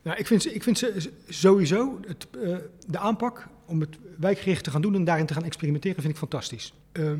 Nou, 0.02 0.18
ik 0.18 0.26
vind, 0.26 0.42
ze- 0.42 0.54
ik 0.54 0.62
vind 0.62 0.78
ze 0.78 1.10
sowieso 1.28 2.00
het, 2.06 2.26
eh, 2.42 2.56
de 2.86 2.98
aanpak 2.98 3.46
om 3.66 3.80
het 3.80 3.98
wijkgericht 4.18 4.64
te 4.64 4.70
gaan 4.70 4.82
doen 4.82 4.94
en 4.94 5.04
daarin 5.04 5.26
te 5.26 5.34
gaan 5.34 5.44
experimenteren, 5.44 6.00
vind 6.02 6.12
ik 6.12 6.18
fantastisch. 6.18 6.72
Eh, 6.92 7.12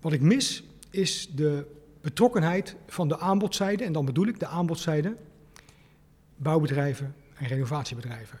wat 0.00 0.12
ik 0.12 0.20
mis 0.20 0.62
is 0.90 1.28
de 1.34 1.66
betrokkenheid 2.00 2.76
van 2.86 3.08
de 3.08 3.18
aanbodzijde, 3.18 3.84
en 3.84 3.92
dan 3.92 4.04
bedoel 4.04 4.26
ik 4.26 4.40
de 4.40 4.46
aanbodzijde, 4.46 5.16
bouwbedrijven 6.36 7.14
en 7.36 7.46
renovatiebedrijven. 7.46 8.38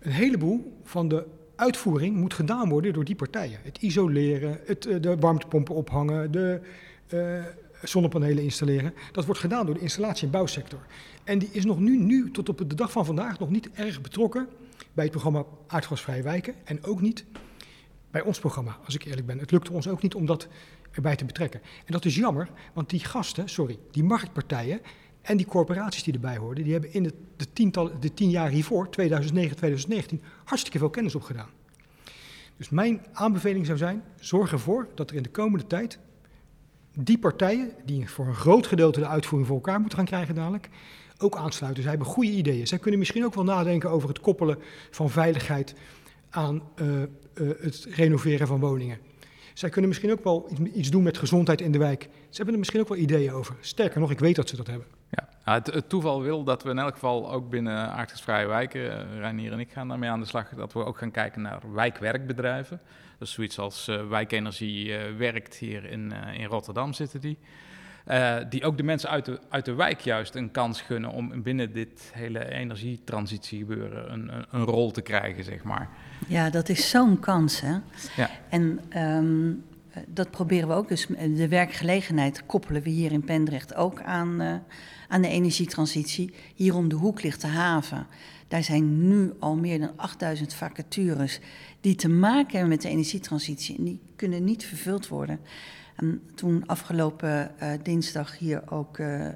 Een 0.00 0.12
heleboel 0.12 0.80
van 0.84 1.08
de 1.08 1.26
uitvoering 1.56 2.16
moet 2.16 2.34
gedaan 2.34 2.68
worden 2.68 2.92
door 2.92 3.04
die 3.04 3.14
partijen. 3.14 3.60
Het 3.62 3.78
isoleren, 3.78 4.60
het, 4.64 4.86
eh, 4.86 5.00
de 5.00 5.16
warmtepompen 5.16 5.74
ophangen, 5.74 6.30
de 6.30 6.60
eh, 7.08 7.44
zonnepanelen 7.82 8.42
installeren. 8.42 8.94
Dat 9.12 9.24
wordt 9.24 9.40
gedaan 9.40 9.66
door 9.66 9.74
de 9.74 9.80
installatie- 9.80 10.24
en 10.24 10.32
bouwsector. 10.32 10.80
En 11.24 11.38
die 11.38 11.48
is 11.52 11.64
nog 11.64 11.78
nu, 11.78 11.98
nu, 11.98 12.30
tot 12.30 12.48
op 12.48 12.58
de 12.68 12.74
dag 12.74 12.92
van 12.92 13.04
vandaag, 13.04 13.38
nog 13.38 13.50
niet 13.50 13.70
erg 13.70 14.00
betrokken 14.00 14.48
bij 14.92 15.04
het 15.04 15.12
programma 15.12 15.44
Aardgasvrije 15.66 16.22
Wijken. 16.22 16.54
En 16.64 16.84
ook 16.84 17.00
niet 17.00 17.24
bij 18.10 18.22
ons 18.22 18.38
programma, 18.38 18.78
als 18.84 18.94
ik 18.94 19.04
eerlijk 19.04 19.26
ben. 19.26 19.38
Het 19.38 19.50
lukte 19.50 19.72
ons 19.72 19.88
ook 19.88 20.02
niet 20.02 20.14
om 20.14 20.26
dat 20.26 20.48
erbij 20.90 21.16
te 21.16 21.24
betrekken. 21.24 21.60
En 21.62 21.92
dat 21.92 22.04
is 22.04 22.14
jammer, 22.14 22.50
want 22.72 22.90
die 22.90 23.04
gasten, 23.04 23.48
sorry, 23.48 23.78
die 23.90 24.04
marktpartijen 24.04 24.80
en 25.28 25.36
die 25.36 25.46
corporaties 25.46 26.02
die 26.02 26.14
erbij 26.14 26.36
hoorden, 26.36 26.64
die 26.64 26.72
hebben 26.72 26.92
in 26.92 27.02
de, 27.02 27.14
de, 27.36 27.52
tiental, 27.52 27.90
de 28.00 28.14
tien 28.14 28.30
jaar 28.30 28.48
hiervoor, 28.48 28.90
2009, 28.90 29.56
2019, 29.56 30.22
hartstikke 30.44 30.78
veel 30.78 30.90
kennis 30.90 31.14
opgedaan. 31.14 31.48
Dus 32.56 32.68
mijn 32.68 33.06
aanbeveling 33.12 33.66
zou 33.66 33.78
zijn, 33.78 34.02
zorg 34.20 34.52
ervoor 34.52 34.88
dat 34.94 35.10
er 35.10 35.16
in 35.16 35.22
de 35.22 35.28
komende 35.28 35.66
tijd 35.66 35.98
die 36.98 37.18
partijen, 37.18 37.70
die 37.84 38.08
voor 38.08 38.26
een 38.26 38.34
groot 38.34 38.66
gedeelte 38.66 39.00
de 39.00 39.06
uitvoering 39.06 39.48
voor 39.48 39.58
elkaar 39.58 39.80
moeten 39.80 39.98
gaan 39.98 40.06
krijgen 40.06 40.34
dadelijk, 40.34 40.68
ook 41.18 41.36
aansluiten. 41.36 41.82
Zij 41.82 41.92
hebben 41.92 42.08
goede 42.08 42.30
ideeën. 42.30 42.66
Zij 42.66 42.78
kunnen 42.78 42.98
misschien 42.98 43.24
ook 43.24 43.34
wel 43.34 43.44
nadenken 43.44 43.90
over 43.90 44.08
het 44.08 44.20
koppelen 44.20 44.58
van 44.90 45.10
veiligheid 45.10 45.74
aan 46.30 46.62
eh, 46.74 47.02
eh, 47.02 47.08
het 47.34 47.86
renoveren 47.90 48.46
van 48.46 48.60
woningen. 48.60 48.98
Zij 49.54 49.68
kunnen 49.68 49.88
misschien 49.88 50.12
ook 50.12 50.24
wel 50.24 50.48
iets- 50.50 50.72
iets 50.74 50.90
doen 50.90 51.02
met 51.02 51.18
gezondheid 51.18 51.60
in 51.60 51.72
de 51.72 51.78
wijk. 51.78 52.02
Ze 52.02 52.36
hebben 52.36 52.52
er 52.52 52.58
misschien 52.58 52.80
ook 52.80 52.88
wel 52.88 52.98
ideeën 52.98 53.32
over. 53.32 53.56
Sterker 53.60 54.00
nog, 54.00 54.10
ik 54.10 54.18
weet 54.18 54.36
dat 54.36 54.48
ze 54.48 54.56
dat 54.56 54.66
hebben. 54.66 54.97
Ja, 55.48 55.54
het, 55.54 55.66
het 55.66 55.88
toeval 55.88 56.22
wil 56.22 56.44
dat 56.44 56.62
we 56.62 56.70
in 56.70 56.78
elk 56.78 56.92
geval 56.92 57.32
ook 57.32 57.50
binnen 57.50 57.90
aardgasvrije 57.90 58.46
wijken, 58.46 58.80
uh, 58.80 59.18
Reinier 59.18 59.52
en 59.52 59.58
ik 59.58 59.72
gaan 59.72 59.88
daarmee 59.88 60.10
aan 60.10 60.20
de 60.20 60.26
slag, 60.26 60.48
dat 60.48 60.72
we 60.72 60.84
ook 60.84 60.98
gaan 60.98 61.10
kijken 61.10 61.42
naar 61.42 61.60
wijkwerkbedrijven. 61.72 62.80
Dus 63.18 63.32
zoiets 63.32 63.58
als 63.58 63.88
uh, 63.88 64.08
Wijkenergie 64.08 64.86
uh, 64.86 65.16
werkt 65.16 65.54
hier 65.54 65.84
in, 65.84 66.12
uh, 66.12 66.40
in 66.40 66.46
Rotterdam 66.46 66.92
zitten 66.92 67.20
die. 67.20 67.38
Die 68.48 68.64
ook 68.64 68.76
de 68.76 68.82
mensen 68.82 69.10
uit 69.10 69.24
de, 69.24 69.40
uit 69.48 69.64
de 69.64 69.74
wijk 69.74 70.00
juist 70.00 70.34
een 70.34 70.50
kans 70.50 70.80
gunnen 70.80 71.10
om 71.10 71.42
binnen 71.42 71.72
dit 71.72 72.10
hele 72.14 72.50
energietransitie 72.50 73.58
gebeuren 73.58 74.12
een, 74.12 74.34
een, 74.34 74.44
een 74.50 74.64
rol 74.64 74.90
te 74.90 75.02
krijgen, 75.02 75.44
zeg 75.44 75.62
maar. 75.62 75.88
Ja, 76.26 76.50
dat 76.50 76.68
is 76.68 76.90
zo'n 76.90 77.18
kans, 77.18 77.60
hè? 77.60 77.76
Ja. 78.16 78.30
En 78.48 78.80
um, 78.96 79.64
dat 80.06 80.30
proberen 80.30 80.68
we 80.68 80.74
ook. 80.74 80.88
Dus 80.88 81.06
de 81.34 81.48
werkgelegenheid 81.48 82.46
koppelen 82.46 82.82
we 82.82 82.90
hier 82.90 83.12
in 83.12 83.24
Pendrecht 83.24 83.74
ook 83.74 84.02
aan, 84.02 84.42
uh, 84.42 84.54
aan 85.08 85.22
de 85.22 85.28
energietransitie. 85.28 86.34
Hier 86.54 86.74
om 86.74 86.88
de 86.88 86.94
hoek 86.94 87.22
ligt 87.22 87.40
de 87.40 87.46
haven. 87.46 88.06
Daar 88.48 88.62
zijn 88.62 89.08
nu 89.08 89.32
al 89.38 89.56
meer 89.56 89.78
dan 89.78 89.92
8000 89.96 90.54
vacatures 90.54 91.40
die 91.80 91.94
te 91.94 92.08
maken 92.08 92.50
hebben 92.50 92.68
met 92.68 92.82
de 92.82 92.88
energietransitie. 92.88 93.76
En 93.76 93.84
die 93.84 94.00
kunnen 94.16 94.44
niet 94.44 94.64
vervuld 94.64 95.08
worden. 95.08 95.40
En 95.96 96.22
toen 96.34 96.66
afgelopen 96.66 97.50
uh, 97.62 97.72
dinsdag 97.82 98.38
hier 98.38 98.70
ook 98.70 98.98
uh, 98.98 99.26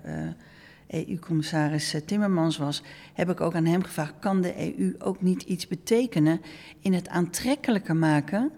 EU-commissaris 0.87 1.95
Timmermans 2.07 2.57
was, 2.57 2.83
heb 3.15 3.31
ik 3.31 3.41
ook 3.41 3.55
aan 3.55 3.65
hem 3.65 3.83
gevraagd: 3.83 4.15
kan 4.21 4.41
de 4.41 4.77
EU 4.77 4.95
ook 4.99 5.23
niet 5.23 5.43
iets 5.43 5.69
betekenen 5.69 6.41
in 6.81 6.93
het 6.93 7.09
aantrekkelijker 7.09 7.97
maken 7.97 8.53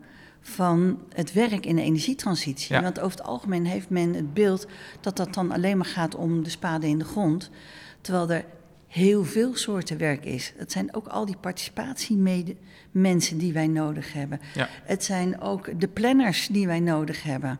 van 0.46 0.98
het 1.14 1.32
werk 1.32 1.66
in 1.66 1.76
de 1.76 1.82
energietransitie? 1.82 2.74
Ja. 2.74 2.82
Want 2.82 3.00
over 3.00 3.18
het 3.18 3.26
algemeen 3.26 3.66
heeft 3.66 3.90
men 3.90 4.14
het 4.14 4.34
beeld 4.34 4.66
dat 5.00 5.16
dat 5.16 5.34
dan 5.34 5.52
alleen 5.52 5.76
maar 5.76 5.86
gaat 5.86 6.14
om 6.14 6.42
de 6.42 6.50
spade 6.50 6.88
in 6.88 6.98
de 6.98 7.04
grond, 7.04 7.50
terwijl 8.00 8.30
er 8.30 8.44
heel 8.88 9.24
veel 9.24 9.56
soorten 9.56 9.98
werk 9.98 10.24
is. 10.24 10.52
Het 10.56 10.72
zijn 10.72 10.94
ook 10.94 11.06
al 11.06 11.26
die 11.26 11.36
participatiemensen 11.36 13.38
die 13.38 13.52
wij 13.52 13.66
nodig 13.66 14.12
hebben. 14.12 14.40
Ja. 14.54 14.68
Het 14.84 15.04
zijn 15.04 15.40
ook 15.40 15.80
de 15.80 15.88
planners 15.88 16.46
die 16.46 16.66
wij 16.66 16.80
nodig 16.80 17.22
hebben. 17.22 17.58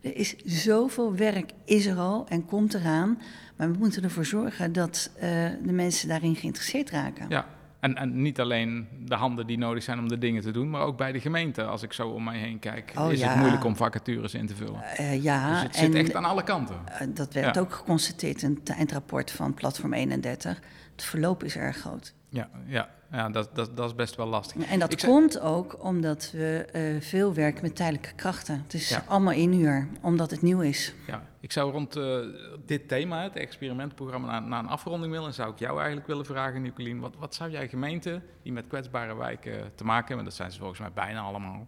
Er 0.00 0.16
is 0.16 0.36
zoveel 0.44 1.14
werk, 1.14 1.52
is 1.64 1.86
er 1.86 1.96
al 1.96 2.26
en 2.28 2.46
komt 2.46 2.74
eraan. 2.74 3.18
Maar 3.56 3.72
we 3.72 3.78
moeten 3.78 4.02
ervoor 4.02 4.24
zorgen 4.24 4.72
dat 4.72 5.10
uh, 5.14 5.20
de 5.62 5.72
mensen 5.72 6.08
daarin 6.08 6.36
geïnteresseerd 6.36 6.90
raken. 6.90 7.26
Ja, 7.28 7.46
en, 7.86 7.96
en, 7.96 8.22
niet 8.22 8.40
alleen 8.40 8.88
de 9.04 9.14
handen 9.14 9.46
die 9.46 9.58
nodig 9.58 9.82
zijn 9.82 9.98
om 9.98 10.08
de 10.08 10.18
dingen 10.18 10.42
te 10.42 10.50
doen, 10.50 10.70
maar 10.70 10.80
ook 10.80 10.96
bij 10.96 11.12
de 11.12 11.20
gemeente. 11.20 11.64
Als 11.64 11.82
ik 11.82 11.92
zo 11.92 12.08
om 12.08 12.24
mij 12.24 12.38
heen 12.38 12.58
kijk, 12.58 12.92
oh, 12.98 13.12
is 13.12 13.18
ja. 13.18 13.28
het 13.28 13.38
moeilijk 13.38 13.64
om 13.64 13.76
vacatures 13.76 14.34
in 14.34 14.46
te 14.46 14.54
vullen. 14.54 14.82
Uh, 15.00 15.22
ja, 15.22 15.52
dus 15.52 15.62
het 15.62 15.76
zit 15.76 15.94
en, 15.94 16.00
echt 16.00 16.14
aan 16.14 16.24
alle 16.24 16.42
kanten. 16.42 16.76
Uh, 17.02 17.08
dat 17.14 17.32
werd 17.32 17.54
Ja. 17.54 17.60
ook 17.60 17.72
geconstateerd 17.72 18.42
in 18.42 18.60
het 18.64 18.76
eindrapport 18.76 19.30
van 19.30 19.54
Platform 19.54 19.92
31. 19.92 20.60
Het 20.92 21.04
verloop 21.04 21.44
is 21.44 21.56
erg 21.56 21.76
groot. 21.76 22.14
Ja, 22.36 22.48
ja, 22.66 22.88
ja 23.10 23.28
dat, 23.28 23.54
dat, 23.54 23.76
dat 23.76 23.86
is 23.88 23.94
best 23.94 24.16
wel 24.16 24.26
lastig. 24.26 24.66
En 24.66 24.78
dat 24.78 24.92
Ik 24.92 24.98
zei- 25.00 25.12
komt 25.12 25.40
ook 25.40 25.84
omdat 25.84 26.30
we 26.32 26.66
eh, 26.72 27.00
veel 27.00 27.34
werken 27.34 27.62
met 27.62 27.76
tijdelijke 27.76 28.12
krachten. 28.14 28.60
Het 28.62 28.74
is 28.74 28.88
Ja. 28.88 29.04
allemaal 29.06 29.32
inhuur, 29.32 29.88
omdat 30.00 30.30
het 30.30 30.42
nieuw 30.42 30.60
is. 30.60 30.94
Ja, 31.06 31.22
ik 31.40 31.52
zou 31.52 31.72
rond 31.72 31.96
eh, 31.96 32.18
dit 32.66 32.88
thema, 32.88 33.22
het 33.22 33.36
experimentprogramma, 33.36 34.26
naar, 34.30 34.42
naar 34.42 34.58
een 34.58 34.68
afronding 34.70 35.12
willen. 35.12 35.26
En 35.28 35.34
zou 35.34 35.52
ik 35.52 35.58
jou 35.58 35.76
eigenlijk 35.76 36.06
willen 36.06 36.24
vragen, 36.26 36.62
Nicolien. 36.62 37.00
Wat, 37.00 37.14
wat 37.18 37.34
zou 37.34 37.50
jij 37.50 37.68
gemeenten 37.68 38.22
die 38.42 38.52
met 38.52 38.66
kwetsbare 38.68 39.16
wijken 39.16 39.70
te 39.74 39.84
maken 39.84 40.06
hebben, 40.06 40.24
dat 40.24 40.34
zijn 40.34 40.50
ze 40.52 40.58
volgens 40.58 40.80
mij 40.80 40.92
bijna 40.94 41.20
allemaal, 41.20 41.66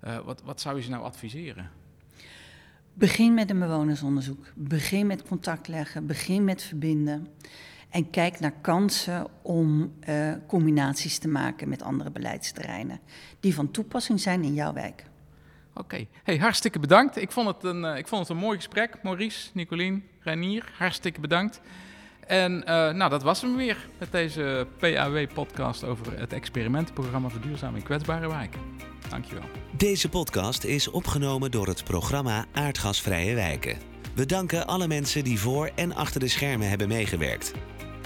eh, 0.00 0.18
wat, 0.18 0.42
wat 0.44 0.60
zou 0.60 0.76
je 0.76 0.82
ze 0.82 0.90
nou 0.90 1.02
adviseren? 1.04 1.70
Begin 2.96 3.34
met 3.34 3.50
een 3.50 3.58
bewonersonderzoek. 3.58 4.46
Begin 4.54 5.06
met 5.06 5.22
contact 5.22 5.68
leggen. 5.68 6.06
Begin 6.06 6.44
met 6.44 6.62
verbinden. 6.62 7.26
En 7.94 8.10
kijk 8.10 8.40
naar 8.40 8.52
kansen 8.60 9.26
om 9.42 9.94
eh, 10.00 10.32
combinaties 10.46 11.18
te 11.18 11.28
maken 11.28 11.68
met 11.68 11.82
andere 11.82 12.10
beleidsterreinen. 12.10 13.00
Die 13.40 13.54
van 13.54 13.70
toepassing 13.70 14.20
zijn 14.20 14.42
in 14.42 14.54
jouw 14.54 14.72
wijk. 14.72 15.04
Oké, 15.74 16.06
hey, 16.22 16.36
hartstikke 16.36 16.78
bedankt. 16.78 17.16
Ik 17.16 17.32
vond, 17.32 17.46
het 17.46 17.64
een, 17.64 17.84
eh, 17.84 17.98
ik 17.98 18.08
vond 18.08 18.20
het 18.20 18.30
een 18.30 18.42
mooi 18.42 18.56
gesprek. 18.56 19.02
Maurice, 19.02 19.50
Nicolien, 19.52 20.04
Renier, 20.20 20.72
hartstikke 20.78 21.20
bedankt. 21.20 21.60
En 22.26 22.66
eh, 22.66 22.74
nou, 22.92 23.10
dat 23.10 23.22
was 23.22 23.42
hem 23.42 23.56
weer 23.56 23.88
met 23.98 24.12
deze 24.12 24.66
PAW-podcast 24.78 25.84
over 25.84 26.18
het 26.18 26.32
experimentenprogramma 26.32 27.28
Verduurzaming 27.28 27.84
Kwetsbare 27.84 28.28
Wijken. 28.28 28.60
Dankjewel. 29.08 29.44
Deze 29.76 30.08
podcast 30.08 30.64
is 30.64 30.88
opgenomen 30.88 31.50
door 31.50 31.66
het 31.66 31.84
programma 31.84 32.44
Aardgasvrije 32.52 33.34
Wijken. 33.34 33.78
We 34.14 34.26
danken 34.26 34.66
alle 34.66 34.86
mensen 34.86 35.24
die 35.24 35.40
voor 35.40 35.70
en 35.74 35.94
achter 35.94 36.20
de 36.20 36.28
schermen 36.28 36.68
hebben 36.68 36.88
meegewerkt. 36.88 37.52